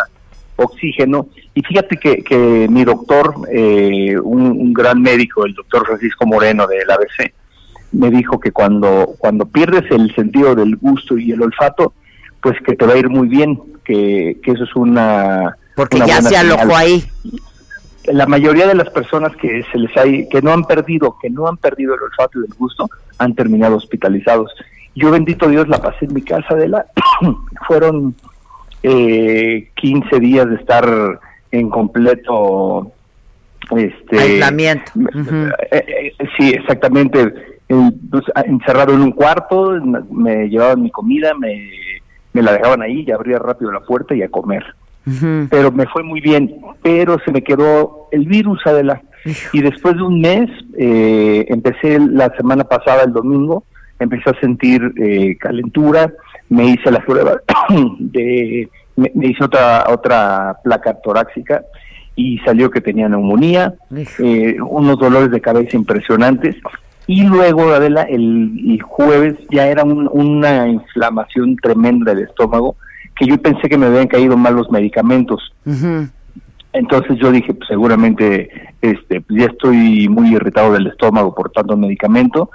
[0.56, 1.27] oxígeno.
[1.53, 6.68] Y fíjate que, que mi doctor, eh, un, un gran médico, el doctor Francisco Moreno
[6.68, 7.34] del ABC,
[7.91, 11.93] me dijo que cuando, cuando pierdes el sentido del gusto y el olfato,
[12.41, 15.57] pues que te va a ir muy bien, que, que eso es una...
[15.76, 17.03] Porque una ya se alojó ahí.
[18.05, 21.47] La mayoría de las personas que se les hay, que no han perdido, que no
[21.47, 24.51] han perdido el olfato y el gusto, han terminado hospitalizados.
[24.95, 26.85] Yo bendito Dios la pasé en mi casa de la,
[27.67, 28.15] fueron
[28.83, 31.19] eh, 15 días de estar
[31.51, 32.91] en completo
[33.75, 34.91] este Aislamiento.
[35.71, 37.33] eh, eh, sí, exactamente.
[38.09, 41.71] Pues, ah, encerrado en un cuarto, me- me llevaban mi comida, me,
[42.33, 44.63] me la dejaban ahí y abría rápido la puerta y a comer.
[45.49, 49.01] Pero me fue muy bien, pero se me quedó el virus, Adela.
[49.53, 53.63] Y después de un mes, eh, empecé la semana pasada, el domingo,
[53.99, 56.11] empecé a sentir eh, calentura,
[56.49, 57.39] me hice la prueba
[57.99, 61.63] de, me, me hice otra, otra placa torácica
[62.15, 63.73] y salió que tenía neumonía,
[64.19, 66.55] eh, unos dolores de cabeza impresionantes.
[67.07, 72.75] Y luego, Adela, el, el jueves ya era un- una inflamación tremenda del estómago
[73.22, 75.53] que yo pensé que me habían caído mal los medicamentos.
[76.73, 78.49] Entonces yo dije, pues seguramente
[78.81, 82.49] este, pues, ya estoy muy irritado del estómago por tanto medicamento.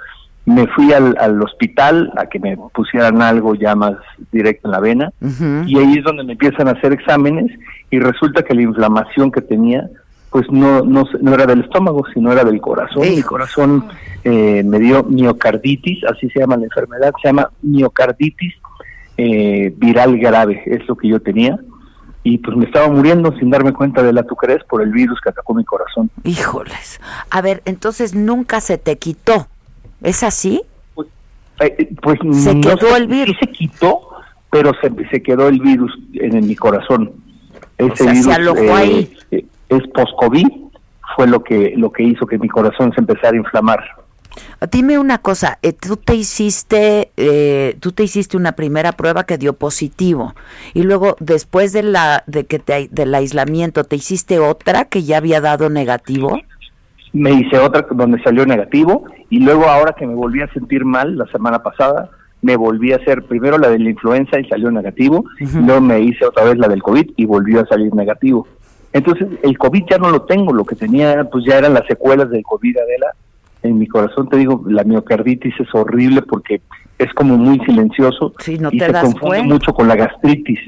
[0.45, 3.93] Me fui al, al hospital a que me pusieran algo ya más
[4.29, 5.13] directo en la vena
[5.65, 7.49] y ahí es donde me empiezan a hacer exámenes
[7.89, 9.89] y resulta que la inflamación que tenía
[10.31, 13.03] pues no, no, no era del estómago, sino era del corazón.
[13.03, 13.85] Mi corazón
[14.25, 18.53] eh, me dio miocarditis, así se llama la enfermedad, se llama miocarditis
[19.17, 21.59] eh, viral grave, es lo que yo tenía.
[22.23, 25.29] Y pues me estaba muriendo sin darme cuenta de la tucres por el virus que
[25.29, 26.09] atacó mi corazón.
[26.23, 26.99] Híjoles.
[27.29, 29.47] A ver, entonces nunca se te quitó.
[30.01, 30.61] ¿Es así?
[30.93, 31.07] Pues,
[31.61, 33.37] eh, pues se no quedó el virus.
[33.39, 34.01] Sí se quitó,
[34.51, 37.13] pero se, se quedó el virus en, en mi corazón.
[37.77, 39.15] Ese sea, se virus ahí.
[39.31, 40.47] eh, es post-COVID,
[41.15, 43.79] fue lo que, lo que hizo que mi corazón se empezara a inflamar.
[44.71, 49.37] Dime una cosa, eh, tú te hiciste, eh, tú te hiciste una primera prueba que
[49.37, 50.33] dio positivo
[50.73, 55.17] y luego después de la, de que te, del aislamiento, te hiciste otra que ya
[55.17, 56.39] había dado negativo.
[57.13, 61.17] Me hice otra donde salió negativo y luego ahora que me volví a sentir mal
[61.17, 62.09] la semana pasada,
[62.41, 65.99] me volví a hacer primero la de la influenza y salió negativo, y luego me
[65.99, 68.47] hice otra vez la del COVID y volvió a salir negativo.
[68.93, 72.29] Entonces el COVID ya no lo tengo, lo que tenía pues ya eran las secuelas
[72.29, 73.13] del COVID, Adela.
[73.63, 76.61] En mi corazón te digo, la miocarditis es horrible porque
[76.99, 79.53] es como muy silencioso no y te se confunde cuenta.
[79.53, 80.59] mucho con la gastritis.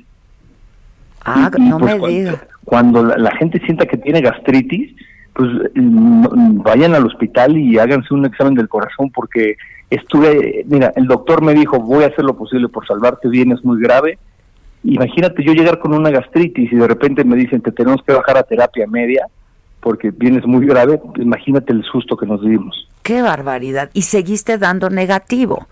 [1.26, 2.48] Ah, Y- y, no pues, me cuando- digas.
[2.66, 4.95] Cuando la, la gente sienta que tiene gastritis,
[5.34, 9.56] pues vayan al hospital y háganse un examen del corazón porque
[9.90, 13.82] estuve, mira, el doctor me dijo, voy a hacer lo posible por salvarte, vienes muy
[13.82, 14.20] grave.
[14.84, 18.38] Imagínate yo llegar con una gastritis y de repente me dicen, te tenemos que bajar
[18.38, 19.26] a terapia media
[19.81, 22.88] porque vienes muy grave, imagínate el susto que nos dimos.
[23.03, 23.89] Qué barbaridad.
[23.93, 25.68] Y seguiste dando negativo.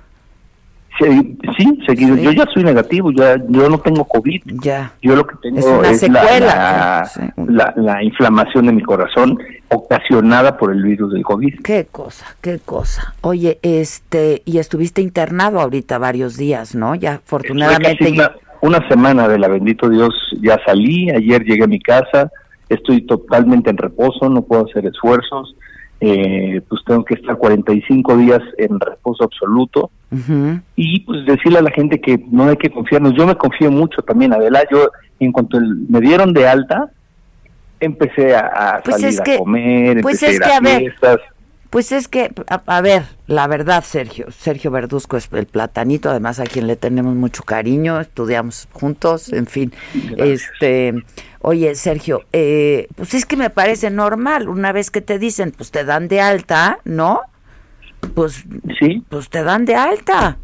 [0.99, 2.15] Sí, sí, seguido.
[2.15, 4.41] Yo ya soy negativo, ya yo no tengo COVID.
[4.63, 4.93] Ya.
[5.03, 6.29] Yo lo que tengo Es una es secuela.
[6.39, 9.37] la, la, la inflamación de mi corazón
[9.69, 11.61] ocasionada por el virus del COVID.
[11.61, 13.13] Qué cosa, qué cosa.
[13.21, 16.95] Oye, este, y estuviste internado ahorita varios días, ¿no?
[16.95, 18.15] Ya afortunadamente.
[18.61, 22.31] una semana de la bendito Dios ya salí, ayer llegué a mi casa,
[22.69, 25.55] estoy totalmente en reposo, no puedo hacer esfuerzos,
[25.99, 29.89] eh, pues tengo que estar 45 días en reposo absoluto
[30.75, 33.13] y pues decirle a la gente que no hay que confiarnos.
[33.15, 34.63] Yo me confío mucho también, Adela.
[34.71, 34.89] Yo,
[35.19, 36.91] en cuanto el- me dieron de alta,
[37.79, 40.57] empecé a, a Pues salir es a comer, pues empecé es a ir que, a
[40.57, 41.17] a ver, fiestas.
[41.69, 46.39] Pues es que, a, a ver, la verdad, Sergio, Sergio Verduzco es el platanito, además
[46.39, 49.73] a quien le tenemos mucho cariño, estudiamos juntos, en fin.
[50.17, 50.93] Este,
[51.41, 55.71] oye, Sergio, eh, pues es que me parece normal, una vez que te dicen, pues
[55.71, 57.19] te dan de alta, ¿no?
[58.15, 58.45] Pues,
[58.79, 59.03] sí.
[59.09, 60.37] pues te dan de alta.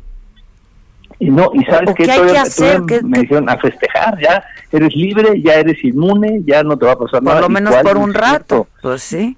[1.19, 2.77] Y no, y sabes ¿O qué, qué hay que hacer?
[2.81, 6.85] todavía ¿Qué- me dijeron a festejar, ya eres libre, ya eres inmune, ya no te
[6.85, 7.39] va a pasar Por nada.
[7.41, 9.37] lo ¿Y menos por un rato, pues sí.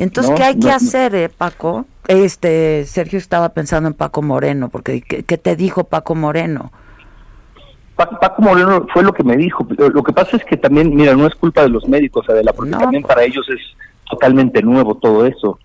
[0.00, 0.74] Entonces, No, ¿qué hay no, que no.
[0.74, 1.86] hacer, eh, Paco?
[2.08, 6.72] Este, Sergio estaba pensando en Paco Moreno, porque ¿qué, qué te dijo Paco Moreno?
[7.96, 9.66] Pa- Paco Moreno fue lo que me dijo.
[9.92, 12.72] Lo que pasa es que también, mira, no es culpa de los médicos, Adela, porque
[12.72, 13.60] también para ellos es
[14.10, 15.58] totalmente nuevo todo eso.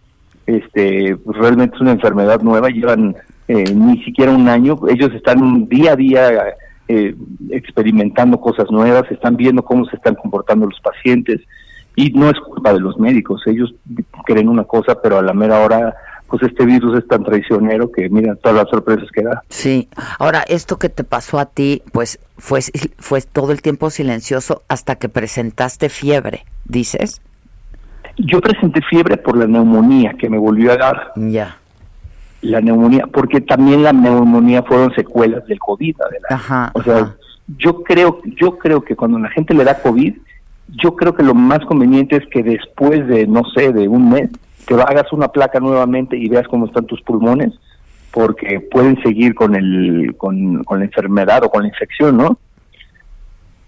[0.45, 3.15] Este, pues, realmente es una enfermedad nueva, llevan
[3.47, 4.77] eh, ni siquiera un año.
[4.89, 6.29] Ellos están día a día
[6.87, 7.15] eh,
[7.49, 11.41] experimentando cosas nuevas, están viendo cómo se están comportando los pacientes
[11.95, 13.41] y no es culpa de los médicos.
[13.45, 13.73] Ellos
[14.25, 15.95] creen una cosa, pero a la mera hora,
[16.27, 19.41] pues este virus es tan traicionero que mira todas las sorpresas que da.
[19.49, 19.87] Sí.
[20.19, 22.59] Ahora, esto que te pasó a ti, pues fue,
[22.97, 27.21] fue todo el tiempo silencioso hasta que presentaste fiebre, dices.
[28.17, 31.11] Yo presenté fiebre por la neumonía que me volvió a dar.
[31.15, 31.57] Ya.
[32.41, 36.27] La neumonía, porque también la neumonía fueron secuelas del COVID, Adela.
[36.29, 36.71] Ajá.
[36.73, 37.15] O sea,
[37.57, 40.15] yo creo, yo creo que cuando la gente le da COVID,
[40.67, 44.29] yo creo que lo más conveniente es que después de, no sé, de un mes,
[44.65, 47.53] que hagas una placa nuevamente y veas cómo están tus pulmones,
[48.11, 52.39] porque pueden seguir con el, con, con la enfermedad o con la infección, ¿no?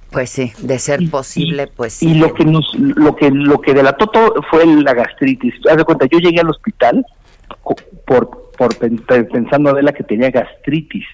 [0.10, 2.12] Pues sí, de ser posible, pues sí.
[2.12, 5.54] Y lo que nos, lo que, lo que delató todo fue la gastritis.
[5.70, 7.06] Haz de cuenta, yo llegué al hospital
[8.06, 11.06] por, por pen- pensando Adela que tenía gastritis.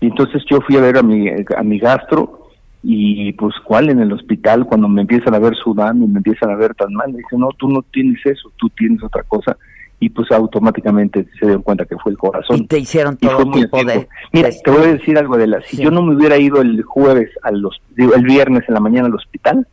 [0.00, 2.45] Y entonces yo fui a ver a mi, a mi gastro
[2.88, 6.50] y pues cuál en el hospital cuando me empiezan a ver sudando y me empiezan
[6.50, 9.56] a ver tan mal, me dicen, no, tú no tienes eso, tú tienes otra cosa.
[9.98, 12.58] Y pues automáticamente se dieron cuenta que fue el corazón.
[12.58, 14.06] Y te hicieron todo tipo a de...
[14.32, 15.62] Mira, te voy a decir algo de la.
[15.62, 18.80] Si yo no me hubiera ido el jueves, al hos- digo, el viernes en la
[18.80, 19.66] mañana al hospital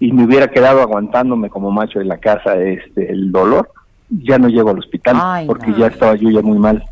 [0.00, 3.70] y me hubiera quedado aguantándome como macho en la casa este el dolor,
[4.08, 5.78] ya no llego al hospital Ay, porque no.
[5.78, 6.82] ya estaba yo ya muy mal.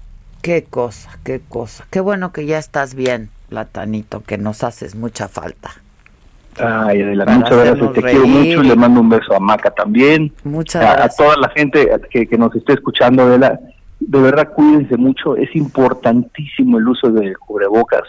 [0.43, 1.87] Qué cosa, qué cosa.
[1.91, 3.31] Qué bueno que ya estás bien.
[3.55, 5.71] Platanito, que nos haces mucha falta.
[6.59, 10.33] Ay, Adela, muchas gracias, te quiero mucho y le mando un beso a Maca también.
[10.43, 11.17] Muchas a, a gracias.
[11.17, 13.61] toda la gente que, que nos esté escuchando, Adela,
[14.01, 18.03] de verdad cuídense mucho, es importantísimo el uso de cubrebocas,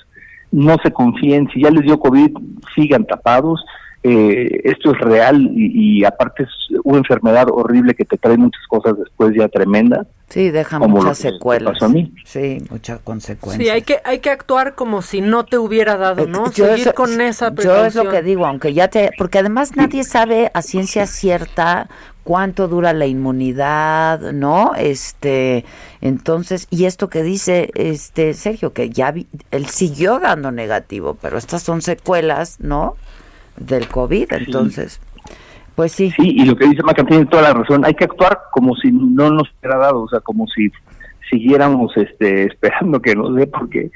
[0.52, 2.32] no se confíen, si ya les dio COVID,
[2.74, 3.64] sigan tapados,
[4.02, 6.50] eh, esto es real y, y aparte es
[6.84, 10.08] una enfermedad horrible que te trae muchas cosas después ya tremendas.
[10.30, 11.74] Sí, deja Como muchas secuelas.
[11.74, 12.14] pasó a mí.
[12.26, 13.64] Sí, muchas consecuencias.
[13.64, 16.48] Sí, hay que, hay que actuar como si no te hubiera dado, ¿no?
[16.48, 18.10] Eh, Yo Seguir eso- con esa Yo es lo precaución.
[18.12, 21.88] que digo, aunque ya te, porque además nadie sabe a ciencia cierta
[22.24, 24.74] cuánto dura la inmunidad, ¿no?
[24.76, 25.64] Este,
[26.02, 31.38] entonces, y esto que dice este Sergio, que ya vi- él siguió dando negativo, pero
[31.38, 32.96] estas son secuelas, ¿no?
[33.58, 35.00] Del COVID, entonces,
[35.76, 36.12] pues sí.
[36.12, 38.92] Sí, y lo que dice Maca tiene toda la razón, hay que actuar como si
[38.92, 40.70] no nos hubiera dado, o sea, como si
[41.30, 43.92] siguiéramos este, esperando que nos dé, porque,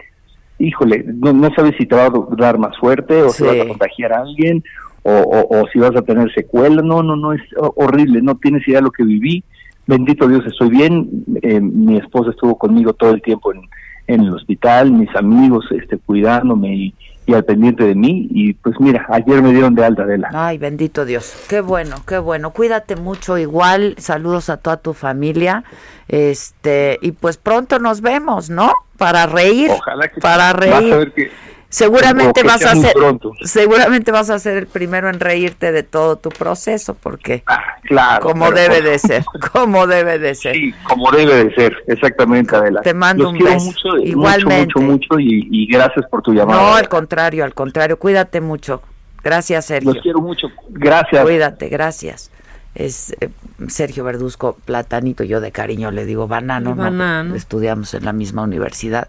[0.58, 3.50] híjole, no, no sabes si te va a dar más fuerte o si Sí.
[3.50, 4.64] vas a contagiar a alguien
[5.04, 8.36] o, o- o si vas a tener secuela, no, no, no, es ho- horrible, no
[8.36, 9.44] tienes idea de lo que viví,
[9.88, 11.10] bendito Dios, estoy bien,
[11.42, 13.62] eh, mi esposa estuvo conmigo todo el tiempo en,
[14.08, 16.94] en el hospital, mis amigos este, cuidándome y,
[17.30, 20.30] y al pendiente de mí, y pues mira, ayer me dieron de alta de la...
[20.34, 21.36] Ay, bendito Dios.
[21.48, 22.50] Qué bueno, qué bueno.
[22.52, 23.94] Cuídate mucho igual.
[24.00, 25.64] Saludos a toda tu familia.
[26.08, 28.74] Este, y pues pronto nos vemos, ¿no?
[28.98, 29.70] Para reír.
[29.70, 30.96] Ojalá que para Vas a reír.
[30.96, 31.32] ver que
[31.70, 33.32] Seguramente vas a ser pronto.
[33.44, 37.44] seguramente vas a ser el primero en reírte de todo tu proceso porque
[37.84, 39.24] claro, como debe de ser,
[39.54, 40.56] como debe de ser.
[40.56, 42.82] Sí, como debe de ser, exactamente, Adela.
[42.82, 43.66] Te mando Los un quiero beso.
[43.68, 44.66] mucho, Igualmente.
[44.66, 46.60] mucho, mucho, mucho y, y gracias por tu llamada.
[46.60, 48.82] No, al contrario, al contrario, cuídate mucho.
[49.24, 49.94] Gracias, Sergio.
[49.94, 50.48] Los quiero mucho.
[50.70, 51.24] Gracias.
[51.24, 52.32] Cuídate, gracias.
[52.74, 53.30] Es eh,
[53.68, 57.36] Sergio Verduzco, platanito, yo de cariño le digo banano, banano.
[57.36, 59.08] Estudiamos en la misma universidad,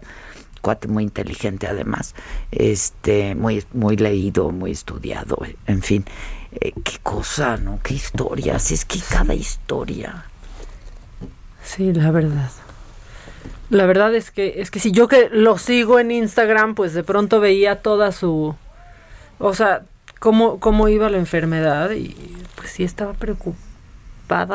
[0.87, 2.15] muy inteligente además,
[2.51, 6.05] este, muy, muy leído, muy estudiado, en fin.
[6.53, 7.79] Eh, qué cosa, ¿no?
[7.83, 10.25] Qué historias, es que cada historia.
[11.63, 12.51] Sí, la verdad.
[13.69, 17.03] La verdad es que es que si yo que lo sigo en Instagram, pues de
[17.03, 18.53] pronto veía toda su
[19.39, 19.83] o sea,
[20.19, 22.15] cómo cómo iba la enfermedad y
[22.55, 23.70] pues sí estaba preocupada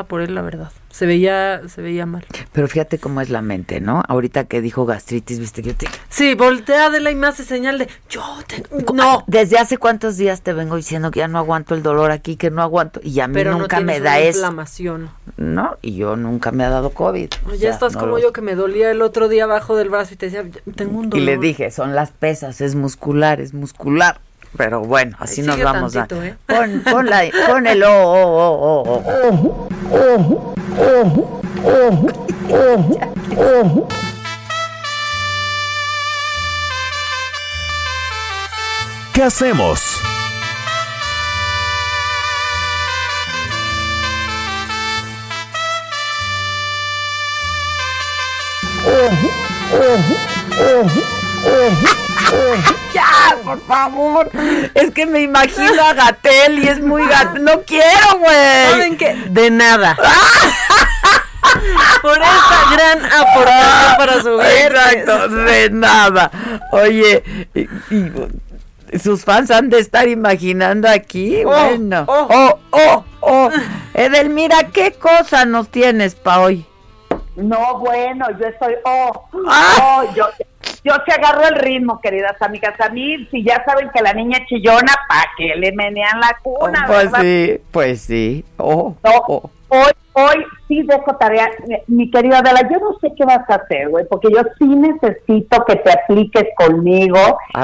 [0.09, 0.71] por él, la verdad.
[0.91, 2.25] Se veía se veía mal.
[2.53, 4.03] Pero fíjate cómo es la mente, ¿no?
[4.09, 5.87] Ahorita que dijo gastritis, viste que yo te...
[6.09, 10.17] Sí, voltea de la y me hace señal de yo tengo no, Desde hace cuántos
[10.17, 13.21] días te vengo diciendo que ya no aguanto el dolor aquí, que no aguanto, y
[13.21, 14.39] a mí pero nunca no me da eso.
[14.39, 15.11] inflamación.
[15.37, 15.77] ¿no?
[15.83, 17.29] Y yo nunca me ha dado COVID.
[17.53, 19.91] ya sea, estás no como lo- yo que me dolía el otro día abajo del
[19.91, 20.45] brazo y te decía,
[20.77, 21.27] tengo un Y dolor.
[21.27, 24.19] le dije, son las pesas, es muscular, es muscular.
[24.57, 26.27] Pero bueno, así Ay, nos vamos tantito, a...
[26.27, 26.35] ¿eh?
[26.47, 29.05] Pon, pon, la- pon el oh, oh, oh,
[29.93, 30.55] oh,
[33.37, 33.89] oh.
[39.13, 39.81] ¿Qué hacemos?
[52.95, 54.31] Ya, por favor.
[54.75, 57.37] Es que me imagino a Gatel y es muy gat...
[57.39, 58.71] No quiero, güey.
[58.71, 59.15] ¿Saben qué?
[59.31, 59.97] De nada.
[62.03, 66.31] Por esta gran aportación para su Exacto, de nada.
[66.73, 67.23] Oye,
[67.55, 67.69] y-
[68.93, 71.43] y sus fans han de estar imaginando aquí.
[71.45, 72.05] Oh, bueno.
[72.09, 73.51] Oh, oh, oh.
[73.95, 76.67] Edelmira, ¿qué cosa nos tienes para hoy?
[77.37, 79.77] No, bueno, yo estoy, oh, Ah.
[80.03, 80.29] oh, yo,
[80.87, 82.81] yo te agarro el ritmo, queridas amigas.
[82.81, 86.37] A mí, si ya saben que la niña es chillona, ¿pa' que le menean la
[86.43, 86.85] cuna?
[86.87, 87.21] pues verdad?
[87.23, 88.45] sí, pues sí.
[88.59, 89.51] Oh, No, oh.
[89.69, 91.49] Hoy, hoy sí dejo tarea.
[91.67, 94.65] Mi- Mi querida Adela, yo no sé qué vas a hacer, güey, porque yo sí
[94.67, 97.19] necesito que te apliques conmigo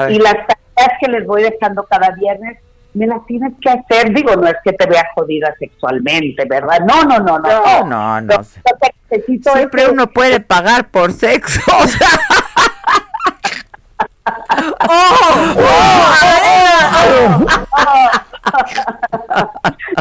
[0.09, 2.57] y las tareas que les voy dejando cada viernes
[2.93, 4.13] me las tienes que hacer.
[4.13, 6.79] Digo, no es que te vea jodida sexualmente, ¿verdad?
[6.81, 7.63] No, no, no, no.
[7.63, 8.41] No, no, no.
[8.41, 11.61] Es Siempre uno puede pagar por sexo.
[11.83, 12.07] o sea.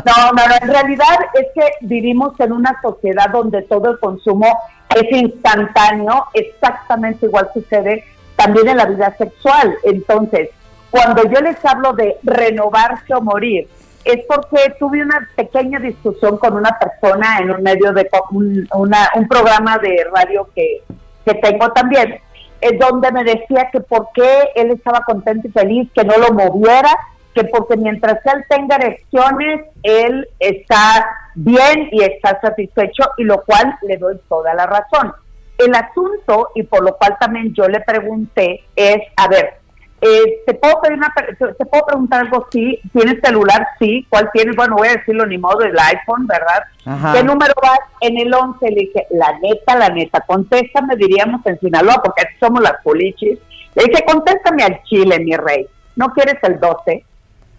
[0.04, 4.46] No, no, no, en realidad es que vivimos en una sociedad donde todo el consumo
[4.94, 8.04] es instantáneo, exactamente igual sucede
[8.36, 9.74] también en la vida sexual.
[9.84, 10.50] Entonces,
[10.90, 13.68] cuando yo les hablo de renovarse o morir,
[14.04, 19.28] es porque tuve una pequeña discusión con una persona en un medio de un, un
[19.28, 20.82] programa de radio que,
[21.24, 22.20] que tengo también,
[22.62, 26.32] eh, donde me decía que por qué él estaba contento y feliz, que no lo
[26.32, 26.97] moviera,
[27.34, 33.76] que porque mientras él tenga erecciones, él está bien y está satisfecho, y lo cual
[33.82, 35.12] le doy toda la razón.
[35.59, 39.61] El asunto, y por lo cual también yo le pregunté, es, a ver,
[40.04, 42.48] eh, ¿te, puedo pedir una, ¿te puedo preguntar algo?
[42.50, 42.80] Sí.
[42.92, 43.64] ¿Tienes celular?
[43.78, 44.04] Sí.
[44.10, 44.56] ¿Cuál tienes?
[44.56, 47.14] Bueno, voy a decirlo ni modo, el iPhone, ¿verdad?
[47.14, 47.78] ¿Qué número vas?
[48.00, 52.34] En el 11 le dije, la neta, la neta, contéstame, diríamos en Sinaloa, porque aquí
[52.40, 53.38] somos las polichis.
[53.76, 55.68] Le dije, contéstame al Chile, mi rey.
[55.94, 57.04] ¿No quieres el 12?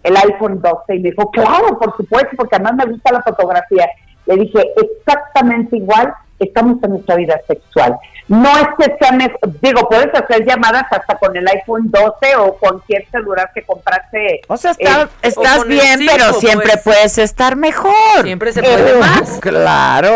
[0.03, 0.95] El iPhone 12.
[0.95, 3.87] Y me dijo, claro, por supuesto, porque además me gusta la fotografía.
[4.25, 6.13] Le dije, exactamente igual
[6.43, 7.97] estamos en nuestra vida sexual.
[8.27, 9.17] No es que sea,
[9.61, 14.41] digo, puedes hacer llamadas hasta con el iPhone 12 o cualquier celular que compraste.
[14.47, 16.83] O sea, eh, estás bien, pero siempre pues.
[16.83, 18.23] puedes estar mejor.
[18.23, 19.39] Siempre se puede eh, más.
[19.41, 20.13] Claro.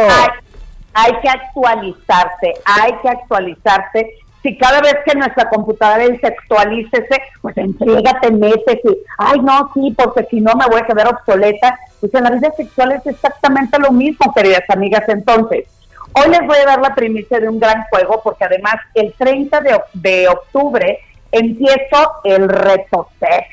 [0.94, 4.10] Hay, que actualizarse, hay que actualizarse.
[4.42, 9.94] Si cada vez que nuestra computadora dice actualícese, pues entrégate, metes y, ay, no, sí,
[9.98, 11.78] porque si no me voy a quedar obsoleta.
[12.00, 15.04] Pues en la vida sexual es exactamente lo mismo, queridas amigas.
[15.08, 15.66] Entonces,
[16.14, 19.62] Hoy les voy a dar la primicia de un gran juego porque además el 30
[19.94, 21.00] de, octubre
[21.32, 23.48] empiezo el reto sex.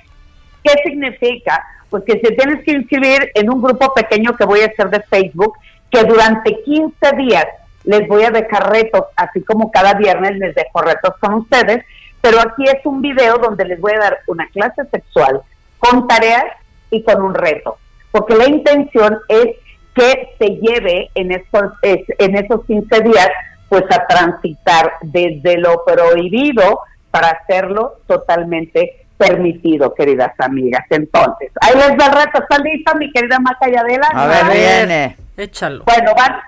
[0.62, 1.62] ¿Qué significa?
[1.90, 5.02] Pues que se tienes que inscribir en un grupo pequeño que voy a hacer de
[5.02, 5.54] Facebook,
[5.90, 7.46] que durante 15 días
[7.84, 11.84] les voy a dejar retos, así como cada viernes les dejo retos con ustedes,
[12.22, 15.42] pero aquí es un video donde les voy a dar una clase sexual
[15.78, 16.46] con tareas
[16.90, 17.76] y con un reto,
[18.10, 19.56] porque la intención es
[19.94, 23.28] que se lleve en estos, en esos 15 días
[23.68, 26.80] pues a transitar desde lo prohibido
[27.10, 30.84] para hacerlo totalmente permitido, queridas amigas.
[30.90, 32.42] Entonces, ahí les da el reto.
[32.42, 34.08] ¿Está lista, mi querida Maca Yadela?
[34.12, 35.16] A ver, viene.
[35.36, 35.84] Échalo.
[35.84, 36.40] Bueno, van,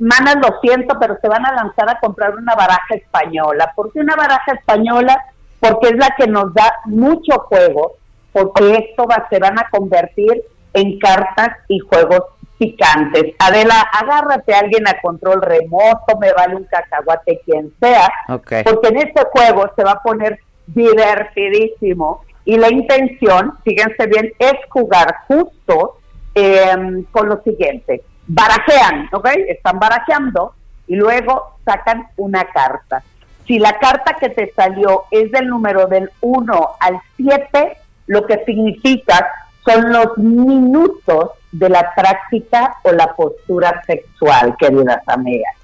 [0.00, 3.72] manas, lo siento, pero se van a lanzar a comprar una baraja española.
[3.76, 5.20] ¿Por qué una baraja española?
[5.60, 7.92] Porque es la que nos da mucho juego,
[8.32, 10.42] porque esto va, se van a convertir
[10.74, 12.22] en cartas y juegos
[12.58, 13.34] picantes.
[13.38, 18.96] Adela, agárrate a alguien a control remoto, me vale un cacahuate quien sea, porque en
[18.98, 25.98] este juego se va a poner divertidísimo y la intención, fíjense bien, es jugar justo
[26.34, 28.02] em, con lo siguiente.
[28.28, 29.28] Barajean, ¿ok?
[29.48, 30.54] Están barajeando
[30.86, 33.02] y luego sacan una carta.
[33.46, 37.76] Si la carta que te salió es del número del 1 al 7,
[38.06, 39.28] lo que significa
[39.64, 45.54] son los minutos de la práctica o la postura sexual, queridas amigas.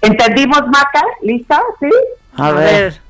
[0.00, 1.02] ¿Entendimos, Maca?
[1.22, 1.60] ¿Lista?
[1.80, 1.90] ¿Sí?
[2.36, 3.00] A, ver.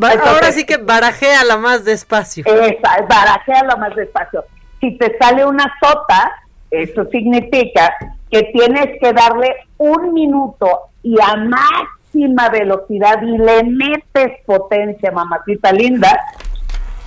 [0.00, 2.44] ahora sí que barajea la más despacio.
[2.46, 4.44] Esa, barajea la más despacio.
[4.80, 6.32] Si te sale una sota,
[6.70, 7.94] eso significa
[8.30, 15.72] que tienes que darle un minuto y a máxima velocidad y le metes potencia, mamacita
[15.72, 16.20] linda,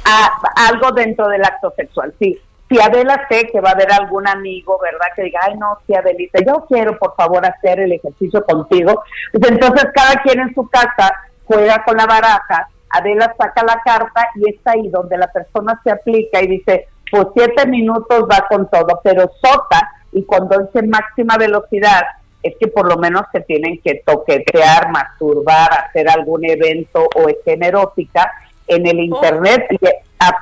[0.05, 2.13] a algo dentro del acto sexual.
[2.19, 5.07] Sí, si Adela sé que va a haber algún amigo, ¿verdad?
[5.15, 9.03] Que diga, ay, no, si Adelita, yo quiero, por favor, hacer el ejercicio contigo.
[9.33, 11.11] Pues entonces cada quien en su casa
[11.45, 15.91] juega con la baraja, Adela saca la carta y está ahí donde la persona se
[15.91, 21.37] aplica y dice, pues siete minutos va con todo, pero sota, y cuando dice máxima
[21.37, 22.03] velocidad,
[22.41, 27.67] es que por lo menos se tienen que toquetear, masturbar, hacer algún evento o escena
[27.67, 28.31] erótica
[28.69, 29.77] en el internet y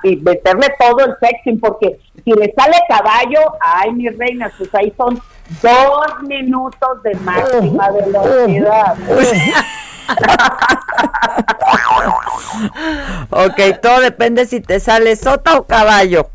[0.03, 4.91] y meterle todo el sexing, porque si le sale caballo, ay, mi reina, pues ahí
[4.97, 5.21] son
[5.61, 8.95] dos minutos de máxima velocidad.
[13.29, 16.29] ok, todo depende si te sale sota o caballo.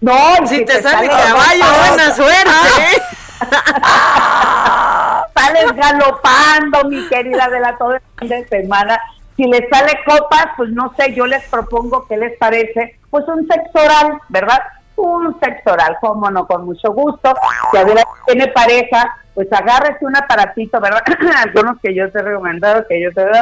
[0.00, 3.02] No, si, te, sale, caballo, buena suerte.
[5.34, 9.00] Sales galopando, mi querida de la todo el fin de semana
[9.36, 13.46] si les sale copas, pues no sé, yo les propongo qué les parece, pues un
[13.46, 14.58] sexo oral, ¿verdad?
[14.96, 17.34] Un sexo oral, cómo no, con mucho gusto.
[17.70, 21.02] Si Adela tiene pareja, pues agárrese un aparatito, ¿verdad?
[21.46, 23.32] Algunos que yo te he recomendado, que yo te doy,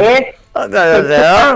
[0.00, 0.36] es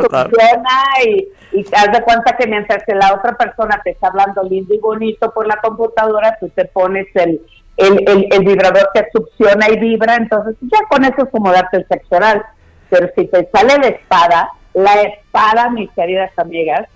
[0.09, 4.43] funciona y, y haz de cuenta que mientras que la otra persona te está hablando
[4.43, 7.41] lindo y bonito por la computadora, tú te pones el,
[7.77, 11.87] el, el, vibrador que succiona y vibra, entonces ya con eso es como darte el
[11.89, 12.43] sexo oral
[12.91, 16.87] pero si te sale la espada, la espada, mis queridas amigas,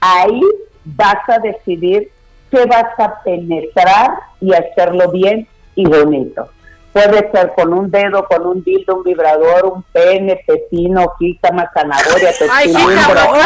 [0.00, 0.40] ahí
[0.84, 2.10] vas a decidir
[2.50, 4.10] qué vas a penetrar
[4.40, 6.48] y hacerlo bien y bonito.
[6.92, 12.30] Puede ser con un dedo, con un dildo, un vibrador, un pene, pepino, jícama, zanahoria,
[12.50, 13.38] Ay, jícama, oh,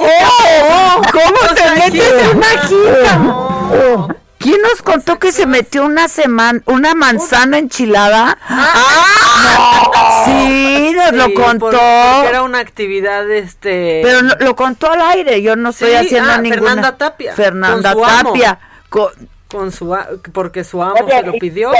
[0.00, 4.16] oh, ¿Cómo te metes una jícama?
[4.38, 8.38] ¿Quién nos contó que se metió una semana, una manzana enchilada?
[8.48, 10.22] ¡Ah!
[10.24, 11.70] Sí, nos lo contó.
[11.70, 14.02] porque era una actividad, este.
[14.02, 15.42] Pero lo, contó al aire.
[15.42, 16.62] Yo no estoy haciendo ah, ninguna.
[16.62, 17.34] Fernanda Tapia.
[17.34, 18.58] Fernanda Tapia.
[18.88, 19.72] Con...
[19.72, 19.96] su,
[20.32, 21.72] porque su amo se lo pidió.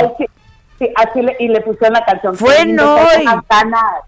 [0.78, 2.37] Sí, así le, y le pusieron la canción.
[2.37, 2.99] Fue no.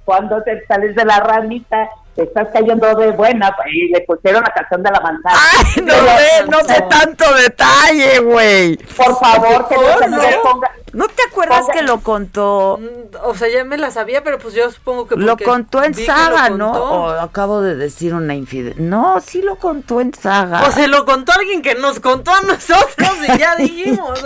[0.04, 1.88] Cuando te sales de la ramita
[2.18, 5.36] te estás cayendo de buena, y le pusieron la canción de la manzana.
[5.36, 8.76] Ay, no sé, no sé tanto detalle, güey.
[8.76, 10.72] Por favor, que no, se me ponga.
[10.92, 12.80] ¿No te acuerdas que lo contó?
[13.22, 15.14] O sea, ya me la sabía, pero pues yo supongo que...
[15.14, 16.72] Lo contó en saga, ¿no?
[16.72, 18.80] O acabo de decir una infidelidad.
[18.80, 20.66] No, sí lo contó en saga.
[20.66, 24.20] O se lo contó alguien que nos contó a nosotros y ya dijimos.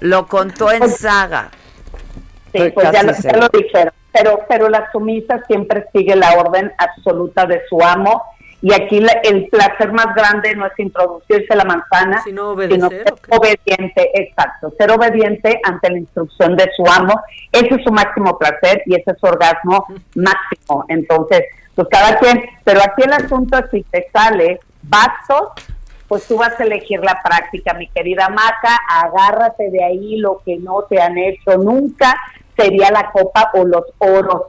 [0.00, 1.50] Lo contó en saga.
[2.52, 3.92] Sí, Estoy pues ya lo dijeron.
[4.16, 8.22] Pero, pero la sumisa siempre sigue la orden absoluta de su amo.
[8.62, 12.88] Y aquí la- el placer más grande no es introducirse la manzana, Sino obedecer, sino
[12.88, 17.20] ser obediente, exacto, ser obediente ante la instrucción de su amo.
[17.52, 19.84] Ese es su máximo placer y ese es su orgasmo
[20.14, 20.84] máximo.
[20.88, 21.42] Entonces,
[21.74, 25.50] pues cada quien, pero aquí el asunto es si te sale bastos,
[26.08, 30.56] pues tú vas a elegir la práctica, mi querida Maca, agárrate de ahí lo que
[30.56, 32.16] no te han hecho nunca,
[32.56, 34.42] sería la copa o los oros.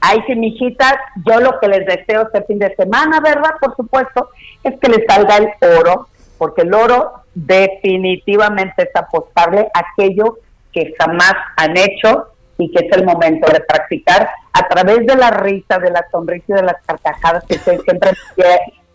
[0.00, 0.94] Ay, sí, mijitas,
[1.24, 3.52] yo lo que les deseo este fin de semana, ¿verdad?
[3.60, 4.30] Por supuesto,
[4.62, 5.48] es que les salga el
[5.78, 6.08] oro,
[6.38, 10.38] porque el oro definitivamente es apostable a aquello
[10.72, 12.28] que jamás han hecho
[12.58, 16.44] y que es el momento de practicar a través de la risa, de la sonrisa
[16.48, 18.10] y de las carcajadas que ustedes siempre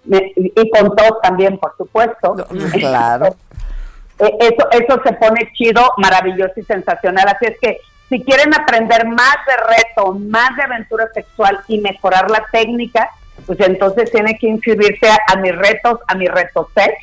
[0.05, 2.35] y con todos también, por supuesto.
[2.73, 3.35] Claro.
[4.19, 7.27] Eh, Eso, eso se pone chido, maravilloso y sensacional.
[7.27, 7.79] Así es que
[8.11, 13.09] si quieren aprender más de reto, más de aventura sexual y mejorar la técnica,
[13.47, 16.93] pues entonces tienen que inscribirse a, a mis retos, a mi reto sex,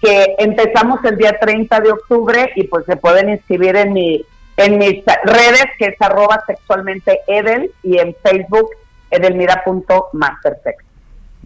[0.00, 4.24] que empezamos el día 30 de octubre y pues se pueden inscribir en mi
[4.58, 8.70] en mis redes, que es arroba sexualmente edel, y en Facebook,
[9.10, 10.84] edelmira.mastersex.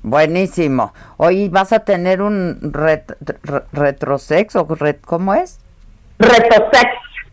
[0.03, 0.93] Buenísimo.
[1.17, 5.59] Hoy vas a tener un ret- re- retrosex o ret- ¿cómo es?
[6.19, 6.89] Retosex.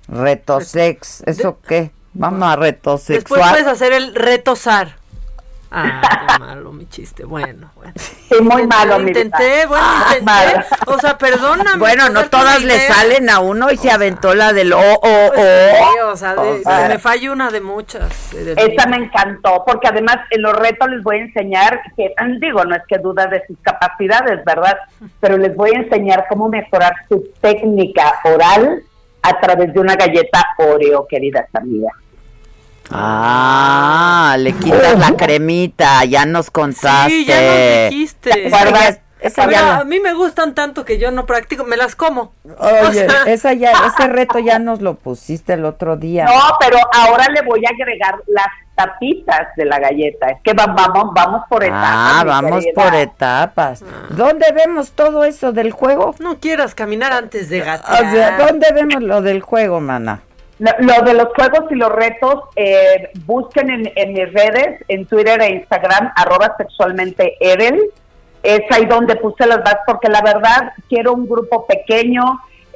[0.07, 1.23] Retosex.
[1.25, 1.91] ¿Eso qué?
[2.13, 3.49] Vamos a Después retosexual.
[3.51, 4.95] puedes hacer el retosar.
[5.69, 6.01] Ah,
[6.33, 7.25] qué malo mi chiste.
[7.25, 7.91] Bueno, bueno.
[7.97, 9.85] Sí, muy malo, mi Intenté, bueno,
[10.17, 10.65] intenté.
[10.85, 11.77] O sea, perdóname.
[11.77, 15.01] Bueno, no todas le salen a uno y se aventó la del o, o,
[15.35, 16.07] Pues sí, o.
[16.11, 18.33] o sea, de- O sea, se me falla una de muchas.
[18.33, 18.97] eh, de Esa mí.
[18.97, 22.83] me encantó, porque además en los retos les voy a enseñar, que digo, no es
[22.87, 24.77] que duda de sus capacidades, ¿verdad?
[25.19, 28.83] Pero les voy a enseñar cómo mejorar su técnica oral
[29.21, 31.93] a través de una galleta Oreo, queridas amigas.
[32.89, 37.09] Ah, le quitas la cremita, ya nos contaste.
[37.11, 38.47] Sí, ya nos dijiste.
[38.47, 41.95] Esa ya- esa ya- a mí me gustan tanto que yo no practico, me las
[41.95, 42.33] como.
[42.59, 46.25] Oye, O sea, esa ya, ese reto ya nos lo pusiste el otro día.
[46.25, 50.27] No, pero ahora le voy a agregar las tapitas de la galleta.
[50.27, 51.81] Es que va- vamos, vamos por etapas.
[51.91, 52.83] Ah, vamos querida.
[52.83, 53.83] por etapas.
[54.11, 56.15] ¿Dónde vemos todo eso del juego?
[56.19, 58.11] no quieras caminar antes de O gatear.
[58.13, 60.21] sea, ¿dónde vemos lo del juego, mana?
[60.59, 65.05] Lo, lo de los juegos y los retos, eh, busquen en, en mis redes, en
[65.05, 67.79] Twitter e Instagram, arroba sexualmente Edel.
[68.43, 72.23] Es ahí donde puse las bases, porque la verdad quiero un grupo pequeño,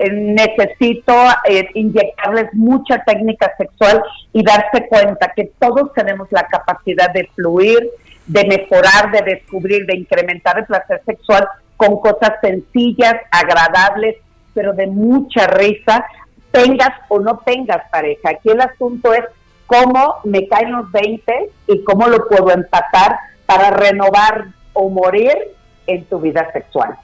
[0.09, 1.13] necesito
[1.47, 4.03] eh, inyectarles mucha técnica sexual
[4.33, 7.89] y darse cuenta que todos tenemos la capacidad de fluir,
[8.27, 11.47] de mejorar, de descubrir, de incrementar el placer sexual
[11.77, 14.17] con cosas sencillas, agradables,
[14.53, 16.05] pero de mucha risa,
[16.51, 18.29] tengas o no tengas pareja.
[18.29, 19.23] Aquí el asunto es
[19.65, 25.35] cómo me caen los 20 y cómo lo puedo empatar para renovar o morir
[25.87, 26.97] en tu vida sexual.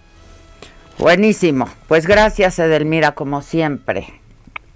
[0.97, 1.69] Buenísimo.
[1.87, 4.21] Pues gracias, Edelmira, como siempre.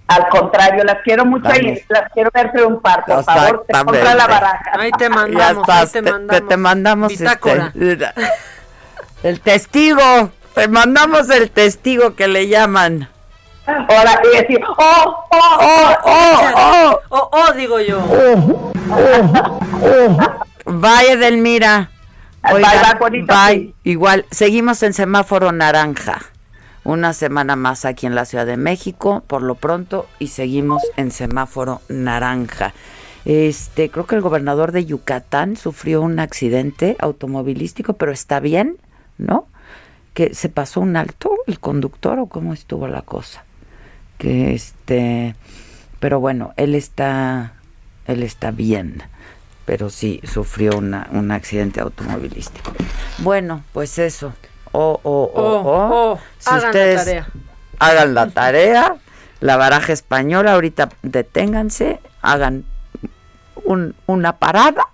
[0.08, 4.26] Al contrario, las quiero mucho y las quiero ver triunfar, por favor, te compra la
[4.26, 4.72] baraja.
[4.78, 6.40] Ahí te mandamos, ahí te te, mandamos.
[6.42, 7.72] te- te mandamos Bitácora.
[7.74, 8.08] este,
[9.22, 10.30] el testigo.
[10.54, 13.08] Te mandamos el testigo que le llaman.
[13.66, 18.00] Ahora, y decir, oh, oh, oh, oh, Oh, oh, digo yo.
[20.66, 21.78] Bye, Edelmira.
[21.78, 22.01] Bye,
[22.42, 23.54] Bye, bonito bye.
[23.54, 23.74] fin.
[23.84, 26.20] Igual, seguimos en semáforo naranja.
[26.84, 31.12] Una semana más aquí en la Ciudad de México, por lo pronto, y seguimos en
[31.12, 32.74] semáforo naranja.
[33.24, 38.78] Este, creo que el gobernador de Yucatán sufrió un accidente automovilístico, pero está bien,
[39.16, 39.46] ¿no?
[40.12, 43.44] Que se pasó un alto el conductor o cómo estuvo la cosa.
[44.18, 45.36] Que este,
[46.00, 47.54] pero bueno, él está,
[48.06, 49.04] él está bien,
[49.64, 52.72] pero sí sufrió una, un accidente automovilístico.
[53.18, 54.32] Bueno, pues eso.
[54.72, 57.28] Oh, oh, oh, Oh, hagan la tarea.
[57.78, 58.96] hagan la tarea,
[59.40, 62.64] la baraja española, ahorita deténganse, hagan
[63.64, 64.84] un, una parada,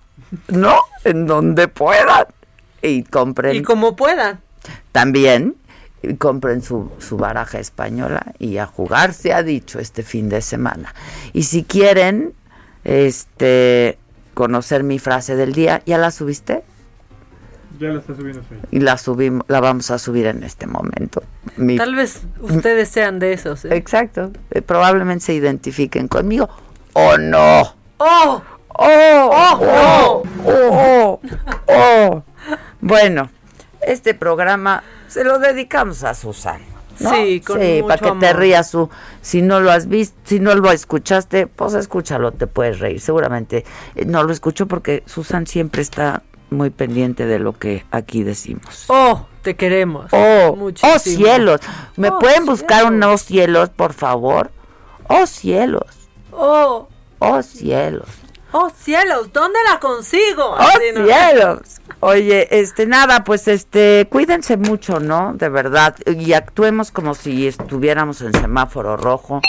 [0.48, 0.76] ¿no?
[1.04, 2.26] En donde puedan
[2.82, 4.40] y compren Y como puedan.
[4.92, 5.56] también
[6.02, 10.42] y compren su, su baraja española y a jugar se ha dicho este fin de
[10.42, 10.94] semana.
[11.32, 12.34] Y si quieren
[12.84, 13.98] este
[14.38, 16.62] conocer mi frase del día, ¿ya la subiste?
[17.80, 18.40] Ya la está subiendo.
[18.70, 21.24] Y la subimos, la vamos a subir en este momento.
[21.76, 23.64] Tal vez ustedes sean de esos.
[23.64, 23.74] ¿eh?
[23.74, 24.30] Exacto.
[24.52, 26.48] Eh, probablemente se identifiquen conmigo.
[26.92, 27.62] ¿O no?
[27.96, 28.42] ¡Oh!
[28.68, 29.30] ¡Oh!
[29.32, 30.22] ¡Oh!
[30.46, 31.20] ¡Oh!
[31.66, 32.22] ¡Oh!
[32.80, 33.28] Bueno,
[33.80, 36.77] este programa se lo dedicamos a Susana.
[36.98, 38.90] Sí, con sí, mucho para que te rías tú.
[39.20, 43.00] Si no lo has visto, si no lo escuchaste, pues escúchalo, te puedes reír.
[43.00, 43.64] Seguramente
[43.94, 48.86] eh, no lo escucho porque Susan siempre está muy pendiente de lo que aquí decimos.
[48.88, 50.06] Oh, te queremos.
[50.12, 50.92] Oh, Muchísimo.
[50.94, 51.60] oh cielos.
[51.96, 54.50] ¿Me Oh, pueden buscar unos cielos, por favor?
[55.08, 56.08] Oh cielos.
[56.32, 56.88] Oh,
[57.20, 58.08] Oh cielos.
[58.52, 60.56] Oh cielos, ¿dónde la consigo?
[60.58, 61.80] ¡Oh, cielos!
[62.00, 65.32] Oye, este, nada, pues, este, cuídense mucho, ¿no?
[65.34, 69.40] De verdad, y actuemos como si estuviéramos en semáforo rojo.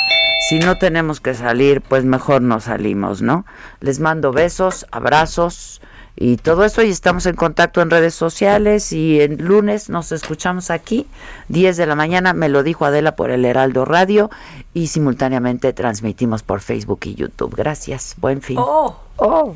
[0.50, 3.46] Si no tenemos que salir, pues mejor no salimos, ¿no?
[3.82, 5.80] Les mando besos, abrazos
[6.22, 10.70] y todo eso, y estamos en contacto en redes sociales, y el lunes nos escuchamos
[10.70, 11.08] aquí,
[11.48, 14.30] 10 de la mañana, me lo dijo Adela por el Heraldo Radio,
[14.74, 17.56] y simultáneamente transmitimos por Facebook y YouTube.
[17.56, 18.58] Gracias, buen fin.
[18.60, 19.00] Oh.
[19.16, 19.56] Oh.